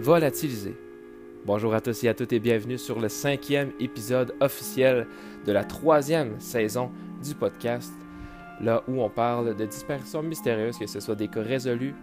volatilisé. 0.00 0.74
Bonjour 1.44 1.74
à 1.74 1.80
tous 1.80 2.04
et 2.04 2.08
à 2.08 2.14
toutes 2.14 2.32
et 2.32 2.40
bienvenue 2.40 2.78
sur 2.78 2.98
le 3.00 3.10
cinquième 3.10 3.70
épisode 3.80 4.34
officiel 4.40 5.06
de 5.44 5.52
la 5.52 5.62
troisième 5.62 6.40
saison 6.40 6.90
du 7.22 7.34
podcast, 7.34 7.92
là 8.62 8.82
où 8.88 9.02
on 9.02 9.10
parle 9.10 9.54
de 9.54 9.64
disparitions 9.66 10.22
mystérieuses, 10.22 10.78
que 10.78 10.86
ce 10.86 11.00
soit 11.00 11.16
des 11.16 11.28
cas 11.28 11.42
résolus 11.42 11.94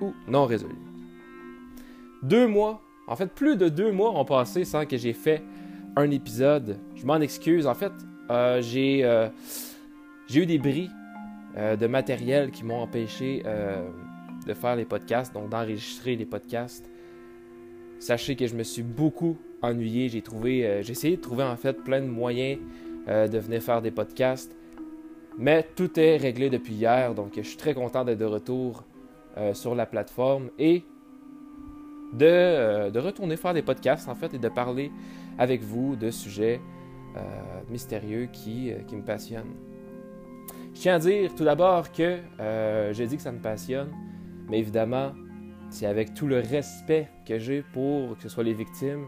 ou 0.00 0.14
non 0.26 0.46
résolus. 0.46 0.80
Deux 2.22 2.46
mois, 2.46 2.80
en 3.06 3.16
fait 3.16 3.30
plus 3.30 3.56
de 3.56 3.68
deux 3.68 3.92
mois 3.92 4.18
ont 4.18 4.24
passé 4.24 4.64
sans 4.64 4.86
que 4.86 4.96
j'ai 4.96 5.12
fait 5.12 5.42
un 5.96 6.10
épisode. 6.10 6.78
Je 6.94 7.04
m'en 7.04 7.20
excuse, 7.20 7.66
en 7.66 7.74
fait 7.74 7.92
euh, 8.30 8.62
j'ai 8.62 9.04
euh, 9.04 9.28
j'ai 10.26 10.44
eu 10.44 10.46
des 10.46 10.58
bris 10.58 10.88
euh, 11.58 11.76
de 11.76 11.86
matériel 11.86 12.50
qui 12.50 12.64
m'ont 12.64 12.80
empêché 12.80 13.42
de 14.46 14.54
faire 14.54 14.74
les 14.74 14.86
podcasts, 14.86 15.34
donc 15.34 15.50
d'enregistrer 15.50 16.16
les 16.16 16.24
podcasts. 16.24 16.88
Sachez 18.02 18.34
que 18.34 18.48
je 18.48 18.56
me 18.56 18.64
suis 18.64 18.82
beaucoup 18.82 19.38
ennuyé. 19.62 20.08
J'ai 20.08 20.22
trouvé, 20.22 20.66
euh, 20.66 20.82
j'ai 20.82 20.90
essayé 20.90 21.16
de 21.16 21.22
trouver 21.22 21.44
en 21.44 21.54
fait 21.54 21.84
plein 21.84 22.00
de 22.00 22.08
moyens 22.08 22.58
euh, 23.06 23.28
de 23.28 23.38
venir 23.38 23.62
faire 23.62 23.80
des 23.80 23.92
podcasts. 23.92 24.56
Mais 25.38 25.64
tout 25.76 26.00
est 26.00 26.16
réglé 26.16 26.50
depuis 26.50 26.74
hier, 26.74 27.14
donc 27.14 27.34
je 27.36 27.42
suis 27.42 27.56
très 27.56 27.74
content 27.74 28.04
d'être 28.04 28.18
de 28.18 28.24
retour 28.24 28.82
euh, 29.36 29.54
sur 29.54 29.76
la 29.76 29.86
plateforme 29.86 30.50
et 30.58 30.82
de, 32.12 32.98
retourner 32.98 33.36
faire 33.36 33.54
des 33.54 33.62
podcasts 33.62 34.08
en 34.08 34.16
fait 34.16 34.34
et 34.34 34.38
de 34.38 34.48
parler 34.48 34.90
avec 35.38 35.62
vous 35.62 35.94
de 35.94 36.10
sujets 36.10 36.60
mystérieux 37.70 38.28
qui, 38.32 38.72
qui, 38.88 38.96
me 38.96 39.02
passionnent. 39.02 39.54
Je 40.74 40.80
tiens 40.80 40.96
à 40.96 40.98
dire 40.98 41.34
tout 41.36 41.44
d'abord 41.44 41.92
que 41.92 42.18
j'ai 42.92 43.06
dit 43.06 43.16
que 43.16 43.22
ça 43.22 43.32
me 43.32 43.40
passionne, 43.40 43.90
mais 44.50 44.58
évidemment, 44.58 45.12
c'est 45.72 45.86
avec 45.86 46.12
tout 46.12 46.26
le 46.26 46.38
respect 46.38 47.08
que 47.26 47.38
j'ai 47.38 47.62
pour 47.62 48.16
que 48.16 48.22
ce 48.22 48.28
soit 48.28 48.44
les 48.44 48.52
victimes 48.52 49.06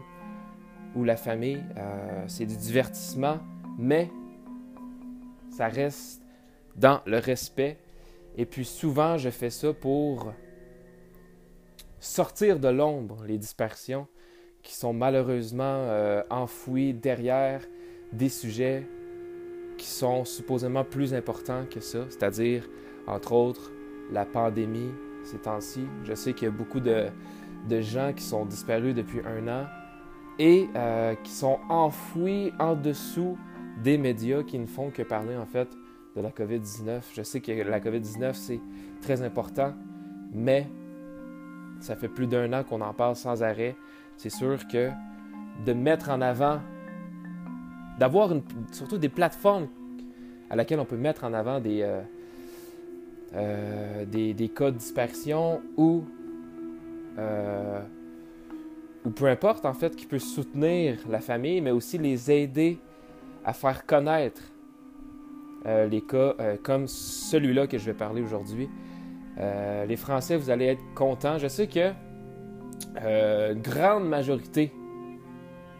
ou 0.95 1.03
la 1.03 1.15
famille. 1.15 1.63
Euh, 1.77 2.23
c'est 2.27 2.45
du 2.45 2.57
divertissement, 2.57 3.37
mais 3.77 4.09
ça 5.51 5.67
reste 5.67 6.23
dans 6.75 7.01
le 7.05 7.19
respect. 7.19 7.77
Et 8.35 8.45
puis 8.45 8.65
souvent, 8.65 9.17
je 9.17 9.29
fais 9.29 9.51
ça 9.51 9.73
pour 9.73 10.33
sortir 11.99 12.59
de 12.59 12.67
l'ombre 12.67 13.23
les 13.25 13.37
dispersions 13.37 14.07
qui 14.63 14.73
sont 14.73 14.93
malheureusement 14.93 15.63
euh, 15.63 16.23
enfouies 16.31 16.93
derrière 16.93 17.61
des 18.11 18.29
sujets 18.29 18.87
qui 19.77 19.87
sont 19.87 20.25
supposément 20.25 20.83
plus 20.83 21.13
importants 21.13 21.65
que 21.69 21.79
ça, 21.79 22.05
c'est-à-dire, 22.09 22.67
entre 23.05 23.33
autres, 23.33 23.71
la 24.11 24.25
pandémie, 24.25 24.91
ces 25.25 25.37
temps-ci. 25.37 25.87
Je 26.03 26.13
sais 26.13 26.33
qu'il 26.33 26.45
y 26.45 26.47
a 26.47 26.51
beaucoup 26.51 26.79
de, 26.79 27.09
gens 27.81 28.13
qui 28.13 28.23
sont 28.23 28.45
disparus 28.45 28.93
depuis 28.95 29.21
un 29.25 29.47
an 29.47 29.65
et 30.37 30.67
euh, 30.75 31.15
qui 31.23 31.31
sont 31.31 31.59
enfouis 31.69 32.51
en 32.59 32.75
dessous 32.75 33.37
des 33.83 33.97
médias 33.97 34.43
qui 34.43 34.59
ne 34.59 34.67
font 34.67 34.89
que 34.89 35.01
parler 35.01 35.35
en 35.35 35.45
fait 35.45 35.67
de 36.15 36.21
la 36.21 36.29
COVID-19. 36.29 37.01
Je 37.13 37.23
sais 37.23 37.41
que 37.41 37.51
la 37.51 37.79
COVID-19 37.79 38.33
c'est 38.33 38.59
très 39.01 39.21
important, 39.21 39.73
mais 40.33 40.67
ça 41.79 41.95
fait 41.95 42.07
plus 42.07 42.27
d'un 42.27 42.53
an 42.53 42.63
qu'on 42.63 42.81
en 42.81 42.93
parle 42.93 43.15
sans 43.15 43.43
arrêt. 43.43 43.75
C'est 44.17 44.29
sûr 44.29 44.67
que 44.67 44.89
de 45.65 45.73
mettre 45.73 46.09
en 46.09 46.21
avant, 46.21 46.59
d'avoir 47.99 48.31
surtout 48.71 48.97
des 48.97 49.09
plateformes 49.09 49.67
à 50.49 50.55
laquelle 50.55 50.79
on 50.79 50.85
peut 50.85 50.97
mettre 50.97 51.23
en 51.23 51.33
avant 51.33 51.59
des, 51.59 51.81
euh, 51.81 52.01
euh, 53.35 54.05
des, 54.05 54.49
cas 54.49 54.71
de 54.71 54.77
dispersion 54.77 55.61
ou, 55.75 56.05
euh, 57.17 57.81
ou 59.03 59.09
peu 59.09 59.25
importe 59.25 59.65
en 59.65 59.73
fait, 59.73 59.93
qui 59.95 60.05
peut 60.05 60.19
soutenir 60.19 60.99
la 61.09 61.19
famille, 61.19 61.59
mais 61.59 61.71
aussi 61.71 61.97
les 61.97 62.31
aider 62.31 62.79
à 63.43 63.51
faire 63.51 63.85
connaître 63.85 64.41
euh, 65.65 65.85
les 65.87 66.01
cas 66.01 66.33
comme 66.63 66.87
celui-là 66.87 67.67
que 67.67 67.77
je 67.77 67.85
vais 67.85 67.93
parler 67.93 68.21
aujourd'hui. 68.21 68.69
les 69.37 69.97
Français, 69.97 70.37
vous 70.37 70.49
allez 70.49 70.67
être 70.67 70.93
contents. 70.93 71.37
Je 71.37 71.49
sais 71.49 71.67
que 71.67 71.91
une 72.97 73.61
grande 73.61 74.07
majorité 74.07 74.71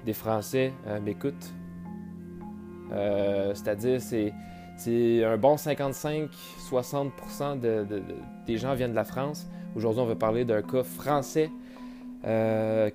des 0.05 0.13
Français 0.13 0.73
m'écoutent. 1.01 1.53
C'est-à-dire, 3.53 4.01
c'est 4.01 4.33
c'est 4.77 5.23
un 5.23 5.37
bon 5.37 5.55
55-60% 5.55 7.59
des 8.45 8.57
gens 8.57 8.75
viennent 8.75 8.91
de 8.91 8.95
la 8.95 9.03
France. 9.03 9.47
Aujourd'hui, 9.75 10.01
on 10.01 10.05
va 10.05 10.15
parler 10.15 10.45
d'un 10.45 10.61
cas 10.61 10.83
français 10.83 11.49
euh, 12.25 12.89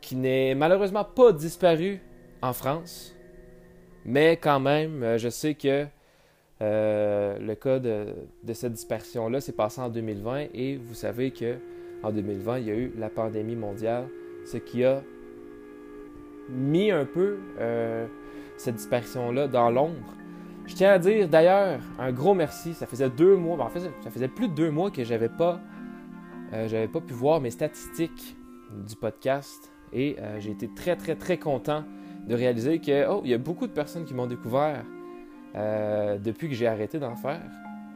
qui 0.00 0.16
n'est 0.16 0.54
malheureusement 0.54 1.04
pas 1.04 1.32
disparu 1.32 2.00
en 2.40 2.52
France. 2.52 3.14
Mais 4.04 4.36
quand 4.36 4.60
même, 4.60 5.02
euh, 5.02 5.18
je 5.18 5.28
sais 5.28 5.54
que 5.54 5.86
euh, 6.60 7.38
le 7.38 7.54
cas 7.54 7.78
de, 7.78 8.06
cette 8.52 8.72
dispersion-là 8.72 9.40
s'est 9.40 9.52
passé 9.52 9.80
en 9.80 9.88
2020 9.88 10.46
et 10.54 10.76
vous 10.76 10.94
savez 10.94 11.30
que 11.30 11.56
en 12.02 12.10
2020, 12.10 12.58
il 12.58 12.66
y 12.66 12.70
a 12.70 12.74
eu 12.74 12.92
la 12.98 13.10
pandémie 13.10 13.54
mondiale, 13.54 14.08
ce 14.44 14.56
qui 14.56 14.84
a 14.84 15.02
mis 16.48 16.90
un 16.90 17.04
peu 17.04 17.38
cette 18.56 18.74
dispersion-là 18.74 19.46
dans 19.46 19.70
l'ombre. 19.70 20.16
Je 20.66 20.74
tiens 20.74 20.92
à 20.92 20.98
dire 20.98 21.28
d'ailleurs 21.28 21.80
un 21.98 22.12
gros 22.12 22.34
merci. 22.34 22.74
Ça 22.74 22.86
faisait 22.86 23.10
deux 23.10 23.36
mois, 23.36 23.56
ben, 23.56 23.64
en 23.64 23.68
fait, 23.68 23.80
ça 23.80 24.10
faisait 24.10 24.28
plus 24.28 24.48
de 24.48 24.54
deux 24.54 24.70
mois 24.70 24.90
que 24.90 25.04
j'avais 25.04 25.28
pas, 25.28 25.60
euh, 26.52 26.68
j'avais 26.68 26.88
pas 26.88 27.00
pu 27.00 27.14
voir 27.14 27.40
mes 27.40 27.50
statistiques 27.50 28.36
du 28.86 28.96
podcast 28.96 29.70
et 29.92 30.16
euh, 30.18 30.40
j'ai 30.40 30.50
été 30.50 30.68
très 30.68 30.96
très 30.96 31.16
très 31.16 31.36
content 31.36 31.84
de 32.26 32.34
réaliser 32.34 32.78
que 32.78 33.08
oh, 33.08 33.22
il 33.24 33.30
y 33.30 33.34
a 33.34 33.38
beaucoup 33.38 33.66
de 33.66 33.72
personnes 33.72 34.04
qui 34.04 34.14
m'ont 34.14 34.26
découvert 34.26 34.84
euh, 35.56 36.18
depuis 36.18 36.48
que 36.48 36.54
j'ai 36.54 36.68
arrêté 36.68 36.98
d'en 36.98 37.16
faire. 37.16 37.42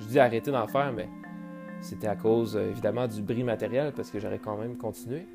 Je 0.00 0.06
dis 0.06 0.18
arrêté 0.18 0.50
d'en 0.50 0.66
faire, 0.66 0.92
mais 0.92 1.08
c'était 1.80 2.08
à 2.08 2.16
cause 2.16 2.56
évidemment 2.56 3.06
du 3.06 3.22
bris 3.22 3.44
matériel 3.44 3.92
parce 3.94 4.10
que 4.10 4.18
j'aurais 4.18 4.40
quand 4.40 4.56
même 4.56 4.76
continué. 4.76 5.26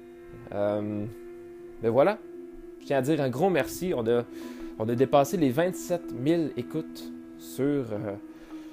mais 0.52 1.90
voilà, 1.90 2.20
je 2.81 2.88
tiens 2.88 2.97
à 2.97 3.02
dire 3.02 3.22
un 3.22 3.30
gros 3.30 3.50
merci. 3.50 3.94
On 3.96 4.06
a, 4.06 4.24
on 4.78 4.88
a 4.90 4.96
dépassé 4.96 5.38
les 5.38 5.50
27 5.50 6.14
000 6.24 6.44
écoutes 6.58 7.12
sur, 7.41 7.63
euh, 7.91 8.16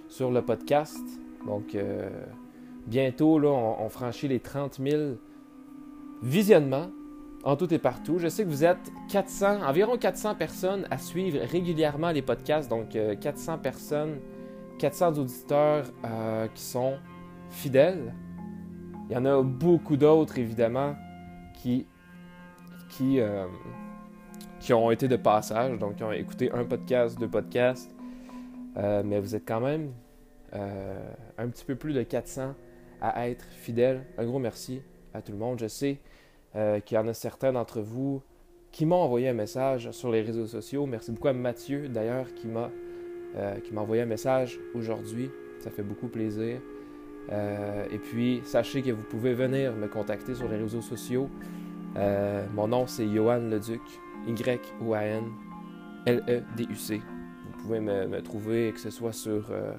sur 0.09 0.31
le 0.31 0.43
podcast. 0.43 1.03
Donc, 1.47 1.75
euh, 1.75 2.09
bientôt, 2.87 3.39
là, 3.39 3.49
on, 3.49 3.89
franchit 3.89 4.29
les 4.29 4.41
30 4.41 4.79
000 4.81 5.15
visionnements 6.23 6.91
en 7.45 7.57
tout 7.57 7.73
et 7.73 7.79
partout. 7.79 8.19
Je 8.19 8.29
sais 8.29 8.45
que 8.45 8.49
vous 8.49 8.65
êtes 8.65 8.93
400, 9.11 9.63
environ 9.63 9.97
400 9.97 10.35
personnes 10.35 10.87
à 10.91 10.99
suivre 10.99 11.39
régulièrement 11.45 12.11
les 12.11 12.23
podcasts. 12.23 12.69
Donc, 12.69 12.97
400 13.21 13.55
euh, 13.55 13.57
personnes, 13.57 14.19
400 14.79 15.19
auditeurs 15.19 15.85
qui 16.55 16.63
sont 16.63 16.95
fidèles. 17.51 18.15
Il 19.09 19.15
y 19.15 19.17
en 19.17 19.25
a 19.25 19.43
beaucoup 19.43 19.97
d'autres, 19.97 20.39
évidemment, 20.39 20.95
qui, 21.55 21.87
qui, 22.91 23.19
qui 24.61 24.73
ont 24.75 24.91
été 24.91 25.09
de 25.09 25.17
passage, 25.17 25.79
donc 25.79 25.97
qui 25.97 26.05
ont 26.05 26.13
écouté 26.13 26.53
un 26.53 26.65
podcast, 26.65 27.19
deux 27.19 27.29
podcasts, 27.29 27.98
euh, 28.79 29.03
mais 29.05 29.21
vous 29.21 29.35
êtes 29.35 29.47
quand 29.47 29.61
même 29.61 29.93
euh, 30.55 31.11
un 31.37 31.49
petit 31.49 31.65
peu 31.65 31.75
plus 31.75 31.93
de 31.93 32.03
400 32.03 32.55
à 33.01 33.29
être 33.29 33.45
fidèles. 33.45 34.05
Un 34.17 34.25
gros 34.25 34.39
merci 34.39 34.83
à 35.15 35.23
tout 35.23 35.33
le 35.33 35.39
monde. 35.39 35.59
Je 35.59 35.67
sais 35.67 35.99
euh, 36.57 36.81
qu'il 36.81 36.97
y 36.97 36.99
en 36.99 37.09
a 37.09 37.15
certains 37.15 37.53
d'entre 37.53 37.81
vous 37.81 38.23
qui 38.71 38.87
m'ont 38.87 38.97
envoyé 38.97 39.29
un 39.29 39.35
message 39.35 39.91
sur 39.93 40.11
les 40.11 40.23
réseaux 40.23 40.47
sociaux. 40.47 40.87
Merci 40.87 41.13
beaucoup 41.13 41.29
à 41.29 41.33
Mathieu 41.33 41.89
d'ailleurs 41.89 42.27
qui 42.35 42.47
m'a 42.47 42.71
envoyé 43.77 44.03
un 44.03 44.07
message 44.07 44.61
aujourd'hui. 44.75 45.31
Ça 45.61 45.71
fait 45.71 45.83
beaucoup 45.83 46.09
plaisir. 46.09 46.61
et 47.31 47.99
puis, 47.99 48.43
sachez 48.45 48.83
que 48.83 48.91
vous 48.91 49.03
pouvez 49.05 49.33
venir 49.33 49.73
me 49.73 49.89
contacter 49.89 50.35
sur 50.35 50.49
les 50.49 50.59
réseaux 50.59 50.83
sociaux. 50.83 51.31
mon 52.55 52.69
nom, 52.69 52.87
c'est 52.87 53.09
Johan 53.09 53.39
Leduc, 53.39 53.83
Y-O-A-N 54.27 55.25
L-E-D-U-C 56.07 57.01
pouvez 57.59 57.81
me, 57.81 58.21
trouver, 58.21 58.73
que 58.73 58.81
ce 58.81 58.91
soit 58.91 59.13
sur, 59.13 59.51
euh, 59.51 59.73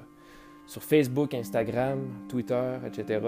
sur 0.66 0.82
Facebook, 0.82 1.34
Instagram, 1.34 2.00
Twitter, 2.28 2.78
etc. 2.86 3.20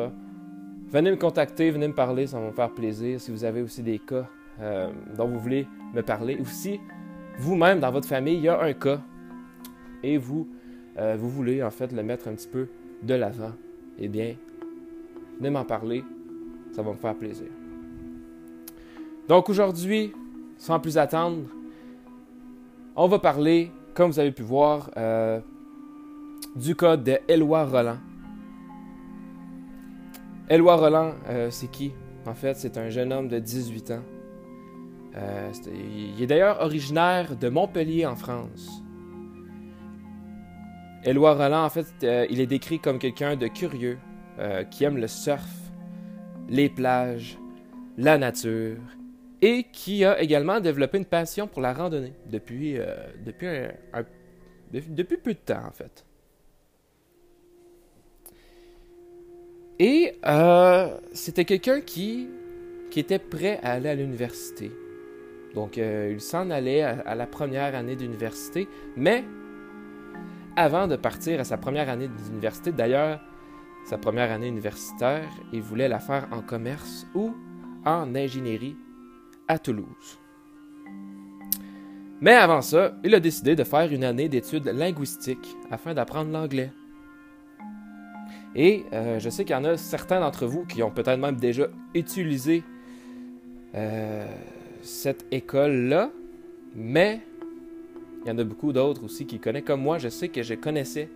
Venez 0.89 1.11
me 1.11 1.17
contacter, 1.17 1.71
venez 1.71 1.89
me 1.89 1.95
parler, 1.95 2.27
ça 2.27 2.39
va 2.39 2.47
me 2.47 2.53
faire 2.53 2.71
plaisir. 2.71 3.21
Si 3.21 3.31
vous 3.31 3.45
avez 3.45 3.63
aussi 3.63 3.83
des 3.83 3.99
cas 3.99 4.27
euh, 4.61 4.91
dont 5.17 5.27
vous 5.27 5.39
voulez 5.39 5.67
me 5.95 6.03
parler, 6.03 6.37
ou 6.39 6.45
si 6.45 6.81
vous-même, 7.39 7.81
dans 7.81 7.91
votre 7.91 8.07
famille, 8.07 8.37
il 8.37 8.43
y 8.43 8.49
a 8.49 8.61
un 8.61 8.73
cas 8.75 9.01
et 10.03 10.19
vous, 10.19 10.49
euh, 10.99 11.17
vous 11.19 11.31
voulez 11.31 11.63
en 11.63 11.71
fait 11.71 11.93
le 11.93 12.03
mettre 12.03 12.29
un 12.29 12.35
petit 12.35 12.49
peu 12.49 12.69
de 13.03 13.15
l'avant, 13.15 13.53
eh 13.99 14.09
bien, 14.09 14.37
venez 15.39 15.51
m'en 15.51 15.65
parler, 15.65 16.05
ça 16.73 16.83
va 16.83 16.93
me 16.93 16.97
faire 16.97 17.15
plaisir. 17.15 17.49
Donc 19.29 19.49
aujourd'hui, 19.49 20.13
sans 20.59 20.79
plus 20.79 20.99
attendre, 20.99 21.43
on 22.95 23.09
va 23.09 23.19
parler 23.19 23.71
comme 23.95 24.11
vous 24.11 24.19
avez 24.19 24.33
pu 24.33 24.43
voir, 24.43 24.91
euh, 24.97 25.41
du 26.57 26.75
cas 26.75 26.97
de 26.97 27.19
Éloi 27.29 27.65
Roland. 27.65 27.99
Éloi 30.49 30.77
Roland, 30.77 31.13
euh, 31.29 31.51
c'est 31.51 31.71
qui? 31.71 31.93
En 32.27 32.35
fait, 32.35 32.55
c'est 32.57 32.77
un 32.79 32.89
jeune 32.89 33.13
homme 33.13 33.29
de 33.29 33.39
18 33.39 33.91
ans. 33.93 34.03
Euh, 35.17 35.51
il 35.67 36.23
est 36.23 36.27
d'ailleurs 36.27 36.61
originaire 36.63 37.37
de 37.37 37.49
Montpellier 37.49 38.07
en 38.07 38.17
France. 38.17 38.83
Éloi 41.05 41.35
Roland, 41.35 41.65
en 41.65 41.71
fait, 41.71 41.87
il 42.31 42.41
est 42.41 42.47
décrit 42.47 42.79
comme 42.79 42.99
quelqu'un 42.99 43.37
de 43.37 43.49
curieux, 43.49 43.99
qui 44.71 44.85
aime 44.85 44.97
le 44.97 45.09
surf, 45.09 45.51
les 46.49 46.69
plages, 46.69 47.39
la 47.99 48.19
nature, 48.19 48.79
et 49.43 49.65
qui 49.65 50.05
a 50.05 50.23
également 50.23 50.61
développé 50.61 50.97
une 50.99 51.05
passion 51.05 51.47
pour 51.47 51.61
la 51.61 51.75
randonnée 51.75 52.15
depuis, 52.31 52.79
depuis, 53.27 53.49
depuis 54.73 55.17
peu 55.19 55.35
de 55.35 55.39
temps, 55.39 55.67
en 55.67 55.73
fait. 55.73 56.07
Et 59.85 60.15
euh, 60.27 60.97
c'était 61.13 61.45
quelqu'un 61.45 61.81
qui, 61.81 62.29
qui 62.93 63.01
était 63.01 63.19
prêt 63.19 63.59
à 63.65 63.73
aller 63.73 63.89
à 63.89 63.97
l'université. 63.97 64.71
Donc, 65.57 65.77
euh, 65.77 66.11
il 66.13 66.21
s'en 66.21 66.51
allait 66.51 66.83
à, 66.83 67.17
la 67.17 67.27
première 67.27 67.75
année 67.75 67.97
d'université, 67.97 68.69
mais 68.97 69.25
avant 70.55 70.87
de 70.87 70.95
partir 70.95 71.41
à 71.41 71.45
sa 71.45 71.57
première 71.59 71.89
année 71.89 72.07
d'université, 72.07 72.71
d'ailleurs, 72.71 73.21
sa 73.85 73.99
première 73.99 74.31
année 74.31 74.47
universitaire, 74.47 75.29
il 75.53 75.63
voulait 75.63 75.89
la 75.89 75.99
faire 75.99 76.29
en 76.31 76.43
commerce 76.43 77.05
ou 77.15 77.35
en 77.85 78.15
ingénierie 78.15 78.77
Toulouse. 79.59 80.19
Mais 82.21 82.35
avant 82.35 82.63
ça, 82.63 82.95
il 83.03 83.15
a 83.15 83.21
décidé 83.21 83.57
de 83.57 83.65
faire 83.65 83.93
une 83.93 84.05
année 84.05 84.29
d'études 84.29 84.67
linguistiques 84.67 85.57
afin 85.71 85.93
d'apprendre 85.93 86.31
l'anglais. 86.31 86.71
Et 88.55 88.85
euh, 88.93 89.19
je 89.19 89.29
sais 89.29 89.45
qu'il 89.45 89.55
y 89.55 89.59
en 89.59 89.65
a 89.65 89.77
certains 89.77 90.21
d'entre 90.21 90.47
vous 90.47 90.65
qui 90.65 90.83
ont 90.83 90.91
peut-être 90.91 91.19
même 91.19 91.37
déjà 91.37 91.67
utilisé 91.95 92.63
euh, 93.75 94.27
cette 94.83 95.27
école-là, 95.33 96.11
mais 96.77 97.21
il 98.25 98.29
y 98.29 98.31
en 98.31 98.39
a 98.39 98.45
beaucoup 98.45 98.73
d'autres 98.73 99.05
aussi 99.05 99.27
qui 99.27 99.41
connaissent. 99.41 99.65
Comme 99.65 99.83
moi, 99.83 99.99
je 99.99 100.09
sais 100.09 100.29
que 100.29 100.43
je 100.43 100.55
connaissais 100.55 101.09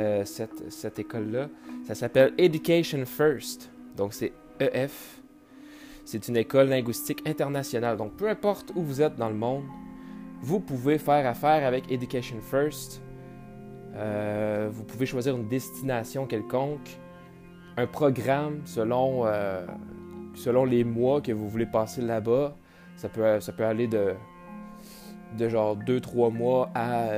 euh, 0.00 0.24
cette 0.24 0.98
école-là. 0.98 1.48
Ça 1.84 1.94
s'appelle 1.94 2.32
Education 2.38 3.04
First. 3.06 3.70
Donc 3.96 4.14
c'est 4.14 4.32
EF. 4.58 5.21
C'est 6.04 6.28
une 6.28 6.36
école 6.36 6.68
linguistique 6.68 7.22
internationale. 7.26 7.96
Donc 7.96 8.16
peu 8.16 8.28
importe 8.28 8.72
où 8.74 8.82
vous 8.82 9.02
êtes 9.02 9.16
dans 9.16 9.28
le 9.28 9.36
monde, 9.36 9.64
vous 10.40 10.60
pouvez 10.60 10.98
faire 10.98 11.26
affaire 11.26 11.66
avec 11.66 11.90
Education 11.90 12.40
First 12.40 13.02
euh, 13.94 14.70
vous 14.72 14.84
pouvez 14.84 15.06
choisir 15.06 15.36
une 15.36 15.48
destination 15.48 16.26
quelconque, 16.26 16.98
un 17.76 17.86
programme 17.86 18.62
selon, 18.64 19.26
euh, 19.26 19.66
selon 20.34 20.64
les 20.64 20.84
mois 20.84 21.20
que 21.20 21.32
vous 21.32 21.48
voulez 21.48 21.66
passer 21.66 22.00
là-bas. 22.00 22.56
Ça 22.96 23.08
peut, 23.08 23.40
ça 23.40 23.52
peut 23.52 23.64
aller 23.64 23.88
de, 23.88 24.14
de 25.36 25.48
genre 25.48 25.76
2-3 25.76 26.32
mois 26.32 26.70
à 26.74 27.08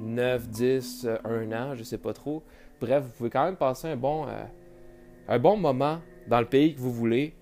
9, 0.00 0.48
10, 0.48 1.08
1 1.24 1.52
an, 1.52 1.74
je 1.74 1.82
sais 1.82 1.98
pas 1.98 2.12
trop. 2.12 2.42
Bref, 2.80 3.04
vous 3.04 3.12
pouvez 3.12 3.30
quand 3.30 3.44
même 3.44 3.56
passer 3.56 3.88
un 3.88 3.96
bon, 3.96 4.26
euh, 4.26 4.44
un 5.28 5.38
bon 5.38 5.56
moment 5.56 5.98
dans 6.28 6.40
le 6.40 6.46
pays 6.46 6.74
que 6.74 6.80
vous 6.80 6.92
voulez 6.92 7.34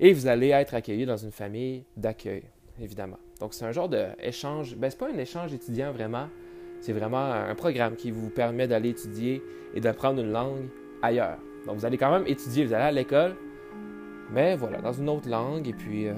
et 0.00 0.12
vous 0.14 0.26
allez 0.26 0.48
être 0.48 0.74
accueilli 0.74 1.04
dans 1.04 1.18
une 1.18 1.30
famille 1.30 1.84
d'accueil, 1.96 2.42
évidemment. 2.80 3.18
Donc 3.38 3.52
c'est 3.54 3.66
un 3.66 3.72
genre 3.72 3.88
d'échange, 3.88 4.74
ben 4.76 4.90
c'est 4.90 4.98
pas 4.98 5.10
un 5.10 5.18
échange 5.18 5.52
étudiant 5.52 5.92
vraiment, 5.92 6.28
c'est 6.80 6.94
vraiment 6.94 7.22
un 7.22 7.54
programme 7.54 7.94
qui 7.94 8.10
vous 8.10 8.30
permet 8.30 8.66
d'aller 8.66 8.88
étudier 8.88 9.42
et 9.74 9.80
d'apprendre 9.80 10.22
une 10.22 10.32
langue 10.32 10.68
ailleurs. 11.02 11.38
Donc 11.66 11.76
vous 11.76 11.84
allez 11.84 11.98
quand 11.98 12.10
même 12.10 12.26
étudier, 12.26 12.64
vous 12.64 12.72
allez 12.72 12.84
à 12.84 12.92
l'école, 12.92 13.36
mais 14.32 14.56
voilà, 14.56 14.80
dans 14.80 14.92
une 14.92 15.08
autre 15.10 15.28
langue, 15.28 15.68
et 15.68 15.74
puis 15.74 16.08
euh, 16.08 16.14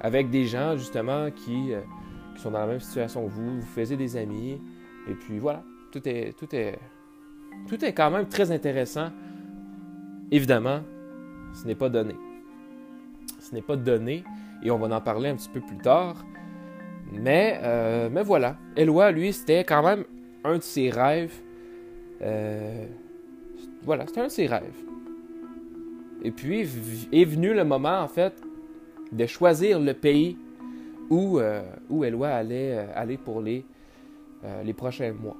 avec 0.00 0.30
des 0.30 0.46
gens 0.46 0.76
justement 0.76 1.30
qui, 1.30 1.74
euh, 1.74 1.80
qui, 2.34 2.42
sont 2.42 2.50
dans 2.50 2.60
la 2.60 2.66
même 2.66 2.80
situation 2.80 3.26
que 3.26 3.30
vous, 3.30 3.60
vous 3.60 3.66
faisiez 3.66 3.98
des 3.98 4.16
amis, 4.16 4.58
et 5.06 5.14
puis 5.14 5.38
voilà, 5.38 5.62
tout 5.92 6.06
est, 6.08 6.32
tout 6.38 6.54
est, 6.54 6.78
tout 7.68 7.84
est 7.84 7.92
quand 7.92 8.10
même 8.10 8.28
très 8.28 8.50
intéressant. 8.50 9.10
Évidemment, 10.30 10.80
ce 11.60 11.66
n'est 11.66 11.74
pas 11.74 11.88
donné. 11.88 12.14
Ce 13.40 13.54
n'est 13.54 13.62
pas 13.62 13.76
donné, 13.76 14.24
et 14.62 14.70
on 14.70 14.78
va 14.78 14.94
en 14.94 15.00
parler 15.00 15.30
un 15.30 15.36
petit 15.36 15.48
peu 15.48 15.60
plus 15.60 15.78
tard. 15.78 16.24
Mais, 17.12 17.58
euh, 17.62 18.08
mais 18.12 18.22
voilà. 18.22 18.56
Eloi, 18.76 19.10
lui, 19.10 19.32
c'était 19.32 19.64
quand 19.64 19.82
même 19.82 20.04
un 20.44 20.56
de 20.56 20.62
ses 20.62 20.90
rêves. 20.90 21.34
Euh, 22.22 22.86
voilà, 23.82 24.06
c'était 24.06 24.20
un 24.20 24.26
de 24.26 24.30
ses 24.30 24.46
rêves. 24.46 24.76
Et 26.22 26.30
puis 26.30 26.60
est 27.12 27.24
venu 27.24 27.54
le 27.54 27.64
moment, 27.64 28.00
en 28.00 28.08
fait, 28.08 28.34
de 29.10 29.26
choisir 29.26 29.80
le 29.80 29.94
pays 29.94 30.36
où, 31.10 31.38
euh, 31.38 31.62
où 31.88 32.04
Eloi 32.04 32.28
allait 32.28 32.86
aller 32.94 33.16
pour 33.16 33.40
les, 33.40 33.64
les 34.64 34.74
prochains 34.74 35.12
mois. 35.12 35.36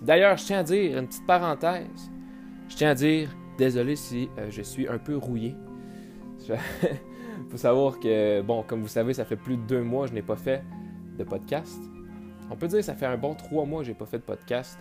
D'ailleurs, 0.00 0.36
je 0.36 0.44
tiens 0.44 0.58
à 0.60 0.62
dire, 0.62 0.98
une 0.98 1.06
petite 1.06 1.26
parenthèse, 1.26 2.10
je 2.68 2.76
tiens 2.76 2.90
à 2.90 2.94
dire, 2.94 3.30
désolé 3.58 3.96
si 3.96 4.28
je 4.50 4.62
suis 4.62 4.88
un 4.88 4.98
peu 4.98 5.16
rouillé. 5.16 5.54
Il 6.48 6.56
faut 7.50 7.56
savoir 7.56 8.00
que, 8.00 8.40
bon, 8.42 8.62
comme 8.62 8.80
vous 8.80 8.88
savez, 8.88 9.14
ça 9.14 9.24
fait 9.24 9.36
plus 9.36 9.56
de 9.56 9.62
deux 9.62 9.82
mois 9.82 10.04
que 10.04 10.10
je 10.10 10.14
n'ai 10.14 10.22
pas 10.22 10.36
fait 10.36 10.62
de 11.18 11.24
podcast. 11.24 11.78
On 12.50 12.56
peut 12.56 12.68
dire 12.68 12.78
que 12.78 12.84
ça 12.84 12.94
fait 12.94 13.06
un 13.06 13.16
bon 13.16 13.34
trois 13.34 13.64
mois 13.64 13.80
que 13.80 13.86
je 13.86 13.90
n'ai 13.92 13.96
pas 13.96 14.06
fait 14.06 14.18
de 14.18 14.24
podcast. 14.24 14.78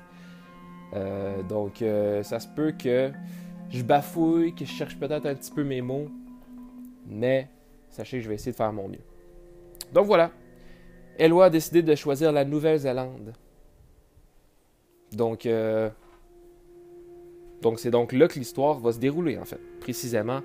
Euh, 0.94 1.42
donc, 1.44 1.82
euh, 1.82 2.24
ça 2.24 2.40
se 2.40 2.48
peut 2.48 2.72
que 2.72 3.12
je 3.70 3.84
bafouille, 3.84 4.54
que 4.54 4.66
je 4.66 4.72
cherche 4.72 4.98
peut-être 5.00 5.26
un 5.26 5.36
petit 5.36 5.52
peu 5.52 5.64
mes 5.64 5.82
mots. 5.82 6.10
Mais 7.08 7.50
sachez 7.90 8.18
que 8.18 8.24
je 8.24 8.30
vais 8.30 8.36
essayer 8.36 8.52
de 8.52 8.58
faire 8.58 8.74
mon 8.74 8.88
mieux. 8.88 9.04
Donc 9.94 10.06
voilà. 10.06 10.32
Eloi 11.18 11.46
a 11.46 11.50
décidé 11.50 11.84
de 11.84 11.96
choisir 11.96 12.32
la 12.32 12.46
Nouvelle-Zélande. 12.46 13.34
Donc, 15.12 15.46
euh, 15.46 15.90
donc 17.62 17.80
c'est 17.80 17.92
donc 17.92 18.12
là 18.12 18.28
que 18.28 18.40
l'histoire 18.40 18.80
va 18.80 18.92
se 18.92 19.00
dérouler, 19.00 19.38
en 19.38 19.46
fait. 19.46 19.60
Précisément 19.80 20.42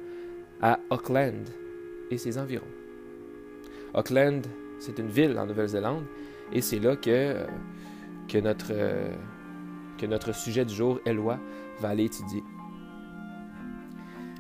à 0.61 0.79
Auckland 0.91 1.49
et 2.11 2.19
ses 2.19 2.39
environs. 2.39 2.67
Auckland, 3.95 4.47
c'est 4.79 4.99
une 4.99 5.09
ville 5.09 5.39
en 5.39 5.47
Nouvelle-Zélande 5.47 6.05
et 6.53 6.61
c'est 6.61 6.79
là 6.79 6.97
que, 6.97 7.11
euh, 7.11 7.47
notre, 8.43 8.71
euh, 8.71 9.11
que 9.99 10.07
notre 10.07 10.35
sujet 10.35 10.65
du 10.65 10.75
jour, 10.75 11.01
Eloi, 11.07 11.39
va 11.81 11.89
aller 11.91 12.05
étudier. 12.05 12.43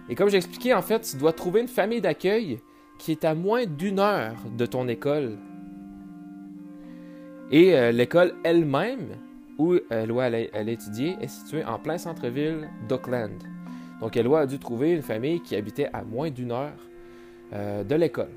Et 0.08 0.14
comme 0.14 0.28
j'ai 0.28 0.36
expliqué, 0.36 0.72
en 0.72 0.82
fait, 0.82 1.00
tu 1.00 1.16
dois 1.16 1.32
trouver 1.32 1.60
une 1.60 1.68
famille 1.68 2.00
d'accueil 2.00 2.60
qui 2.98 3.12
est 3.12 3.24
à 3.24 3.34
moins 3.34 3.66
d'une 3.66 3.98
heure 3.98 4.36
de 4.56 4.66
ton 4.66 4.88
école. 4.88 5.38
Et 7.50 7.76
euh, 7.76 7.92
l'école 7.92 8.34
elle-même, 8.44 9.16
où 9.58 9.74
Eloi 9.90 10.24
allait, 10.24 10.50
étudier, 10.66 11.16
est 11.20 11.28
située 11.28 11.64
en 11.64 11.78
plein 11.78 11.98
centre-ville 11.98 12.68
d'Auckland. 12.88 13.42
Donc 14.00 14.16
Eloi 14.16 14.40
a 14.40 14.46
dû 14.46 14.58
trouver 14.58 14.92
une 14.92 15.02
famille 15.02 15.40
qui 15.40 15.56
habitait 15.56 15.88
à 15.92 16.02
moins 16.02 16.30
d'une 16.30 16.52
heure 16.52 16.76
euh, 17.52 17.82
de 17.82 17.94
l'école. 17.94 18.30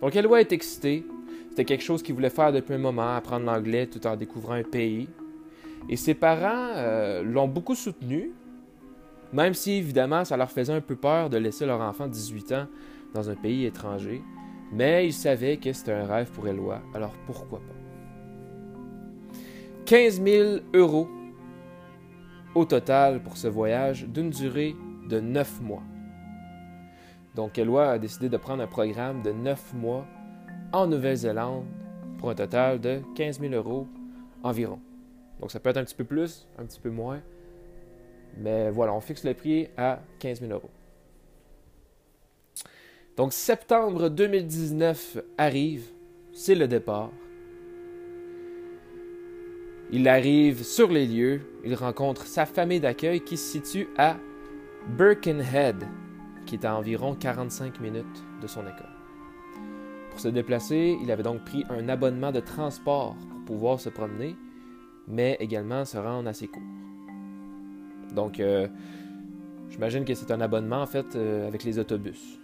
Donc 0.00 0.14
Eloi 0.14 0.40
est 0.40 0.52
excité. 0.52 1.04
C'était 1.50 1.64
quelque 1.64 1.82
chose 1.82 2.02
qu'il 2.02 2.14
voulait 2.14 2.30
faire 2.30 2.52
depuis 2.52 2.74
un 2.74 2.78
moment, 2.78 3.16
apprendre 3.16 3.46
l'anglais 3.46 3.86
tout 3.86 4.06
en 4.06 4.16
découvrant 4.16 4.54
un 4.54 4.62
pays. 4.62 5.08
Et 5.88 5.96
ses 5.96 6.14
parents 6.14 6.68
euh, 6.76 7.22
l'ont 7.22 7.48
beaucoup 7.48 7.74
soutenu, 7.74 8.32
même 9.32 9.54
si 9.54 9.72
évidemment 9.72 10.24
ça 10.24 10.36
leur 10.36 10.50
faisait 10.50 10.72
un 10.72 10.80
peu 10.80 10.94
peur 10.94 11.30
de 11.30 11.38
laisser 11.38 11.66
leur 11.66 11.80
enfant 11.80 12.06
de 12.06 12.12
18 12.12 12.52
ans 12.52 12.66
dans 13.14 13.28
un 13.28 13.34
pays 13.34 13.66
étranger. 13.66 14.22
Mais 14.72 15.06
ils 15.06 15.12
savaient 15.12 15.56
que 15.56 15.72
c'était 15.72 15.92
un 15.92 16.06
rêve 16.06 16.30
pour 16.30 16.46
Eloi, 16.46 16.80
alors 16.94 17.12
pourquoi 17.26 17.58
pas? 17.58 17.79
15 19.90 20.22
000 20.22 20.58
euros 20.72 21.08
au 22.54 22.64
total 22.64 23.20
pour 23.20 23.36
ce 23.36 23.48
voyage 23.48 24.06
d'une 24.06 24.30
durée 24.30 24.76
de 25.08 25.18
9 25.18 25.62
mois. 25.62 25.82
Donc, 27.34 27.58
Eloi 27.58 27.90
a 27.90 27.98
décidé 27.98 28.28
de 28.28 28.36
prendre 28.36 28.62
un 28.62 28.68
programme 28.68 29.20
de 29.22 29.32
9 29.32 29.74
mois 29.74 30.06
en 30.72 30.86
Nouvelle-Zélande 30.86 31.64
pour 32.18 32.30
un 32.30 32.36
total 32.36 32.80
de 32.80 33.00
15 33.16 33.40
000 33.40 33.52
euros 33.52 33.88
environ. 34.44 34.78
Donc, 35.40 35.50
ça 35.50 35.58
peut 35.58 35.70
être 35.70 35.78
un 35.78 35.84
petit 35.84 35.96
peu 35.96 36.04
plus, 36.04 36.46
un 36.56 36.66
petit 36.66 36.78
peu 36.78 36.90
moins. 36.90 37.20
Mais 38.38 38.70
voilà, 38.70 38.94
on 38.94 39.00
fixe 39.00 39.24
le 39.24 39.34
prix 39.34 39.70
à 39.76 39.98
15 40.20 40.38
000 40.38 40.52
euros. 40.52 40.70
Donc, 43.16 43.32
septembre 43.32 44.08
2019 44.08 45.18
arrive, 45.36 45.90
c'est 46.32 46.54
le 46.54 46.68
départ. 46.68 47.10
Il 49.92 50.08
arrive 50.08 50.62
sur 50.62 50.88
les 50.88 51.06
lieux, 51.06 51.40
il 51.64 51.74
rencontre 51.74 52.26
sa 52.26 52.46
famille 52.46 52.80
d'accueil 52.80 53.20
qui 53.20 53.36
se 53.36 53.52
situe 53.52 53.88
à 53.96 54.16
Birkenhead, 54.96 55.86
qui 56.46 56.54
est 56.54 56.64
à 56.64 56.76
environ 56.76 57.14
45 57.14 57.80
minutes 57.80 58.24
de 58.40 58.46
son 58.46 58.62
école. 58.62 58.94
Pour 60.10 60.20
se 60.20 60.28
déplacer, 60.28 60.96
il 61.02 61.10
avait 61.10 61.22
donc 61.22 61.44
pris 61.44 61.64
un 61.70 61.88
abonnement 61.88 62.32
de 62.32 62.40
transport 62.40 63.16
pour 63.16 63.44
pouvoir 63.44 63.80
se 63.80 63.88
promener, 63.88 64.36
mais 65.08 65.36
également 65.40 65.84
se 65.84 65.98
rendre 65.98 66.28
à 66.28 66.32
ses 66.32 66.46
cours. 66.46 66.62
Donc, 68.14 68.40
euh, 68.40 68.68
J'imagine 69.70 70.04
que 70.04 70.14
c'est 70.14 70.32
un 70.32 70.40
abonnement 70.40 70.82
en 70.82 70.86
fait 70.86 71.14
euh, 71.14 71.46
avec 71.46 71.64
les 71.64 71.78
autobus. 71.78 72.38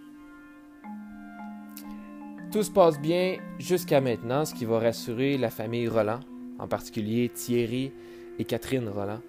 Tout 2.51 2.63
se 2.63 2.71
passe 2.71 2.99
bien 2.99 3.37
jusqu'à 3.59 3.99
maintenant, 3.99 4.45
ce 4.45 4.53
qui 4.53 4.63
va 4.63 4.79
rassurer 4.79 5.37
la 5.37 5.49
famille 5.49 5.87
Roland, 5.89 6.21
en 6.59 6.67
particulier 6.67 7.29
Thierry 7.29 7.91
et 8.39 8.45
Catherine 8.45 8.87
Roland, 8.89 9.21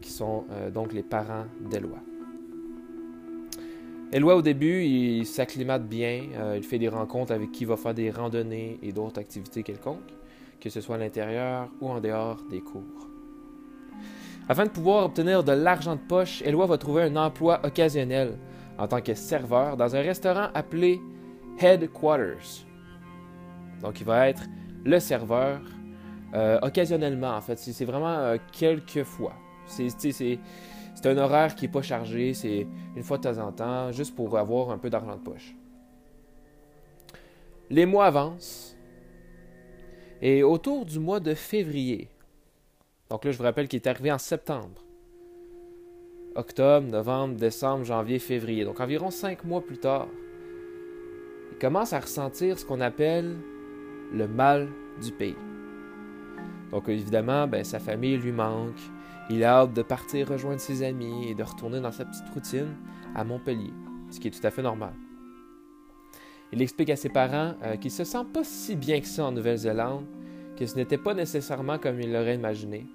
qui 0.00 0.10
sont 0.10 0.44
euh, 0.50 0.70
donc 0.70 0.92
les 0.92 1.02
parents 1.02 1.46
d'Éloi. 1.60 1.98
Éloi, 4.12 4.36
au 4.36 4.42
début, 4.42 4.84
il 4.84 5.26
s'acclimate 5.26 5.86
bien, 5.88 6.26
euh, 6.36 6.54
il 6.56 6.62
fait 6.62 6.78
des 6.78 6.88
rencontres 6.88 7.32
avec 7.32 7.50
qui 7.50 7.64
va 7.64 7.76
faire 7.76 7.92
des 7.92 8.10
randonnées 8.10 8.78
et 8.82 8.92
d'autres 8.92 9.20
activités 9.20 9.64
quelconques, 9.64 10.14
que 10.60 10.70
ce 10.70 10.80
soit 10.80 10.94
à 10.94 10.98
l'intérieur 10.98 11.68
ou 11.80 11.88
en 11.88 12.00
dehors 12.00 12.40
des 12.48 12.60
cours. 12.60 13.08
Afin 14.48 14.64
de 14.64 14.70
pouvoir 14.70 15.06
obtenir 15.06 15.42
de 15.42 15.52
l'argent 15.52 15.96
de 15.96 16.00
poche, 16.00 16.40
Éloi 16.42 16.66
va 16.66 16.78
trouver 16.78 17.02
un 17.02 17.16
emploi 17.16 17.60
occasionnel 17.64 18.38
en 18.78 18.86
tant 18.86 19.00
que 19.00 19.14
serveur 19.14 19.76
dans 19.76 19.96
un 19.96 20.00
restaurant 20.02 20.48
appelé 20.54 21.00
Headquarters. 21.58 22.64
Donc, 23.82 24.00
il 24.00 24.06
va 24.06 24.28
être 24.28 24.44
le 24.84 25.00
serveur 25.00 25.60
euh, 26.34 26.58
occasionnellement, 26.62 27.36
en 27.36 27.40
fait. 27.40 27.58
C'est 27.58 27.84
vraiment 27.84 28.18
euh, 28.18 28.36
quelques 28.52 29.04
fois. 29.04 29.34
C'est 29.66 30.38
un 31.04 31.18
horaire 31.18 31.54
qui 31.54 31.66
n'est 31.66 31.72
pas 31.72 31.82
chargé, 31.82 32.34
c'est 32.34 32.66
une 32.96 33.02
fois 33.02 33.18
de 33.18 33.22
temps 33.22 33.38
en 33.38 33.52
temps, 33.52 33.92
juste 33.92 34.14
pour 34.14 34.36
avoir 34.38 34.70
un 34.70 34.78
peu 34.78 34.90
d'argent 34.90 35.16
de 35.16 35.22
poche. 35.22 35.54
Les 37.70 37.86
mois 37.86 38.06
avancent. 38.06 38.76
Et 40.22 40.42
autour 40.42 40.86
du 40.86 40.98
mois 40.98 41.20
de 41.20 41.34
février, 41.34 42.08
donc 43.10 43.24
là, 43.24 43.30
je 43.30 43.38
vous 43.38 43.44
rappelle 43.44 43.68
qu'il 43.68 43.80
est 43.80 43.86
arrivé 43.86 44.10
en 44.10 44.18
septembre. 44.18 44.82
Octobre, 46.34 46.86
novembre, 46.86 47.36
décembre, 47.36 47.84
janvier, 47.84 48.18
février. 48.18 48.64
Donc 48.64 48.80
environ 48.80 49.10
cinq 49.10 49.44
mois 49.44 49.60
plus 49.64 49.78
tard, 49.78 50.08
il 51.52 51.58
commence 51.58 51.92
à 51.92 52.00
ressentir 52.00 52.58
ce 52.58 52.64
qu'on 52.64 52.80
appelle 52.80 53.36
le 54.12 54.26
mal 54.28 54.68
du 55.02 55.12
pays. 55.12 55.36
Donc 56.70 56.88
évidemment, 56.88 57.46
ben, 57.46 57.64
sa 57.64 57.78
famille 57.78 58.16
lui 58.16 58.32
manque. 58.32 58.80
Il 59.30 59.42
a 59.44 59.60
hâte 59.60 59.72
de 59.72 59.82
partir 59.82 60.28
rejoindre 60.28 60.60
ses 60.60 60.82
amis 60.82 61.28
et 61.28 61.34
de 61.34 61.42
retourner 61.42 61.80
dans 61.80 61.92
sa 61.92 62.04
petite 62.04 62.28
routine 62.32 62.74
à 63.14 63.24
Montpellier, 63.24 63.72
ce 64.10 64.20
qui 64.20 64.28
est 64.28 64.30
tout 64.30 64.46
à 64.46 64.50
fait 64.50 64.62
normal. 64.62 64.92
Il 66.52 66.62
explique 66.62 66.90
à 66.90 66.96
ses 66.96 67.08
parents 67.08 67.54
euh, 67.64 67.76
qu'il 67.76 67.90
se 67.90 68.04
sent 68.04 68.24
pas 68.32 68.44
si 68.44 68.76
bien 68.76 69.00
que 69.00 69.06
ça 69.06 69.24
en 69.24 69.32
Nouvelle-Zélande, 69.32 70.04
que 70.56 70.64
ce 70.64 70.76
n'était 70.76 70.98
pas 70.98 71.12
nécessairement 71.12 71.78
comme 71.78 72.00
il 72.00 72.12
l'aurait 72.12 72.36
imaginé, 72.36 72.86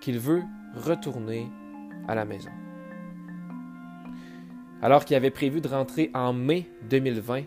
qu'il 0.00 0.18
veut 0.18 0.42
retourner 0.74 1.48
à 2.08 2.14
la 2.14 2.24
maison. 2.24 2.50
Alors 4.82 5.04
qu'il 5.04 5.16
avait 5.16 5.30
prévu 5.30 5.60
de 5.60 5.68
rentrer 5.68 6.10
en 6.14 6.32
mai 6.32 6.70
2020, 6.88 7.42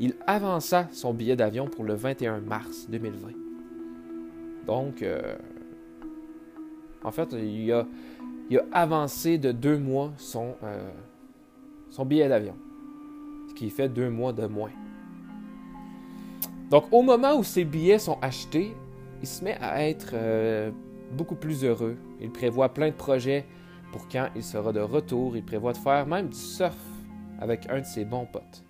il 0.00 0.14
avança 0.26 0.88
son 0.92 1.12
billet 1.12 1.36
d'avion 1.36 1.68
pour 1.68 1.84
le 1.84 1.94
21 1.94 2.40
mars 2.40 2.86
2020. 2.88 3.47
Donc, 4.68 5.00
euh, 5.00 5.34
en 7.02 7.10
fait, 7.10 7.32
il 7.32 7.72
a, 7.72 7.86
avancé 8.70 9.38
de 9.38 9.50
deux 9.50 9.78
mois 9.78 10.12
son, 10.18 10.56
euh, 10.62 10.90
son 11.88 12.04
billet 12.04 12.28
d'avion, 12.28 12.54
ce 13.48 13.54
qui 13.54 13.70
fait 13.70 13.88
deux 13.88 14.10
mois 14.10 14.34
de 14.34 14.46
moins. 14.46 14.70
Donc, 16.70 16.84
au 16.92 17.00
moment 17.00 17.34
où 17.34 17.42
ses 17.42 17.64
billets 17.64 17.98
sont 17.98 18.18
achetés, 18.20 18.76
il 19.22 19.26
se 19.26 19.42
met 19.42 19.56
à 19.58 19.88
être 19.88 20.10
euh, 20.12 20.70
beaucoup 21.12 21.34
plus 21.34 21.64
heureux. 21.64 21.96
Il 22.20 22.30
prévoit 22.30 22.68
plein 22.68 22.88
de 22.88 22.94
projets 22.94 23.46
pour 23.90 24.06
quand 24.06 24.28
il 24.36 24.42
sera 24.42 24.74
de 24.74 24.80
retour. 24.80 25.34
Il 25.34 25.44
prévoit 25.44 25.72
de 25.72 25.78
faire 25.78 26.06
même 26.06 26.28
du 26.28 26.36
surf 26.36 26.76
avec 27.40 27.70
un 27.70 27.80
de 27.80 27.86
ses 27.86 28.04
bons 28.04 28.26
potes. 28.26 28.62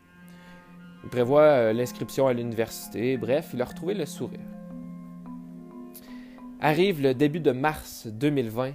Il 1.03 1.11
prévoit 1.11 1.73
l'inscription 1.73 2.29
à 2.29 2.33
l'université. 2.33 3.17
Bref, 3.17 3.51
il 3.53 3.61
a 3.61 3.65
retrouvé 3.65 3.95
le 3.95 4.07
sourire. 4.07 4.58
Arrive 6.61 7.01
le 7.01 7.15
début 7.15 7.39
de 7.39 7.53
mars 7.53 8.09
2020 8.09 8.73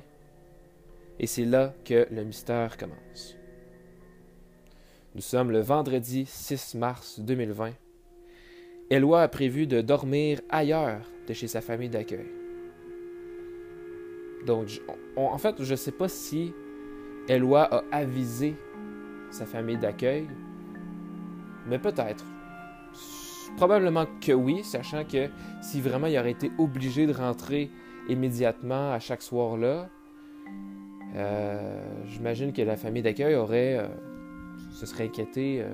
et 1.19 1.27
c'est 1.27 1.43
là 1.43 1.73
que 1.83 2.07
le 2.11 2.23
mystère 2.23 2.77
commence. 2.77 3.35
Nous 5.15 5.21
sommes 5.21 5.51
le 5.51 5.59
vendredi 5.59 6.25
6 6.25 6.75
mars 6.75 7.19
2020. 7.19 7.73
Eloi 8.89 9.21
a 9.21 9.27
prévu 9.27 9.67
de 9.67 9.81
dormir 9.81 10.39
ailleurs 10.49 11.01
de 11.27 11.33
chez 11.33 11.47
sa 11.47 11.59
famille 11.59 11.89
d'accueil. 11.89 12.31
Donc, 14.45 14.81
en 15.17 15.37
fait, 15.37 15.61
je 15.61 15.71
ne 15.71 15.75
sais 15.75 15.91
pas 15.91 16.07
si 16.07 16.53
Eloi 17.27 17.63
a 17.63 17.83
avisé 17.91 18.55
sa 19.29 19.45
famille 19.45 19.77
d'accueil, 19.77 20.27
mais 21.67 21.79
peut-être. 21.79 22.25
Probablement 23.57 24.05
que 24.21 24.31
oui, 24.31 24.63
sachant 24.63 25.03
que 25.03 25.29
si 25.61 25.81
vraiment 25.81 26.07
il 26.07 26.17
aurait 26.17 26.31
été 26.31 26.51
obligé 26.57 27.05
de 27.05 27.13
rentrer 27.13 27.69
immédiatement 28.09 28.91
à 28.91 28.99
chaque 28.99 29.21
soir-là, 29.21 29.89
euh, 31.15 31.83
j'imagine 32.07 32.53
que 32.53 32.61
la 32.61 32.75
famille 32.75 33.03
d'accueil 33.03 33.35
aurait 33.35 33.77
euh, 33.77 33.87
se 34.71 34.85
serait 34.85 35.05
inquiétée 35.05 35.61
euh, 35.61 35.73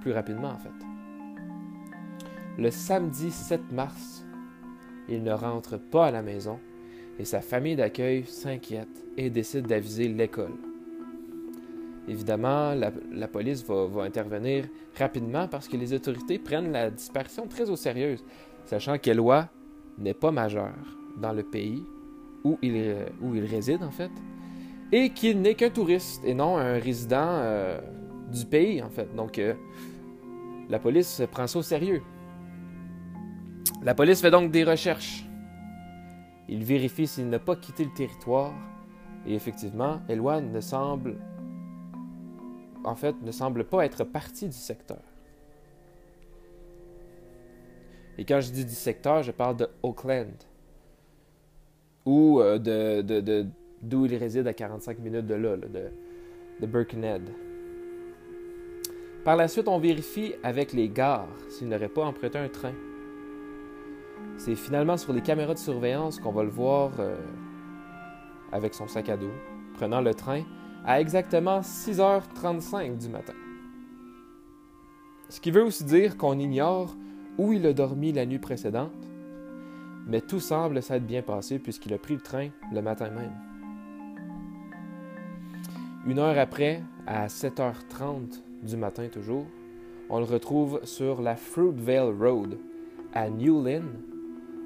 plus 0.00 0.12
rapidement 0.12 0.48
en 0.48 0.58
fait. 0.58 0.86
Le 2.58 2.70
samedi 2.70 3.30
7 3.30 3.70
mars, 3.72 4.24
il 5.08 5.22
ne 5.22 5.32
rentre 5.32 5.78
pas 5.78 6.06
à 6.06 6.10
la 6.10 6.22
maison 6.22 6.58
et 7.18 7.24
sa 7.24 7.40
famille 7.40 7.76
d'accueil 7.76 8.24
s'inquiète 8.24 9.04
et 9.16 9.28
décide 9.28 9.66
d'aviser 9.66 10.08
l'école. 10.08 10.54
Évidemment, 12.08 12.74
la, 12.74 13.28
police 13.28 13.64
va, 13.64 14.02
intervenir 14.04 14.66
rapidement 14.96 15.48
parce 15.48 15.66
que 15.66 15.76
les 15.76 15.92
autorités 15.92 16.38
prennent 16.38 16.72
la 16.72 16.90
disparition 16.90 17.46
très 17.48 17.68
au 17.68 17.76
sérieux, 17.76 18.16
sachant 18.64 18.98
qu'Eloi 18.98 19.48
n'est 19.98 20.14
pas 20.14 20.30
majeur 20.30 20.72
dans 21.16 21.32
le 21.32 21.42
pays 21.42 21.82
où 22.44 22.58
il, 22.62 22.94
où 23.20 23.34
il 23.34 23.44
réside 23.44 23.82
en 23.82 23.90
fait, 23.90 24.10
et 24.92 25.10
qu'il 25.10 25.40
n'est 25.40 25.54
qu'un 25.54 25.70
touriste 25.70 26.22
et 26.24 26.34
non 26.34 26.58
un 26.58 26.78
résident 26.78 27.26
euh, 27.26 27.80
du 28.32 28.46
pays 28.46 28.80
en 28.82 28.90
fait. 28.90 29.12
Donc 29.16 29.38
euh, 29.38 29.54
la 30.68 30.78
police 30.78 31.22
prend 31.32 31.48
ça 31.48 31.58
au 31.58 31.62
sérieux. 31.62 32.02
La 33.82 33.94
police 33.94 34.20
fait 34.20 34.30
donc 34.30 34.52
des 34.52 34.62
recherches 34.62 35.26
il 36.48 36.64
vérifie 36.64 37.06
s'il 37.06 37.28
n'a 37.28 37.38
pas 37.38 37.56
quitté 37.56 37.84
le 37.84 37.90
territoire 37.90 38.54
et 39.26 39.34
effectivement, 39.34 40.00
Eloi 40.08 40.40
ne 40.40 40.60
semble 40.60 41.18
en 42.86 42.94
fait 42.94 43.20
ne 43.22 43.32
semble 43.32 43.64
pas 43.64 43.84
être 43.84 44.04
parti 44.04 44.46
du 44.46 44.56
secteur. 44.56 45.02
Et 48.18 48.24
quand 48.24 48.40
je 48.40 48.50
dis 48.50 48.64
du 48.64 48.74
secteur, 48.74 49.22
je 49.22 49.32
parle 49.32 49.56
de 49.56 49.68
Oakland 49.82 50.32
ou 52.06 52.40
euh, 52.40 52.58
de, 52.58 53.46
d'où 53.82 54.06
il 54.06 54.14
réside 54.16 54.46
à 54.46 54.54
45 54.54 55.00
minutes 55.00 55.26
de 55.26 55.34
là, 55.34 55.56
de, 55.56 55.90
de 56.60 56.66
Birkenhead. 56.66 57.28
Par 59.24 59.36
la 59.36 59.48
suite, 59.48 59.66
on 59.66 59.78
vérifie 59.78 60.34
avec 60.44 60.72
les 60.72 60.88
gares 60.88 61.28
s'il 61.50 61.68
n'aurait 61.68 61.88
pas 61.88 62.04
emprunté 62.04 62.38
un 62.38 62.48
train. 62.48 62.72
C'est 64.38 64.54
finalement 64.54 64.96
sur 64.96 65.12
les 65.12 65.20
caméras 65.20 65.54
de 65.54 65.58
surveillance 65.58 66.20
qu'on 66.20 66.30
va 66.30 66.44
le 66.44 66.50
voir 66.50 66.92
euh, 67.00 67.16
avec 68.52 68.72
son 68.72 68.86
sac 68.86 69.08
à 69.08 69.16
dos, 69.16 69.32
prenant 69.74 70.00
le 70.00 70.14
train 70.14 70.42
à 70.86 71.00
exactement 71.00 71.60
6h35 71.60 72.96
du 72.96 73.08
matin. 73.08 73.34
Ce 75.28 75.40
qui 75.40 75.50
veut 75.50 75.64
aussi 75.64 75.84
dire 75.84 76.16
qu'on 76.16 76.38
ignore 76.38 76.94
où 77.36 77.52
il 77.52 77.66
a 77.66 77.72
dormi 77.72 78.12
la 78.12 78.24
nuit 78.24 78.38
précédente, 78.38 78.92
mais 80.06 80.20
tout 80.20 80.38
semble 80.38 80.80
s'être 80.82 81.04
bien 81.04 81.22
passé 81.22 81.58
puisqu'il 81.58 81.92
a 81.92 81.98
pris 81.98 82.14
le 82.14 82.20
train 82.20 82.48
le 82.72 82.80
matin 82.80 83.10
même. 83.10 83.34
Une 86.06 86.20
heure 86.20 86.38
après, 86.38 86.82
à 87.08 87.26
7h30 87.26 88.40
du 88.62 88.76
matin 88.76 89.08
toujours, 89.08 89.46
on 90.08 90.20
le 90.20 90.24
retrouve 90.24 90.80
sur 90.84 91.20
la 91.20 91.34
Fruitvale 91.34 92.14
Road 92.16 92.58
à 93.12 93.28
New 93.28 93.64
Lynn, 93.64 93.88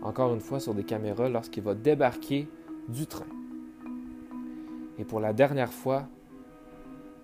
encore 0.03 0.35
une 0.35 0.41
fois 0.41 0.61
sur 0.61 0.75
des 0.75 0.85
caméras 0.85 1.31
lorsqu'il 1.31 1.63
va 1.63 1.75
débarquer 1.75 2.47
du 2.89 3.07
train. 3.07 3.25
Et 5.01 5.05
pour 5.05 5.19
la 5.19 5.33
dernière 5.33 5.73
fois, 5.73 6.07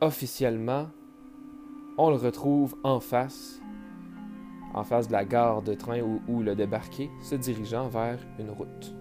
officiellement, 0.00 0.88
on 1.98 2.08
le 2.08 2.16
retrouve 2.16 2.74
en 2.82 3.00
face, 3.00 3.60
en 4.72 4.82
face 4.82 5.08
de 5.08 5.12
la 5.12 5.26
gare 5.26 5.60
de 5.60 5.74
train 5.74 6.00
où, 6.00 6.22
où 6.26 6.40
il 6.40 6.48
a 6.48 6.54
débarqué, 6.54 7.10
se 7.20 7.34
dirigeant 7.34 7.88
vers 7.88 8.18
une 8.38 8.48
route. 8.48 8.94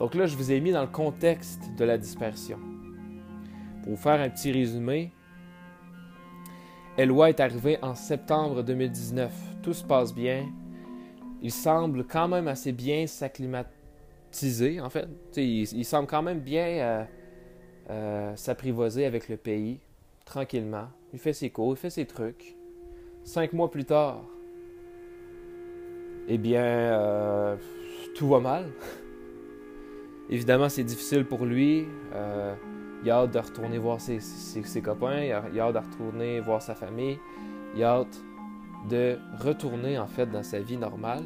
Donc 0.00 0.14
là, 0.14 0.26
je 0.26 0.36
vous 0.36 0.52
ai 0.52 0.60
mis 0.60 0.70
dans 0.70 0.82
le 0.82 0.88
contexte 0.88 1.70
de 1.78 1.84
la 1.86 1.96
dispersion. 1.96 2.58
Pour 3.82 3.92
vous 3.92 3.98
faire 3.98 4.20
un 4.20 4.28
petit 4.28 4.52
résumé, 4.52 5.14
Eloi 6.98 7.30
est 7.30 7.40
arrivé 7.40 7.78
en 7.80 7.94
septembre 7.94 8.62
2019. 8.62 9.32
Tout 9.62 9.72
se 9.72 9.82
passe 9.82 10.14
bien. 10.14 10.46
Il 11.40 11.50
semble 11.50 12.04
quand 12.04 12.28
même 12.28 12.48
assez 12.48 12.72
bien 12.72 13.06
s'acclimater. 13.06 13.81
Teaser, 14.32 14.80
en 14.80 14.90
fait. 14.90 15.08
Il, 15.36 15.62
il, 15.62 15.84
semble 15.84 16.08
quand 16.08 16.22
même 16.22 16.40
bien 16.40 17.06
s'apprivoiser 18.34 19.04
avec 19.06 19.28
le 19.28 19.36
pays, 19.36 19.78
tranquillement. 20.24 20.88
Il 21.12 21.18
fait 21.18 21.32
ses 21.32 21.50
cours, 21.50 21.74
il 21.74 21.76
fait 21.76 21.90
ses 21.90 22.06
trucs. 22.06 22.56
Cinq 23.22 23.52
mois 23.52 23.70
plus 23.70 23.84
tard, 23.84 24.24
eh 26.26 26.38
bien, 26.38 27.58
tout 28.16 28.28
va 28.28 28.40
mal. 28.40 28.64
Évidemment, 30.30 30.68
c'est 30.68 30.84
difficile 30.84 31.24
pour 31.24 31.44
lui. 31.44 31.86
Euh, 32.14 32.54
il 33.04 33.10
a 33.10 33.16
hâte 33.16 33.32
de 33.32 33.38
retourner 33.38 33.78
voir 33.78 34.00
ses, 34.00 34.20
copains, 34.82 35.24
il 35.24 35.32
a, 35.32 35.64
hâte 35.64 35.74
de 35.74 35.78
retourner 35.78 36.40
voir 36.40 36.62
sa 36.62 36.74
famille, 36.74 37.18
il 37.74 37.82
a 37.82 37.96
hâte 37.96 38.22
de 38.88 39.18
retourner 39.40 39.98
en 39.98 40.06
fait 40.06 40.26
dans 40.26 40.42
sa 40.42 40.60
vie 40.60 40.76
normale. 40.76 41.24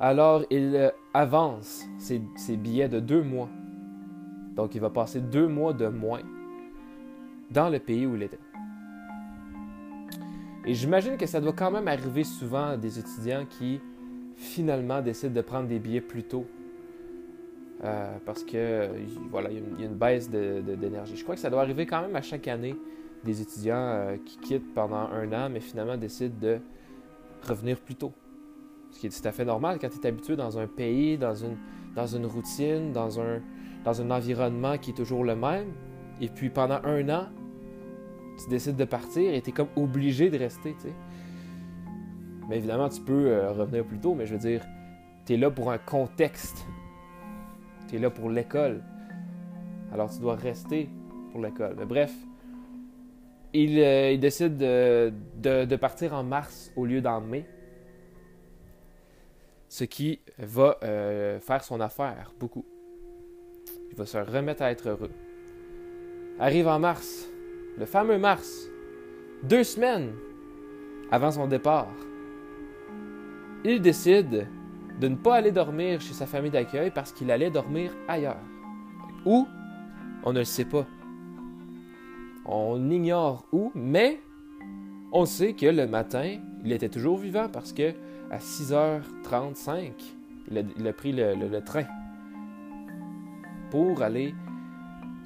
Alors, 0.00 0.44
il 0.50 0.76
euh, 0.76 0.90
avance 1.12 1.84
ses, 1.98 2.20
billets 2.56 2.88
de 2.88 3.00
deux 3.00 3.22
mois. 3.22 3.48
Donc, 4.54 4.74
il 4.74 4.80
va 4.80 4.90
passer 4.90 5.20
deux 5.20 5.48
mois 5.48 5.72
de 5.72 5.88
moins 5.88 6.20
dans 7.50 7.68
le 7.68 7.78
pays 7.78 8.06
où 8.06 8.14
il 8.14 8.22
était. 8.22 8.38
Et 10.64 10.74
j'imagine 10.74 11.16
que 11.16 11.26
ça 11.26 11.40
doit 11.40 11.52
quand 11.52 11.70
même 11.70 11.88
arriver 11.88 12.24
souvent 12.24 12.68
à 12.68 12.76
des 12.76 12.98
étudiants 12.98 13.46
qui 13.48 13.80
finalement 14.36 15.00
décident 15.00 15.34
de 15.34 15.40
prendre 15.40 15.66
des 15.66 15.78
billets 15.78 16.00
plus 16.00 16.22
tôt 16.22 16.46
euh, 17.84 18.18
parce 18.24 18.42
que 18.42 18.88
voilà, 19.30 19.50
il 19.50 19.80
y, 19.80 19.84
a 19.84 19.86
une 19.86 19.94
baisse 19.94 20.28
d'énergie. 20.28 21.16
Je 21.16 21.22
crois 21.22 21.36
que 21.36 21.40
ça 21.40 21.50
doit 21.50 21.60
arriver 21.60 21.86
quand 21.86 22.02
même 22.02 22.16
à 22.16 22.22
chaque 22.22 22.48
année 22.48 22.76
des 23.24 23.40
étudiants 23.40 23.76
euh, 23.76 24.16
qui 24.24 24.38
quittent 24.38 24.74
pendant 24.74 24.96
un 24.96 25.32
an, 25.32 25.48
mais 25.48 25.60
finalement 25.60 25.96
décident 25.96 26.34
de 26.40 26.58
revenir 27.46 27.78
plus 27.78 27.94
tôt. 27.94 28.12
Ce 28.98 29.02
qui 29.02 29.06
est 29.06 29.22
tout 29.22 29.28
à 29.28 29.30
fait 29.30 29.44
normal 29.44 29.78
quand 29.80 29.88
tu 29.88 30.00
es 30.00 30.06
habitué 30.08 30.34
dans 30.34 30.58
un 30.58 30.66
pays, 30.66 31.16
dans 31.16 31.36
une, 31.36 31.56
dans 31.94 32.08
une 32.08 32.26
routine, 32.26 32.90
dans 32.90 33.20
un, 33.20 33.40
dans 33.84 34.02
un 34.02 34.10
environnement 34.10 34.76
qui 34.76 34.90
est 34.90 34.94
toujours 34.94 35.22
le 35.22 35.36
même. 35.36 35.68
Et 36.20 36.26
puis 36.26 36.50
pendant 36.50 36.80
un 36.82 37.08
an, 37.08 37.28
tu 38.42 38.50
décides 38.50 38.74
de 38.74 38.84
partir 38.84 39.32
et 39.32 39.40
tu 39.40 39.50
es 39.50 39.52
comme 39.52 39.68
obligé 39.76 40.30
de 40.30 40.38
rester. 40.38 40.74
Mais 42.48 42.56
évidemment, 42.56 42.88
tu 42.88 43.00
peux 43.00 43.28
euh, 43.28 43.52
revenir 43.52 43.84
plus 43.84 44.00
tôt, 44.00 44.16
mais 44.16 44.26
je 44.26 44.32
veux 44.32 44.40
dire, 44.40 44.64
tu 45.26 45.34
es 45.34 45.36
là 45.36 45.48
pour 45.48 45.70
un 45.70 45.78
contexte 45.78 46.66
tu 47.88 47.96
es 47.96 47.98
là 48.00 48.10
pour 48.10 48.28
l'école. 48.28 48.82
Alors 49.92 50.10
tu 50.10 50.20
dois 50.20 50.34
rester 50.34 50.90
pour 51.30 51.40
l'école. 51.40 51.76
Mais 51.78 51.86
bref, 51.86 52.12
il, 53.54 53.78
euh, 53.78 54.16
décide 54.18 54.58
de, 54.58 55.76
partir 55.76 56.14
en 56.14 56.24
mars 56.24 56.72
au 56.76 56.84
lieu 56.84 57.00
d'en 57.00 57.20
mai. 57.20 57.46
Ce 59.68 59.84
qui 59.84 60.20
va 60.38 60.78
euh, 60.82 61.40
faire 61.40 61.62
son 61.62 61.80
affaire 61.80 62.32
beaucoup. 62.38 62.64
Il 63.90 63.96
va 63.96 64.06
se 64.06 64.18
remettre 64.18 64.62
à 64.62 64.70
être 64.70 64.88
heureux. 64.88 65.10
Arrive 66.38 66.68
en 66.68 66.78
mars, 66.78 67.28
le 67.76 67.84
fameux 67.84 68.18
mars, 68.18 68.68
deux 69.42 69.64
semaines 69.64 70.12
avant 71.10 71.30
son 71.30 71.46
départ. 71.46 71.88
Il 73.64 73.80
décide 73.80 74.46
de 75.00 75.08
ne 75.08 75.16
pas 75.16 75.36
aller 75.36 75.52
dormir 75.52 76.00
chez 76.00 76.14
sa 76.14 76.26
famille 76.26 76.50
d'accueil 76.50 76.90
parce 76.90 77.12
qu'il 77.12 77.30
allait 77.30 77.50
dormir 77.50 77.92
ailleurs. 78.08 78.40
Où 79.24 79.46
On 80.24 80.32
ne 80.32 80.40
le 80.40 80.44
sait 80.44 80.64
pas. 80.64 80.86
On 82.46 82.90
ignore 82.90 83.46
où, 83.52 83.70
mais 83.74 84.20
on 85.12 85.26
sait 85.26 85.52
que 85.52 85.66
le 85.66 85.86
matin, 85.86 86.38
il 86.64 86.72
était 86.72 86.88
toujours 86.88 87.18
vivant 87.18 87.48
parce 87.48 87.72
que 87.72 87.92
à 88.30 88.38
6h35, 88.38 89.92
il 90.50 90.86
a, 90.86 90.92
pris 90.92 91.12
le, 91.12 91.60
train 91.60 91.84
pour 93.70 94.02
aller 94.02 94.34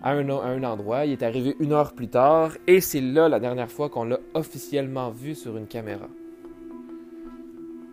à 0.02 0.12
un, 0.12 0.28
à 0.28 0.48
un, 0.48 0.62
endroit. 0.64 1.06
Il 1.06 1.12
est 1.12 1.22
arrivé 1.22 1.56
une 1.60 1.72
heure 1.72 1.92
plus 1.92 2.08
tard 2.08 2.52
et 2.66 2.80
c'est 2.80 3.00
là 3.00 3.28
la 3.28 3.40
dernière 3.40 3.70
fois 3.70 3.88
qu'on 3.88 4.04
l'a 4.04 4.18
officiellement 4.34 5.10
vu 5.10 5.34
sur 5.34 5.56
une 5.56 5.66
caméra. 5.66 6.08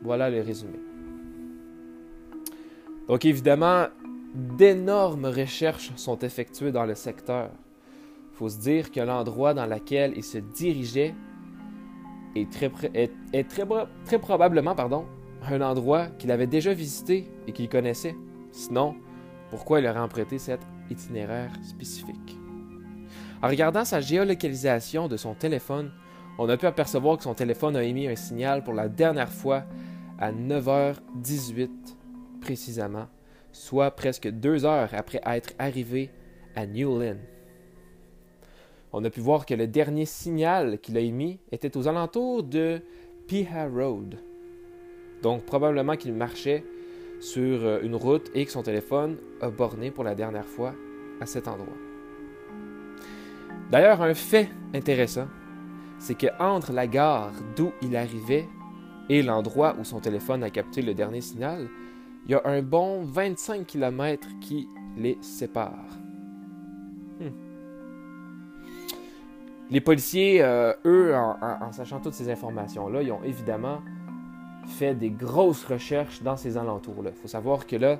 Voilà 0.01 0.29
le 0.29 0.41
résumé. 0.41 0.79
Donc 3.07 3.25
évidemment, 3.25 3.87
d'énormes 4.33 5.25
recherches 5.25 5.91
sont 5.95 6.19
effectuées 6.19 6.71
dans 6.71 6.85
le 6.85 6.95
secteur. 6.95 7.49
Il 8.31 8.37
faut 8.37 8.49
se 8.49 8.59
dire 8.59 8.91
que 8.91 9.01
l'endroit 9.01 9.53
dans 9.53 9.65
lequel 9.65 10.13
il 10.15 10.23
se 10.23 10.37
dirigeait 10.37 11.13
est 12.35 12.49
très, 12.51 12.69
probablement 14.19 14.75
pardon, 14.75 15.05
un 15.43 15.61
endroit 15.61 16.07
qu'il 16.07 16.31
avait 16.31 16.47
déjà 16.47 16.73
visité 16.73 17.29
et 17.47 17.51
qu'il 17.51 17.69
connaissait. 17.69 18.15
Sinon, 18.51 18.95
pourquoi 19.49 19.79
il 19.79 19.87
aurait 19.87 19.99
emprunté 19.99 20.37
cet 20.37 20.61
itinéraire 20.89 21.51
spécifique? 21.63 22.37
En 23.41 23.47
regardant 23.47 23.85
sa 23.85 24.01
géolocalisation 24.01 25.07
de 25.07 25.17
son 25.17 25.33
téléphone, 25.33 25.91
on 26.37 26.47
a 26.49 26.57
pu 26.57 26.65
apercevoir 26.65 27.17
que 27.17 27.23
son 27.23 27.33
téléphone 27.33 27.75
a 27.75 27.83
émis 27.83 28.07
un 28.07 28.15
signal 28.15 28.63
pour 28.63 28.73
la 28.73 28.89
dernière 28.89 29.31
fois 29.31 29.63
à 30.17 30.31
9h18 30.31 31.69
précisément, 32.41 33.07
soit 33.51 33.91
presque 33.91 34.29
deux 34.29 34.65
heures 34.65 34.89
après 34.93 35.21
être 35.25 35.53
arrivé 35.57 36.11
à 36.55 36.65
Newlyn. 36.65 37.17
On 38.91 39.03
a 39.03 39.09
pu 39.09 39.19
voir 39.19 39.45
que 39.45 39.53
le 39.53 39.67
dernier 39.67 40.05
signal 40.05 40.79
qu'il 40.79 40.97
a 40.97 41.01
émis 41.01 41.39
était 41.51 41.77
aux 41.77 41.87
alentours 41.87 42.43
de 42.43 42.81
Piha 43.27 43.67
Road. 43.67 44.17
Donc 45.21 45.45
probablement 45.45 45.95
qu'il 45.95 46.13
marchait 46.13 46.63
sur 47.19 47.63
euh, 47.63 47.81
une 47.83 47.95
route 47.95 48.31
et 48.33 48.45
que 48.45 48.51
son 48.51 48.63
téléphone 48.63 49.17
a 49.41 49.49
borné 49.49 49.91
pour 49.91 50.03
la 50.03 50.15
dernière 50.15 50.47
fois 50.47 50.73
à 51.19 51.25
cet 51.25 51.47
endroit. 51.47 51.77
D'ailleurs, 53.69 54.01
un 54.01 54.13
fait 54.13 54.49
intéressant, 54.73 55.27
c'est 55.99 56.17
que 56.17 56.27
entre 56.39 56.71
la 56.71 56.87
gare 56.87 57.33
d'où 57.55 57.71
il 57.81 57.95
arrivait 57.95 58.47
et 59.09 59.21
l'endroit 59.21 59.75
où 59.79 59.83
son 59.83 59.99
téléphone 59.99 60.43
a 60.43 60.49
capté 60.49 60.81
le 60.81 60.93
dernier 60.93 61.21
signal, 61.21 61.67
il 62.25 62.31
y 62.31 62.35
a 62.35 62.41
un 62.45 62.61
bon 62.61 63.03
25 63.03 63.67
km 63.67 64.27
qui 64.41 64.67
les 64.97 65.17
séparent. 65.21 65.99
Les 69.71 69.81
policiers, 69.81 70.41
euh, 70.41 70.73
eux, 70.85 71.13
en, 71.15 71.71
sachant 71.71 71.99
toutes 71.99 72.15
ces 72.15 72.29
informations-là, 72.31 73.03
ils 73.03 73.11
ont 73.11 73.23
évidemment 73.23 73.81
fait 74.65 74.95
des 74.95 75.11
grosses 75.11 75.63
recherches 75.63 76.23
dans 76.23 76.37
ces 76.37 76.57
alentours-là. 76.57 77.11
Il 77.15 77.21
faut 77.21 77.27
savoir 77.27 77.67
que 77.67 77.75
là, 77.75 77.99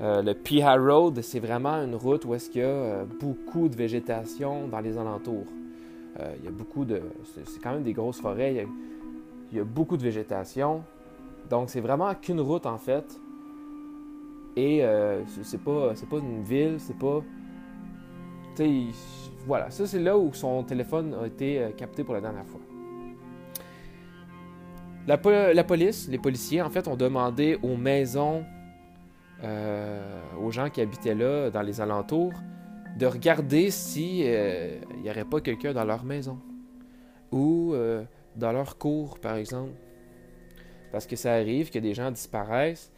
euh, 0.00 0.22
le 0.22 0.32
Piha 0.32 0.76
Road, 0.76 1.20
c'est 1.20 1.40
vraiment 1.40 1.74
une 1.74 1.94
route 1.94 2.24
où 2.24 2.34
est-ce 2.34 2.48
qu'il 2.48 2.62
y 2.62 2.64
a 2.64 2.68
euh, 2.68 3.04
beaucoup 3.20 3.68
de 3.68 3.76
végétation 3.76 4.66
dans 4.66 4.80
les 4.80 4.96
alentours. 4.96 5.46
il 6.38 6.44
y 6.44 6.48
a 6.48 6.50
beaucoup 6.50 6.84
de... 6.84 7.02
C'est 7.44 7.60
quand 7.60 7.72
même 7.72 7.82
des 7.82 7.92
grosses 7.92 8.20
forêts. 8.20 8.66
Il 9.52 9.58
y 9.58 9.60
a, 9.60 9.64
beaucoup 9.64 9.98
de 9.98 10.02
végétation. 10.02 10.82
Donc, 11.50 11.68
c'est 11.68 11.80
vraiment 11.80 12.14
qu'une 12.14 12.40
route, 12.40 12.64
en 12.64 12.78
fait. 12.78 13.20
Et 14.56 14.82
c'est 15.42 15.60
pas, 15.60 15.92
pas 16.08 16.18
une 16.18 16.42
ville, 16.42 16.76
c'est 16.78 16.98
pas. 16.98 17.20
Tu 18.56 18.92
voilà, 19.46 19.70
ça 19.70 19.86
c'est 19.86 20.00
là 20.00 20.16
où 20.16 20.32
son 20.32 20.62
téléphone 20.62 21.14
a 21.22 21.26
été 21.26 21.58
euh, 21.58 21.70
capté 21.70 22.04
pour 22.04 22.14
la 22.14 22.20
dernière 22.20 22.46
fois. 22.46 22.60
La, 25.06 25.18
police, 25.64 26.08
les 26.08 26.18
policiers, 26.18 26.62
en 26.62 26.70
fait, 26.70 26.88
ont 26.88 26.96
demandé 26.96 27.58
aux 27.62 27.76
maisons, 27.76 28.42
euh, 29.42 30.20
aux 30.40 30.50
gens 30.50 30.70
qui 30.70 30.80
habitaient 30.80 31.14
là, 31.14 31.50
dans 31.50 31.60
les 31.60 31.78
alentours, 31.82 32.32
de 32.98 33.04
regarder 33.04 33.70
s'il 33.70 34.24
n'y 35.02 35.10
aurait 35.10 35.26
pas 35.26 35.42
quelqu'un 35.42 35.74
dans 35.74 35.84
leur 35.84 36.04
maison 36.04 36.38
ou 37.30 37.74
dans 38.36 38.52
leur 38.52 38.78
cour, 38.78 39.18
par 39.18 39.36
exemple. 39.36 39.72
Parce 40.90 41.06
que 41.06 41.16
ça 41.16 41.34
arrive 41.34 41.70
que 41.70 41.78
des 41.78 41.92
gens 41.92 42.10
disparaissent 42.10 42.92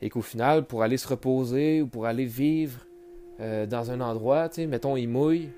et 0.00 0.08
qu'au 0.10 0.22
final, 0.22 0.66
pour 0.66 0.82
aller 0.82 0.96
se 0.96 1.08
reposer 1.08 1.82
ou 1.82 1.86
pour 1.86 2.06
aller 2.06 2.24
vivre 2.24 2.80
euh, 3.40 3.66
dans 3.66 3.90
un 3.90 4.00
endroit, 4.00 4.48
mettons, 4.66 4.96
il 4.96 5.08
mouille, 5.08 5.50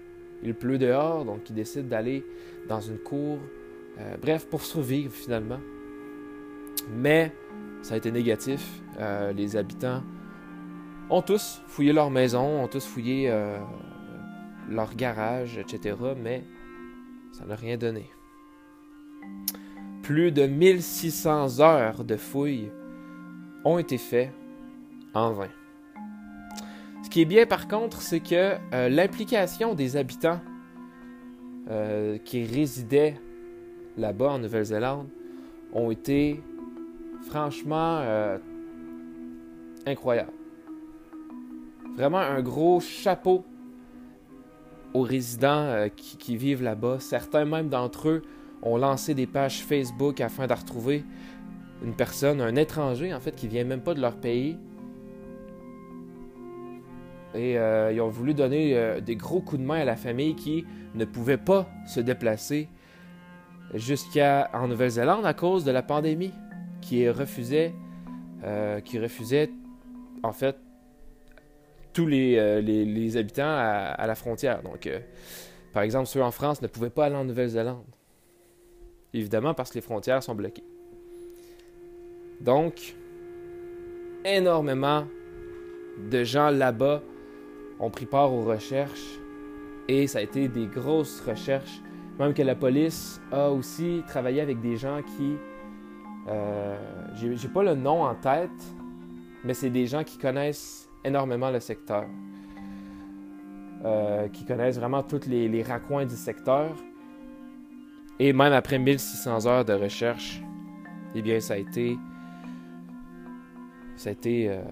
il 0.43 0.55
pleut 0.55 0.79
dehors, 0.79 1.25
donc 1.25 1.49
il 1.51 1.55
décide 1.55 1.89
d'aller 1.89 2.25
dans 2.69 2.81
une 2.81 2.99
cour, 2.99 3.39
euh, 3.99 4.17
bref, 4.21 4.47
pour 4.47 4.63
survivre 4.63 5.13
finalement. 5.13 5.61
Mais 6.95 7.33
ça 7.83 7.95
a 7.95 7.97
été 7.97 8.11
négatif. 8.11 8.83
Euh, 8.99 9.33
les 9.33 9.57
habitants 9.57 10.03
ont 11.11 11.23
tous 11.23 11.61
fouillé 11.67 11.93
leur 11.93 12.11
maison, 12.11 12.63
ont 12.63 12.69
tous 12.69 12.87
fouillé 12.87 13.33
leur 14.69 14.95
garage, 14.95 15.59
etc., 15.59 15.97
mais 16.17 16.45
ça 17.33 17.45
n'a 17.45 17.57
rien 17.57 17.77
donné. 17.77 18.09
Plus 20.03 20.33
de 20.33 20.47
1600 20.47 21.61
heures 21.61 22.05
de 22.05 22.17
fouilles 22.17 22.71
ont 23.65 23.79
été 23.79 23.99
faits 23.99 24.33
en 25.15 25.33
vain. 25.33 25.49
Ce 27.11 27.13
qui 27.13 27.23
est 27.23 27.25
bien 27.25 27.45
par 27.45 27.67
contre, 27.67 28.03
c'est 28.03 28.21
que 28.21 28.55
euh, 28.73 28.89
l'implication 28.89 29.75
des 29.75 29.97
habitants 29.97 30.39
euh, 31.69 32.19
qui 32.19 32.45
résidaient 32.45 33.17
là-bas 33.99 34.31
en 34.31 34.39
Nouvelle-Zélande 34.39 35.09
ont 35.73 35.91
été 35.91 36.41
franchement 37.23 37.99
euh, 38.01 38.39
incroyables. 39.87 40.31
Vraiment 41.97 42.19
un 42.19 42.43
gros 42.43 42.79
chapeau 42.79 43.45
aux 44.95 45.03
résidents 45.03 45.89
qui, 45.97 46.17
qui, 46.17 46.37
vivent 46.37 46.63
là-bas. 46.63 47.01
Certains 47.01 47.45
même 47.45 47.69
d'entre 47.71 48.09
eux 48.09 48.23
ont 48.63 48.77
lancé 48.77 49.15
des 49.15 49.27
pages 49.27 49.65
Facebook 49.65 50.21
afin 50.21 50.47
de 50.47 50.53
retrouver 50.53 51.05
une 51.83 51.97
personne, 51.97 52.41
un 52.41 52.55
étranger 52.55 53.13
en 53.13 53.19
fait, 53.19 53.35
qui 53.35 53.49
vient 53.49 53.65
même 53.65 53.83
pas 53.83 53.95
de 53.95 54.01
leur 54.01 54.15
pays. 54.15 54.57
Et 57.35 57.59
euh, 57.59 57.93
ils 57.93 58.01
ont 58.01 58.09
voulu 58.09 58.35
donner 58.35 58.77
euh, 58.77 59.01
des 59.01 59.17
gros 59.17 59.41
coups 59.41 59.61
de 59.61 59.67
main 59.67 59.81
à 59.81 59.85
la 59.85 59.97
famille 59.97 60.35
qui 60.35 60.67
ne 60.95 61.05
pouvait 61.05 61.37
pas 61.37 61.69
se 61.87 62.01
déplacer 62.01 62.69
jusqu'à 63.75 64.51
en 64.53 64.67
Nouvelle-Zélande 64.67 65.25
à 65.25 65.35
cause 65.35 65.65
de 65.65 65.71
la 65.71 65.83
pandémie, 65.83 66.33
qui 66.81 67.09
refusait, 67.09 67.73
euh, 68.43 68.81
qui 68.81 68.99
refusait 68.99 69.51
en 70.25 70.33
fait 70.33 70.57
tous 71.93 72.07
les, 72.07 72.63
les, 72.63 73.17
habitants 73.17 73.43
à, 73.47 74.07
la 74.07 74.15
frontière. 74.15 74.63
Donc, 74.63 74.89
par 75.73 75.83
exemple, 75.83 76.07
ceux 76.07 76.23
en 76.23 76.31
France 76.31 76.63
ne 76.63 76.69
pouvaient 76.69 76.91
pas 76.91 77.07
aller 77.07 77.17
en 77.17 77.25
Nouvelle-Zélande. 77.25 77.85
Évidemment 79.13 79.55
parce 79.55 79.71
que 79.71 79.75
les 79.75 79.81
frontières 79.81 80.23
sont 80.23 80.35
bloquées. 80.35 80.65
Donc, 82.41 82.95
énormément 84.25 85.05
de 86.11 86.25
gens 86.25 86.51
là-bas 86.51 87.03
ont 87.81 87.91
pris 87.91 88.07
part 88.07 88.33
aux 88.33 88.43
recherches 88.43 89.19
et 89.89 90.07
ça 90.07 90.19
a 90.19 90.23
été 90.23 90.49
des 90.49 90.67
grosses 90.67 91.21
recherches. 91.21 91.81
Même 92.19 92.35
que 92.35 92.43
la 92.43 92.55
police 92.55 93.21
a 93.33 93.51
aussi 93.51 94.03
travaillé 94.07 94.41
avec 94.41 94.61
des 94.61 94.77
gens 94.77 95.01
qui. 95.03 95.37
Euh, 96.29 96.77
J'ai 97.15 97.49
pas 97.49 97.63
le 97.63 97.75
nom 97.75 98.03
en 98.05 98.15
tête, 98.15 98.51
mais 99.43 99.55
c'est 99.55 99.71
des 99.71 99.87
gens 99.87 100.05
qui 100.05 100.19
connaissent 100.19 100.89
énormément 101.05 101.51
le 101.51 101.61
secteur. 101.61 102.05
Euh, 103.85 104.29
qui 104.29 104.45
connaissent 104.45 104.79
vraiment 104.79 105.03
tous 105.03 105.27
les, 105.27 105.49
les 105.49 105.65
du 106.07 106.17
secteur. 106.17 106.77
Et 108.19 108.35
même 108.35 108.53
après 108.53 108.79
1600 108.79 109.47
heures 109.47 109.65
de 109.65 109.73
recherche, 109.73 110.43
eh 111.15 111.23
bien, 111.23 111.41
ça 111.41 111.55
a 111.55 111.57
été. 111.57 111.97
Ça 113.97 114.11
a 114.11 114.13
été. 114.13 114.51
Euh, 114.51 114.63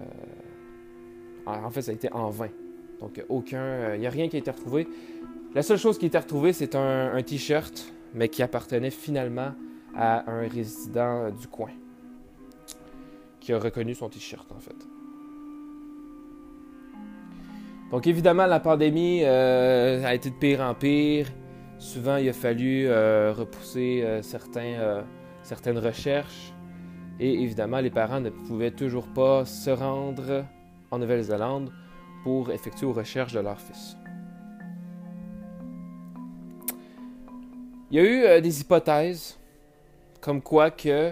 en 1.47 1.69
fait, 1.71 1.81
ça 1.81 1.91
a 1.91 1.95
été 1.95 2.13
en 2.13 2.29
vain. 2.29 2.49
Donc, 3.01 3.23
aucun. 3.29 3.95
Il 3.95 4.01
n'y 4.01 4.07
a 4.07 4.09
rien 4.09 4.27
qui 4.27 4.35
a 4.35 4.39
été 4.39 4.51
retrouvé. 4.51 4.87
La 5.55 5.61
seule 5.61 5.77
chose 5.77 5.97
qui 5.97 6.05
a 6.05 6.07
été 6.07 6.17
retrouvée, 6.17 6.53
c'est 6.53 6.75
un, 6.75 7.21
t-shirt, 7.23 7.93
mais 8.13 8.29
qui 8.29 8.43
appartenait 8.43 8.91
finalement 8.91 9.53
à 9.95 10.29
un 10.29 10.47
résident 10.47 11.31
du 11.31 11.47
coin. 11.47 11.71
Qui 13.39 13.53
a 13.53 13.59
reconnu 13.59 13.95
son 13.95 14.09
t-shirt, 14.09 14.51
en 14.51 14.59
fait. 14.59 14.75
Donc, 17.91 18.05
évidemment, 18.05 18.45
la 18.45 18.59
pandémie 18.59 19.21
euh, 19.23 20.03
a 20.05 20.13
été 20.13 20.29
de 20.29 20.35
pire 20.35 20.61
en 20.61 20.75
pire. 20.75 21.27
Souvent, 21.79 22.17
il 22.17 22.27
a 22.27 22.33
fallu 22.33 22.87
euh, 22.87 23.33
repousser 23.33 24.01
euh, 24.03 24.21
euh, 24.57 25.01
certaines 25.43 25.77
recherches. 25.77 26.53
Et 27.21 27.41
évidemment, 27.41 27.79
les 27.79 27.89
parents 27.89 28.19
ne 28.19 28.29
pouvaient 28.29 28.71
toujours 28.71 29.07
pas 29.07 29.45
se 29.45 29.69
rendre 29.69 30.45
en 30.91 30.99
Nouvelle-Zélande 30.99 31.71
pour 32.23 32.51
effectuer 32.51 32.85
aux 32.85 32.93
recherches 32.93 33.33
de 33.33 33.39
leur 33.39 33.59
fils. 33.59 33.95
Il 37.91 37.97
y 37.97 37.99
a 37.99 38.37
eu 38.37 38.41
des 38.41 38.61
hypothèses 38.61 39.39
comme 40.21 40.41
quoi 40.41 40.69
que 40.69 41.11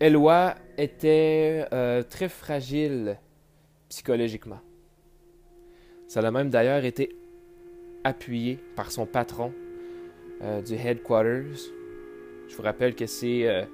Eloi 0.00 0.54
était 0.76 1.66
très 2.10 2.28
fragile 2.28 3.18
psychologiquement. 3.88 4.60
Ça 6.08 6.20
a 6.20 6.30
même 6.30 6.50
d'ailleurs 6.50 6.84
été 6.84 7.16
appuyé 8.04 8.58
par 8.76 8.90
son 8.90 9.06
patron 9.06 9.52
euh, 10.42 10.60
du 10.62 10.74
headquarters. 10.74 11.70
Je 12.48 12.56
vous 12.56 12.62
rappelle 12.62 12.94
que 12.94 13.06
c'est 13.06 13.48
euh, 13.48 13.64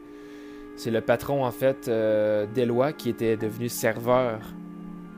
le 0.87 1.01
patron 1.01 1.45
en 1.45 1.51
fait 1.51 1.89
euh, 1.89 2.47
d'Eloi 2.47 2.93
qui 2.93 3.11
était 3.11 3.37
devenu 3.37 3.69
serveur 3.69 4.41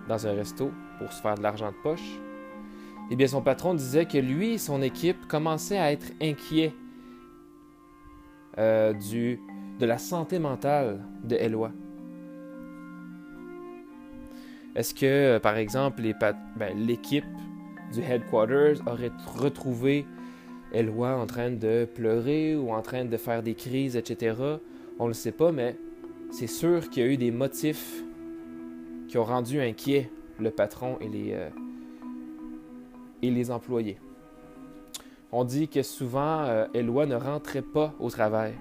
dans 0.09 0.27
un 0.27 0.33
resto 0.33 0.73
pour 1.03 1.13
se 1.13 1.21
faire 1.21 1.35
de 1.35 1.43
l'argent 1.43 1.71
de 1.71 1.77
poche. 1.83 2.21
Eh 3.11 3.17
bien, 3.17 3.27
son 3.27 3.43
patron 3.43 3.75
disait 3.75 4.07
que 4.07 4.19
lui 4.19 4.53
et 4.53 4.59
son 4.59 4.81
équipe 4.83 5.27
commençaient 5.27 5.79
à 5.79 5.93
être 5.93 6.07
inquiets 6.21 6.73
du, 8.57 9.41
de 9.81 9.87
la 9.87 9.99
santé 9.99 10.39
mentale 10.39 11.01
de 11.25 11.37
Eloi. 11.37 11.73
Est-ce 14.77 14.95
que, 14.95 15.39
par 15.39 15.57
exemple, 15.57 16.03
ben, 16.57 16.77
l'équipe 16.77 17.25
du 17.93 18.01
headquarters 18.01 18.81
aurait 18.87 19.13
retrouvé 19.37 20.07
Eloi 20.73 21.15
en 21.15 21.27
train 21.27 21.51
de 21.51 21.87
pleurer 21.93 22.57
ou 22.57 22.71
en 22.73 22.81
train 22.81 23.05
de 23.05 23.17
faire 23.17 23.43
des 23.43 23.55
crises, 23.55 23.97
etc. 23.97 24.37
On 24.99 25.05
ne 25.05 25.09
le 25.09 25.15
sait 25.15 25.33
pas, 25.33 25.53
mais 25.53 25.77
c'est 26.31 26.47
sûr 26.47 26.89
qu'il 26.89 27.03
y 27.03 27.07
a 27.07 27.11
eu 27.11 27.17
des 27.17 27.31
motifs 27.31 28.03
qui 29.09 29.19
ont 29.19 29.25
rendu 29.25 29.61
inquiet 29.61 30.11
le 30.39 30.51
patron 30.51 30.99
et 31.01 31.09
les, 31.09 31.33
euh, 31.33 31.49
et 33.23 33.31
les 33.31 33.51
employés. 33.51 33.99
On 35.31 35.45
dit 35.45 35.69
que 35.69 35.83
souvent, 35.83 36.43
euh, 36.43 36.67
Eloi 36.75 37.07
ne 37.07 37.15
rentrait 37.17 37.63
pas 37.63 37.95
au 37.99 38.11
travail. 38.11 38.55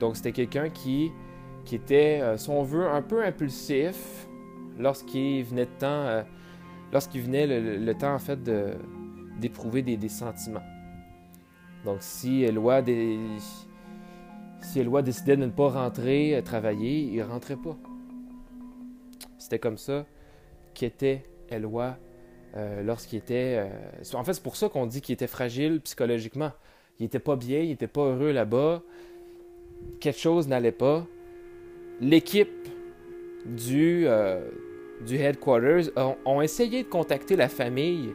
Donc 0.00 0.16
c'était 0.16 0.32
quelqu'un 0.32 0.68
qui, 0.68 1.10
qui 1.64 1.74
était, 1.74 2.20
euh, 2.20 2.36
si 2.36 2.50
on 2.50 2.62
veut, 2.62 2.86
un 2.88 3.02
peu 3.02 3.24
impulsif 3.24 4.26
lorsqu'il 4.78 5.44
venait 5.44 5.66
de 5.66 5.70
temps 5.78 5.86
euh, 5.86 6.22
lorsqu'il 6.92 7.30
le, 7.30 7.92
temps 7.94 8.14
en 8.14 8.18
fait 8.18 8.38
d'éprouver 9.40 9.82
des, 9.82 10.08
sentiments. 10.08 10.62
Donc 11.84 11.98
si 12.00 12.42
Eloi, 12.42 12.82
si 14.60 14.80
Eloi 14.80 15.02
décidait 15.02 15.36
de 15.36 15.44
ne 15.44 15.50
pas 15.50 15.68
rentrer 15.68 16.36
euh, 16.36 16.42
travailler, 16.42 17.00
il 17.00 17.22
rentrait 17.22 17.56
pas. 17.56 17.76
C'était 19.46 19.60
comme 19.60 19.78
ça 19.78 20.04
qu'était 20.74 21.24
Eloi 21.50 21.96
euh, 22.56 22.82
lorsqu'il 22.82 23.20
était. 23.20 23.64
Euh, 23.64 24.14
en 24.18 24.24
fait, 24.24 24.32
c'est 24.32 24.42
pour 24.42 24.56
ça 24.56 24.68
qu'on 24.68 24.86
dit 24.86 25.00
qu'il 25.00 25.12
était 25.12 25.28
fragile 25.28 25.80
psychologiquement. 25.82 26.50
Il 26.98 27.06
était 27.06 27.20
pas 27.20 27.36
bien, 27.36 27.60
il 27.60 27.70
était 27.70 27.86
pas 27.86 28.00
heureux 28.00 28.32
là-bas. 28.32 28.82
Quelque 30.00 30.18
chose 30.18 30.48
n'allait 30.48 30.72
pas. 30.72 31.06
L'équipe 32.00 32.68
du, 33.44 34.08
du 35.06 35.16
headquarters 35.16 35.90
ont, 36.24 36.40
essayé 36.40 36.82
de 36.82 36.88
contacter 36.88 37.36
la 37.36 37.48
famille 37.48 38.12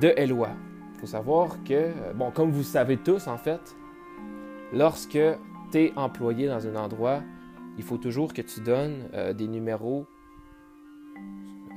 de 0.00 0.12
Eloi. 0.16 0.50
Il 0.94 1.00
faut 1.00 1.06
savoir 1.06 1.62
que, 1.62 1.74
euh, 1.74 2.12
bon, 2.16 2.32
comme 2.32 2.50
vous 2.50 2.64
savez 2.64 2.96
tous 2.96 3.28
en 3.28 3.38
fait, 3.38 3.76
lorsque 4.72 5.20
tu 5.70 5.78
es 5.78 5.92
employé 5.94 6.48
dans 6.48 6.66
un 6.66 6.74
endroit, 6.74 7.22
il 7.76 7.82
faut 7.82 7.98
toujours 7.98 8.32
que 8.32 8.42
tu 8.42 8.60
donnes 8.60 9.08
euh, 9.14 9.32
des 9.32 9.48
numéros 9.48 10.06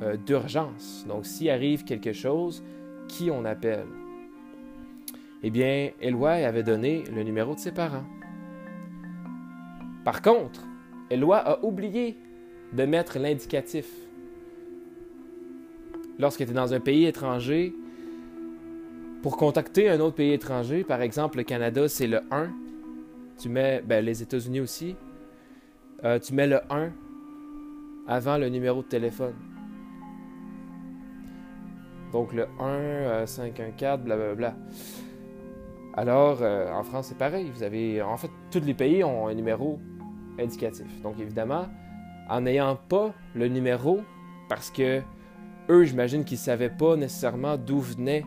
euh, 0.01 0.17
d'urgence. 0.17 1.05
Donc, 1.07 1.25
s'il 1.25 1.49
arrive 1.49 1.83
quelque 1.83 2.13
chose, 2.13 2.63
qui 3.07 3.31
on 3.31 3.45
appelle? 3.45 3.87
Eh 5.43 5.49
bien, 5.49 5.91
Eloi 6.01 6.31
avait 6.31 6.63
donné 6.63 7.03
le 7.13 7.23
numéro 7.23 7.55
de 7.55 7.59
ses 7.59 7.71
parents. 7.71 8.05
Par 10.03 10.21
contre, 10.21 10.61
Eloi 11.09 11.37
a 11.37 11.63
oublié 11.63 12.17
de 12.73 12.83
mettre 12.85 13.17
l'indicatif. 13.19 13.87
Lorsque 16.19 16.43
tu 16.43 16.51
es 16.51 16.53
dans 16.53 16.73
un 16.73 16.79
pays 16.79 17.05
étranger, 17.05 17.73
pour 19.21 19.37
contacter 19.37 19.89
un 19.89 19.99
autre 19.99 20.15
pays 20.15 20.33
étranger, 20.33 20.83
par 20.83 21.01
exemple 21.01 21.37
le 21.37 21.43
Canada, 21.43 21.87
c'est 21.87 22.07
le 22.07 22.21
1. 22.31 22.49
Tu 23.39 23.49
mets, 23.49 23.81
ben, 23.85 24.03
les 24.03 24.21
États-Unis 24.21 24.61
aussi, 24.61 24.95
euh, 26.03 26.19
tu 26.19 26.33
mets 26.33 26.47
le 26.47 26.59
1 26.69 26.91
avant 28.07 28.37
le 28.37 28.49
numéro 28.49 28.81
de 28.81 28.87
téléphone. 28.87 29.35
Donc 32.13 32.33
le 32.33 32.47
1, 32.59 33.25
514, 33.25 34.01
blablabla. 34.01 34.55
Alors, 35.97 36.43
euh, 36.43 36.71
en 36.71 36.83
France, 36.83 37.07
c'est 37.07 37.17
pareil. 37.17 37.49
Vous 37.53 37.63
avez, 37.63 38.03
en 38.03 38.17
fait, 38.17 38.29
tous 38.51 38.59
les 38.59 38.75
pays 38.75 39.03
ont 39.03 39.27
un 39.27 39.33
numéro 39.33 39.79
indicatif. 40.39 40.85
Donc, 41.01 41.19
évidemment, 41.19 41.65
en 42.29 42.41
n'ayant 42.41 42.75
pas 42.75 43.15
le 43.33 43.47
numéro, 43.47 44.01
parce 44.47 44.69
que 44.69 45.01
eux, 45.69 45.83
j'imagine 45.85 46.23
qu'ils 46.23 46.37
ne 46.37 46.41
savaient 46.41 46.69
pas 46.69 46.95
nécessairement 46.95 47.57
d'où 47.57 47.79
venait 47.79 48.23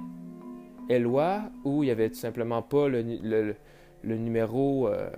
Eloi, 0.88 1.42
ou 1.64 1.84
il 1.84 1.86
n'y 1.86 1.92
avait 1.92 2.08
tout 2.08 2.16
simplement 2.16 2.60
pas 2.60 2.88
le, 2.88 3.54
numéro 4.02 4.88
euh, 4.88 5.08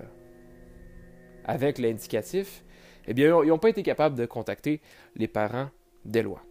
avec 1.45 1.77
l'indicatif, 1.77 2.63
eh 3.07 3.13
bien, 3.13 3.43
ils 3.43 3.49
n'ont 3.49 3.57
pas 3.57 3.69
été 3.69 3.83
capables 3.83 4.15
de 4.15 4.25
contacter 4.25 4.81
les 5.15 5.27
parents 5.27 5.69
d'Eloi. 6.05 6.41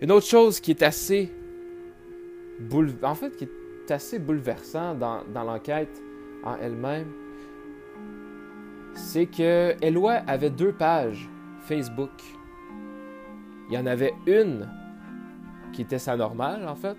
Une 0.00 0.12
autre 0.12 0.26
chose 0.26 0.60
qui 0.60 0.72
est 0.72 0.82
assez 0.82 1.32
en 3.02 3.14
fait, 3.14 3.36
qui 3.36 3.44
est 3.44 3.90
assez 3.90 4.18
bouleversant 4.18 4.94
dans, 4.94 5.22
l'enquête 5.34 6.02
en 6.44 6.56
elle-même, 6.56 7.12
c'est 8.94 9.26
que 9.26 9.74
Eloi 9.82 10.12
avait 10.26 10.50
deux 10.50 10.72
pages 10.72 11.28
Facebook. 11.60 12.10
Il 13.68 13.74
y 13.74 13.78
en 13.78 13.86
avait 13.86 14.14
une 14.26 14.68
qui 15.72 15.82
était 15.82 15.98
sa 15.98 16.16
normale, 16.16 16.66
en 16.66 16.76
fait, 16.76 16.96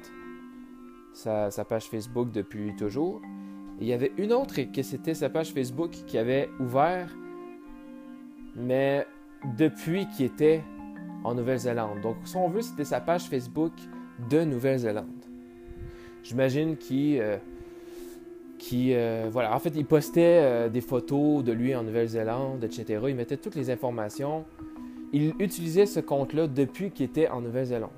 sa 1.13 1.65
page 1.67 1.85
Facebook 1.85 2.31
depuis 2.31 2.75
toujours. 2.75 3.21
Il 3.79 3.87
y 3.87 3.93
avait 3.93 4.11
une 4.17 4.33
autre 4.33 4.59
que 4.71 4.81
c'était 4.81 5.13
sa 5.13 5.29
page 5.29 5.51
Facebook 5.51 5.91
qui 6.07 6.17
avait 6.17 6.49
ouvert, 6.59 7.15
mais 8.55 9.05
depuis 9.57 10.07
qu'il 10.07 10.25
était 10.25 10.63
en 11.23 11.35
Nouvelle-Zélande. 11.35 12.01
Donc, 12.01 12.17
si 12.25 12.35
on 12.37 12.47
veut, 12.47 12.61
c'était 12.61 12.85
sa 12.85 12.99
page 13.01 13.25
Facebook 13.29 13.73
de 14.29 14.43
Nouvelle-Zélande. 14.43 15.05
J'imagine 16.23 16.75
qu'il. 16.77 17.19
Euh, 17.21 17.37
euh, 18.73 19.29
voilà, 19.31 19.55
en 19.55 19.59
il 19.59 19.85
postait 19.85 20.41
euh, 20.41 20.69
des 20.69 20.81
photos 20.81 21.43
de 21.43 21.51
lui 21.51 21.75
en 21.75 21.83
Nouvelle-Zélande, 21.83 22.63
etc. 22.63 23.01
Il 23.07 23.15
mettait 23.15 23.37
toutes 23.37 23.55
les 23.55 23.69
informations. 23.69 24.45
Il 25.13 25.35
utilisait 25.39 25.85
ce 25.85 25.99
compte-là 25.99 26.47
depuis 26.47 26.89
qu'il 26.91 27.05
était 27.05 27.29
en 27.29 27.41
Nouvelle-Zélande. 27.41 27.91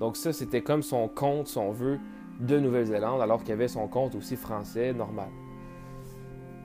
Donc 0.00 0.16
ça, 0.16 0.32
c'était 0.32 0.60
comme 0.60 0.82
son 0.82 1.08
compte, 1.08 1.46
son 1.46 1.70
vœu 1.70 1.98
de 2.40 2.58
Nouvelle-Zélande, 2.58 3.20
alors 3.20 3.42
qu'il 3.42 3.52
avait 3.52 3.68
son 3.68 3.88
compte 3.88 4.14
aussi 4.14 4.36
français 4.36 4.92
normal. 4.92 5.28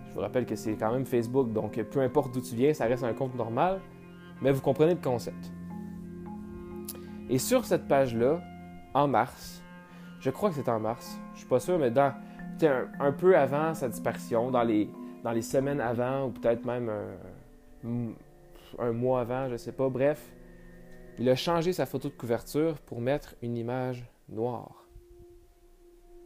Je 0.07 0.13
vous 0.13 0.21
rappelle 0.21 0.45
que 0.45 0.55
c'est 0.55 0.75
quand 0.75 0.91
même 0.91 1.05
Facebook, 1.05 1.51
donc 1.51 1.81
peu 1.83 2.01
importe 2.01 2.33
d'où 2.33 2.41
tu 2.41 2.55
viens, 2.55 2.73
ça 2.73 2.85
reste 2.85 3.03
un 3.03 3.13
compte 3.13 3.35
normal, 3.35 3.81
mais 4.41 4.51
vous 4.51 4.61
comprenez 4.61 4.93
le 4.93 5.01
concept. 5.01 5.51
Et 7.29 7.39
sur 7.39 7.65
cette 7.65 7.87
page-là, 7.87 8.41
en 8.93 9.07
mars, 9.07 9.63
je 10.19 10.29
crois 10.29 10.49
que 10.49 10.55
c'était 10.55 10.69
en 10.69 10.79
mars, 10.79 11.19
je 11.33 11.39
suis 11.39 11.47
pas 11.47 11.59
sûr, 11.59 11.79
mais 11.79 11.89
dans, 11.89 12.13
un, 12.99 13.11
peu 13.11 13.35
avant 13.35 13.73
sa 13.73 13.89
disparition, 13.89 14.51
dans 14.51 14.63
les, 14.63 14.89
dans 15.23 15.31
les 15.31 15.41
semaines 15.41 15.81
avant, 15.81 16.27
ou 16.27 16.29
peut-être 16.29 16.63
même 16.65 16.91
un, 17.83 18.13
un 18.77 18.91
mois 18.91 19.21
avant, 19.21 19.49
je 19.49 19.57
sais 19.57 19.71
pas, 19.71 19.89
bref, 19.89 20.31
il 21.17 21.27
a 21.29 21.35
changé 21.35 21.73
sa 21.73 21.85
photo 21.85 22.09
de 22.09 22.13
couverture 22.13 22.79
pour 22.81 23.01
mettre 23.01 23.35
une 23.41 23.57
image 23.57 24.05
noire. 24.29 24.82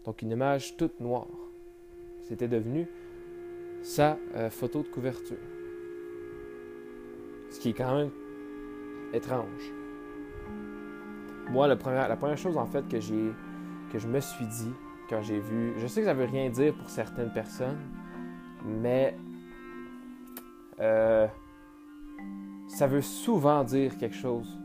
Donc 0.08 0.22
une 0.22 0.32
image 0.32 0.78
toute 0.78 1.02
noire. 1.02 1.28
C'était 2.22 2.48
devenu 2.48 2.88
sa 3.84 4.18
euh, 4.36 4.50
photo 4.50 4.82
de 4.82 4.88
couverture. 4.88 5.38
Ce 7.50 7.60
qui 7.60 7.70
est 7.70 7.74
quand 7.74 7.94
même 7.94 8.12
étrange. 9.14 9.74
Moi, 11.50 11.68
la 11.68 11.76
première, 11.76 12.38
chose 12.38 12.58
en 12.58 12.66
fait 12.66 12.88
que 12.88 13.00
je 13.00 14.08
me 14.08 14.20
suis 14.22 14.46
dit 14.46 14.74
quand 15.10 15.22
j'ai 15.22 15.40
vu, 15.40 15.74
je 15.78 15.88
sais 15.88 16.02
que 16.02 16.08
ça 16.08 16.14
veut 16.14 16.26
rien 16.26 16.50
dire 16.50 16.74
pour 16.74 16.90
certaines 16.90 17.32
personnes, 17.32 17.80
mais 18.66 19.18
euh, 20.80 21.28
ça 22.68 22.88
veut 22.88 23.02
souvent 23.02 23.64
dire 23.66 23.98
quelque 23.98 24.16
chose. 24.16 24.58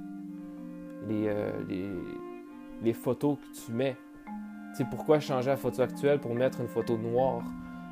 Les, 1.08 1.26
euh, 1.26 2.92
photos 2.94 3.38
que 3.38 3.66
tu 3.66 3.72
mets. 3.72 3.96
Sais, 4.74 4.86
pourquoi 4.90 5.20
changer 5.20 5.50
la 5.50 5.56
photo 5.56 5.82
actuelle 5.82 6.18
pour 6.18 6.34
mettre 6.34 6.60
une 6.60 6.68
photo 6.68 6.96
noire 6.96 7.42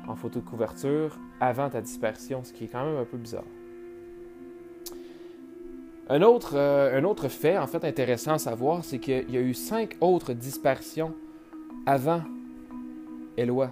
en 0.07 0.15
photo 0.15 0.39
de 0.39 0.45
couverture 0.45 1.19
avant 1.39 1.69
ta 1.69 1.81
dispersion, 1.81 2.43
ce 2.43 2.53
qui 2.53 2.65
est 2.65 2.67
quand 2.67 2.85
même 2.85 2.97
un 2.97 3.05
peu 3.05 3.17
bizarre. 3.17 3.43
Un 6.09 6.23
autre, 6.23 6.55
euh, 6.55 7.29
fait, 7.29 7.57
en 7.57 7.67
fait, 7.67 7.85
intéressant 7.85 8.33
à 8.33 8.37
savoir, 8.37 8.83
c'est 8.83 8.99
qu'il 8.99 9.29
y 9.31 9.37
a 9.37 9.41
eu 9.41 9.53
cinq 9.53 9.95
autres 10.01 10.33
disparitions 10.33 11.13
avant 11.85 12.21
Eloi 13.37 13.71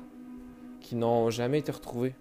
qui 0.80 0.96
n'ont 0.96 1.30
jamais 1.30 1.60
été 1.60 1.72
retrouvées 1.72 2.16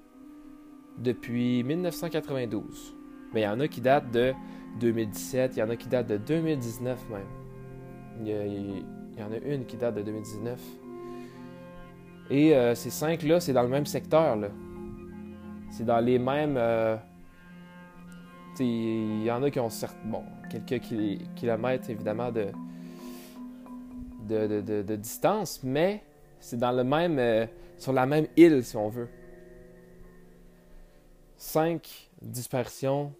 depuis 0.99 1.63
1992. 1.63 2.97
Mais 3.33 3.43
il 3.43 3.45
y 3.45 3.49
en 3.49 3.61
a 3.61 3.69
qui 3.69 3.81
datent 3.81 4.11
de 4.11 4.35
2017, 4.81 5.57
il 5.57 5.61
y 5.61 5.63
en 5.63 5.71
a 5.71 5.77
qui 5.77 5.89
datent 5.89 6.09
de 6.09 6.17
2019 6.17 6.99
même. 7.11 7.21
Il 8.21 8.29
y, 8.29 8.85
en 9.23 9.33
a 9.33 9.39
une 9.39 9.67
qui 9.67 9.77
date 9.77 9.95
de 9.97 10.03
2019. 10.03 10.61
Et 12.31 12.55
euh, 12.55 12.75
ces 12.75 12.91
cinq-là, 12.91 13.41
c'est 13.41 13.53
dans 13.53 13.63
le 13.63 13.69
même 13.69 13.87
secteur. 13.87 14.37
C'est 15.71 15.85
dans 15.85 16.01
les 16.01 16.19
mêmes. 16.19 16.57
Euh, 16.57 16.97
il 18.61 19.23
y 19.23 19.31
en 19.31 19.43
a 19.43 19.51
qui 19.51 19.61
ont 19.61 19.69
bon, 20.07 20.25
quelques 20.51 20.83
kilomètres 21.37 21.91
évidemment 21.91 22.33
de, 22.33 22.49
de, 24.29 24.97
distance, 24.97 25.61
mais 25.63 26.03
c'est 26.41 26.59
dans 26.59 26.73
le 26.73 26.85
même. 26.85 27.19
Euh, 27.19 27.47
sur 27.77 27.93
la 27.93 28.07
même 28.07 28.27
île, 28.37 28.65
si 28.65 28.77
on 28.77 28.89
veut. 28.89 29.09
Cinq 31.37 32.11
dispersions 32.21 33.13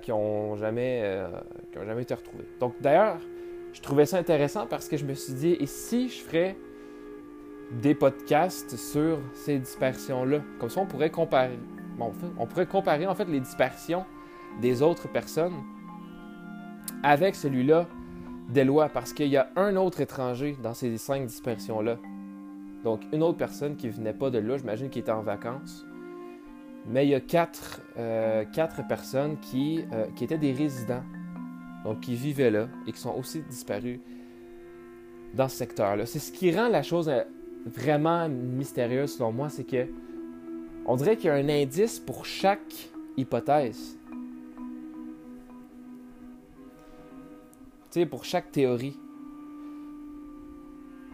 qui 0.00 0.10
n'ont 0.12 0.56
jamais, 0.56 1.02
qui 1.72 1.78
ont 1.78 1.84
jamais 1.84 2.02
été 2.02 2.14
retrouvées. 2.14 2.46
Donc 2.60 2.80
d'ailleurs, 2.80 3.18
je 3.72 3.80
trouvais 3.80 4.06
ça 4.06 4.18
intéressant 4.18 4.66
parce 4.66 4.88
que 4.88 4.96
je 4.96 5.04
me 5.04 5.14
suis 5.14 5.34
dit, 5.34 5.56
et 5.58 5.66
si 5.66 6.08
je 6.08 6.22
ferais 6.22 6.56
des 7.70 7.94
podcasts 7.94 8.76
sur 8.76 9.18
ces 9.34 9.58
dispersions-là? 9.58 10.40
Comme 10.58 10.70
ça, 10.70 10.80
on 10.80 10.86
pourrait 10.86 11.10
comparer. 11.10 11.58
Bon, 11.98 12.12
on 12.38 12.46
pourrait 12.46 12.66
comparer 12.66 13.06
en 13.06 13.14
fait 13.14 13.26
les 13.26 13.40
dispersions 13.40 14.04
des 14.60 14.82
autres 14.82 15.08
personnes 15.08 15.54
avec 17.02 17.34
celui-là 17.34 17.86
d'Eloi, 18.48 18.88
parce 18.88 19.12
qu'il 19.12 19.28
y 19.28 19.36
a 19.36 19.50
un 19.56 19.76
autre 19.76 20.00
étranger 20.00 20.56
dans 20.62 20.74
ces 20.74 20.96
cinq 20.96 21.26
dispersions-là. 21.26 21.98
Donc, 22.82 23.02
une 23.12 23.22
autre 23.22 23.36
personne 23.36 23.76
qui 23.76 23.88
venait 23.88 24.14
pas 24.14 24.30
de 24.30 24.38
là, 24.38 24.56
j'imagine 24.56 24.88
qu'il 24.88 25.00
était 25.00 25.12
en 25.12 25.22
vacances. 25.22 25.84
Mais 26.86 27.06
il 27.06 27.10
y 27.10 27.14
a 27.14 27.20
quatre, 27.20 27.82
euh, 27.98 28.44
quatre 28.46 28.86
personnes 28.86 29.36
qui, 29.40 29.84
euh, 29.92 30.06
qui 30.16 30.24
étaient 30.24 30.38
des 30.38 30.52
résidents, 30.52 31.02
donc 31.84 32.00
qui 32.00 32.14
vivaient 32.14 32.50
là 32.50 32.68
et 32.86 32.92
qui 32.92 33.00
sont 33.00 33.14
aussi 33.14 33.42
disparus 33.42 34.00
dans 35.34 35.48
ce 35.48 35.56
secteur-là. 35.56 36.06
C'est 36.06 36.18
ce 36.18 36.32
qui 36.32 36.54
rend 36.54 36.68
la 36.68 36.82
chose 36.82 37.08
euh, 37.08 37.22
vraiment 37.66 38.28
mystérieuse 38.28 39.14
selon 39.14 39.32
moi, 39.32 39.48
c'est 39.48 39.64
que 39.64 39.86
on 40.86 40.96
dirait 40.96 41.16
qu'il 41.16 41.26
y 41.26 41.30
a 41.30 41.34
un 41.34 41.48
indice 41.48 42.00
pour 42.00 42.24
chaque 42.24 42.90
hypothèse. 43.16 43.98
Tu 47.90 48.00
sais, 48.00 48.06
pour 48.06 48.24
chaque 48.24 48.50
théorie. 48.50 48.96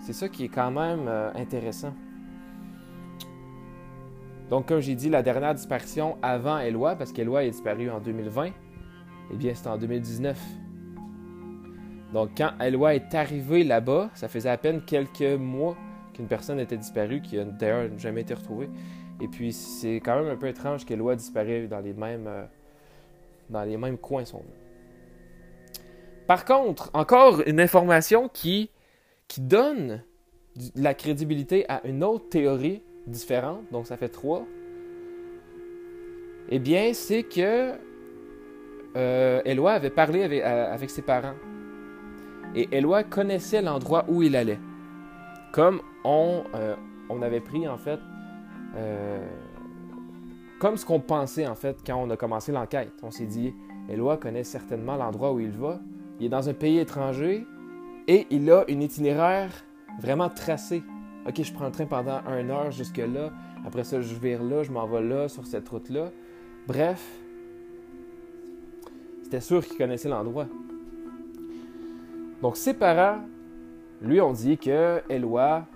C'est 0.01 0.13
ça 0.13 0.29
qui 0.29 0.45
est 0.45 0.49
quand 0.49 0.71
même 0.71 1.07
euh, 1.09 1.33
intéressant. 1.35 1.95
Donc, 4.51 4.69
comme 4.69 4.81
j'ai 4.81 4.95
dit, 4.95 5.09
la 5.09 5.23
dernière 5.23 5.55
disparition 5.55 6.19
avant 6.23 6.59
Eloi, 6.59 6.95
parce 6.97 7.13
qu'Eloi 7.13 7.45
est 7.45 7.51
disparu 7.51 7.91
en 7.91 8.01
2020, 8.01 8.51
eh 9.33 9.37
bien, 9.37 9.55
c'était 9.55 9.69
en 9.69 9.79
2019. 9.79 10.39
Donc, 12.13 12.31
quand 12.37 12.53
Eloi 12.61 12.95
est 12.95 13.15
arrivé 13.15 13.65
là-bas, 13.65 14.11
ça 14.15 14.29
faisait 14.29 14.51
à 14.51 14.57
peine 14.57 14.83
quelques 14.83 15.39
mois 15.39 15.77
qu'une 16.13 16.29
personne 16.29 16.61
était 16.61 16.77
disparue, 16.77 17.21
qui 17.21 17.39
a 17.39 17.45
d'ailleurs 17.45 17.91
jamais 17.99 18.21
été 18.21 18.35
retrouvée. 18.35 18.71
Et 19.21 19.29
puis, 19.29 19.53
c'est 19.53 19.97
quand 19.97 20.23
même 20.23 20.31
un 20.31 20.37
peu 20.37 20.49
étrange 20.49 20.85
qu'Eloi 20.85 21.17
disparaisse 21.17 21.69
dans 21.69 21.81
les 21.81 21.93
mêmes, 21.93 22.27
euh, 22.27 22.45
dans 23.51 23.65
les 23.65 23.77
mêmes 23.77 23.99
coins, 23.99 24.25
Par 26.27 26.45
contre, 26.45 26.91
encore 26.95 27.43
une 27.47 27.61
information 27.61 28.29
qui, 28.29 28.71
qui 29.29 29.41
donne 29.41 30.03
la 30.77 30.95
crédibilité 30.95 31.69
à 31.69 31.85
une 31.87 32.05
autre 32.05 32.29
théorie 32.29 32.83
différente, 33.07 33.63
donc 33.73 33.87
ça 33.87 33.97
fait 33.97 34.09
trois. 34.09 34.47
Eh 36.49 36.59
bien, 36.59 36.93
c'est 36.95 37.23
que 37.23 37.73
euh, 38.97 39.41
Eloi 39.45 39.73
avait 39.73 39.91
parlé 39.91 40.23
avec, 40.23 40.43
euh, 40.45 40.89
ses 40.89 41.03
parents. 41.03 41.35
Et 42.55 42.69
Eloi 42.77 43.03
connaissait 43.03 43.63
l'endroit 43.63 44.05
où 44.09 44.23
il 44.23 44.37
allait. 44.37 44.61
Comme 45.53 45.81
euh, 46.07 46.75
on, 47.09 47.23
avait 47.23 47.41
pris 47.41 47.67
en 47.67 47.79
fait 47.79 47.99
euh, 48.77 49.25
comme 50.59 50.77
ce 50.77 50.85
qu'on 50.85 51.01
pensait 51.01 51.47
en 51.47 51.55
fait 51.55 51.79
quand 51.85 51.97
on 51.97 52.11
a 52.11 52.17
commencé 52.17 52.53
l'enquête. 52.53 52.93
On 53.03 53.11
s'est 53.11 53.27
dit, 53.27 53.55
Eloi 53.89 54.17
connaît 54.17 54.45
certainement 54.45 54.97
l'endroit 54.97 55.33
où 55.33 55.41
il 55.41 55.51
va. 55.51 55.81
Il 56.21 56.27
est 56.27 56.31
dans 56.31 56.49
un 56.49 56.55
pays 56.55 56.79
étranger 56.79 57.47
et 58.07 58.27
il 58.31 58.51
a 58.51 58.65
une 58.69 58.83
itinéraire 58.83 59.51
vraiment 60.01 60.29
tracée. 60.29 60.83
Ok, 61.27 61.43
je 61.43 61.53
prends 61.53 61.67
le 61.67 61.73
train 61.73 61.87
pendant 61.87 62.21
une 62.39 62.51
heure 62.51 62.71
jusque 62.71 62.99
là. 62.99 63.33
Après 63.67 63.83
ça, 63.83 64.01
je 64.01 64.15
vire 64.15 64.43
là, 64.43 64.63
je 64.63 64.71
m'en 64.71 64.87
vais 64.87 65.03
là, 65.03 65.29
sur 65.29 65.47
cette 65.47 65.69
route-là. 65.69 66.11
Bref, 66.67 67.03
c'était 69.25 69.41
sûr 69.41 69.65
qu'il 69.65 69.79
connaissait 69.79 70.11
l'endroit. 70.11 70.47
Donc 72.43 72.59
ses 72.59 72.75
parents, 72.75 73.23
lui, 74.03 74.21
ont 74.21 74.33
dit 74.33 74.59
que 74.59 75.01
Eloi 75.09 75.67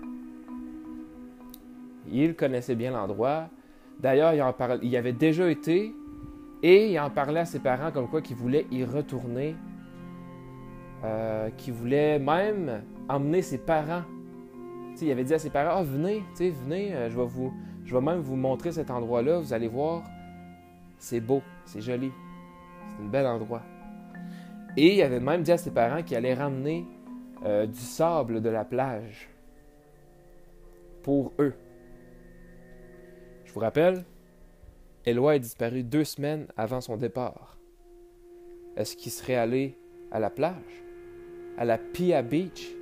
il 2.11 2.35
connaissait 2.35 2.75
bien 2.75 2.91
l'endroit. 2.91 3.49
D'ailleurs, 3.99 4.33
il, 4.33 4.41
en 4.41 4.53
avait 4.97 5.13
déjà 5.13 5.49
été 5.49 5.93
et 6.61 6.91
il 6.91 6.99
en 6.99 7.09
parlait 7.09 7.41
à 7.41 7.45
ses 7.45 7.59
parents 7.59 7.91
comme 7.91 8.07
quoi 8.07 8.21
qu'il 8.21 8.35
voulait 8.35 8.67
y 8.71 8.83
retourner. 8.83 9.55
Euh, 11.03 11.49
qu'il 11.57 11.73
voulait 11.73 12.19
même 12.19 12.83
emmener 13.07 13.41
ses 13.41 13.57
parents. 13.57 14.03
il 15.01 15.11
avait 15.11 15.23
dit 15.23 15.33
à 15.33 15.39
ses 15.39 15.49
parents 15.49 15.79
Ah, 15.79 15.83
venez, 15.83 16.23
venez, 16.37 16.93
euh, 16.93 17.09
je, 17.09 17.17
vais 17.17 17.25
vous, 17.25 17.51
Je 17.83 17.95
vais 17.95 18.01
même 18.01 18.19
vous 18.19 18.35
montrer 18.35 18.71
cet 18.71 18.91
endroit-là. 18.91 19.39
Vous 19.39 19.53
allez 19.53 19.69
voir, 19.69 20.03
c'est 20.99 21.19
beau, 21.19 21.41
c'est 21.65 21.81
joli. 21.81 22.11
C'est 22.89 23.03
un 23.03 23.07
bel 23.07 23.25
endroit. 23.25 23.63
Et 24.77 24.95
il 24.95 25.01
avait 25.01 25.19
même 25.19 25.43
dit 25.43 25.51
à 25.51 25.57
ses 25.57 25.71
parents 25.71 26.03
qu'il 26.03 26.17
allait 26.17 26.33
ramener 26.33 26.85
euh, 27.45 27.65
du 27.65 27.79
sable 27.79 28.41
de 28.41 28.49
la 28.49 28.65
plage 28.65 29.29
pour 31.03 31.33
eux. 31.39 31.53
Je 33.45 33.53
vous 33.53 33.59
rappelle, 33.61 34.05
Eloi 35.05 35.37
est 35.37 35.39
disparu 35.39 35.83
deux 35.83 36.03
semaines 36.03 36.47
avant 36.55 36.81
son 36.81 36.97
départ. 36.97 37.57
Est-ce 38.75 38.95
qu'il 38.95 39.11
serait 39.11 39.35
allé 39.35 39.77
à 40.11 40.19
la 40.19 40.29
plage, 40.29 40.83
à 41.57 41.65
la 41.65 41.77
Pia 41.77 42.21
Beach, 42.21 42.75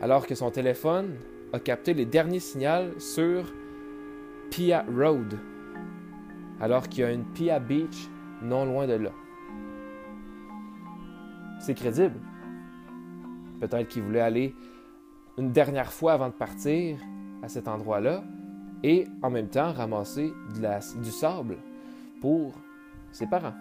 alors 0.00 0.26
que 0.26 0.34
son 0.34 0.50
téléphone 0.50 1.16
a 1.52 1.60
capté 1.60 1.94
les 1.94 2.06
derniers 2.06 2.40
signaux 2.40 2.98
sur 2.98 3.52
Pia 4.50 4.84
Road, 4.96 5.38
alors 6.60 6.88
qu'il 6.88 7.00
y 7.00 7.04
a 7.04 7.12
une 7.12 7.24
Pia 7.24 7.58
Beach 7.58 8.08
non 8.42 8.64
loin 8.64 8.86
de 8.86 8.94
là? 8.94 9.10
C'est 11.60 11.74
crédible. 11.74 12.20
Peut-être 13.60 13.88
qu'il 13.88 14.02
voulait 14.02 14.20
aller 14.20 14.54
une 15.38 15.52
dernière 15.52 15.92
fois 15.92 16.12
avant 16.12 16.28
de 16.28 16.34
partir 16.34 16.98
à 17.42 17.48
cet 17.48 17.68
endroit-là 17.68 18.22
et 18.82 19.06
en 19.22 19.30
même 19.30 19.48
temps 19.48 19.72
ramasser 19.72 20.32
du 21.02 21.10
sable 21.10 21.56
pour 22.20 22.54
ses 23.12 23.26
parents. 23.26 23.54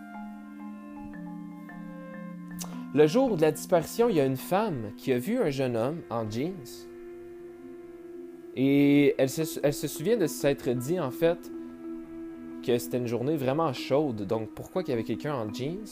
Le 2.93 3.07
jour 3.07 3.35
de 3.35 3.41
la 3.41 3.51
disparition, 3.51 4.07
il 4.07 4.15
y 4.15 4.21
a 4.21 4.25
une 4.25 4.38
femme 4.38 4.91
qui 4.95 5.11
a 5.11 5.17
vu 5.17 5.38
un 5.38 5.49
jeune 5.49 5.75
homme 5.75 6.01
en 6.09 6.29
jeans. 6.29 6.53
Et 8.55 9.13
elle 9.17 9.29
se, 9.29 9.59
elle 9.63 9.73
se 9.73 9.88
souvient 9.88 10.15
de 10.15 10.27
s'être 10.27 10.69
dit, 10.69 10.97
en 10.97 11.11
fait, 11.11 11.51
que 12.65 12.78
c'était 12.78 12.97
une 12.97 13.08
journée 13.08 13.36
vraiment 13.38 13.71
chaude. 13.73 14.25
Donc, 14.28 14.49
pourquoi 14.56 14.84
qu'il 14.84 14.91
y 14.91 14.93
avait 14.93 15.04
quelqu'un 15.04 15.34
en 15.34 15.54
jeans? 15.54 15.86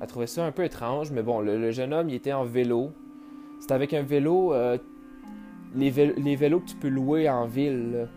Elle 0.00 0.06
trouvait 0.06 0.26
ça 0.26 0.44
un 0.44 0.52
peu 0.52 0.64
étrange, 0.64 1.10
mais 1.10 1.22
bon, 1.22 1.40
le, 1.40 1.70
jeune 1.70 1.92
homme, 1.92 2.08
il 2.08 2.14
était 2.14 2.32
en 2.32 2.44
vélo. 2.44 2.92
C'était 3.60 3.74
avec 3.74 3.92
un 3.92 4.02
vélo, 4.02 4.54
euh, 4.54 4.78
les, 5.74 5.90
vélos 5.90 6.60
que 6.60 6.70
tu 6.70 6.76
peux 6.76 6.88
louer 6.88 7.28
en 7.28 7.46
ville. 7.46 8.08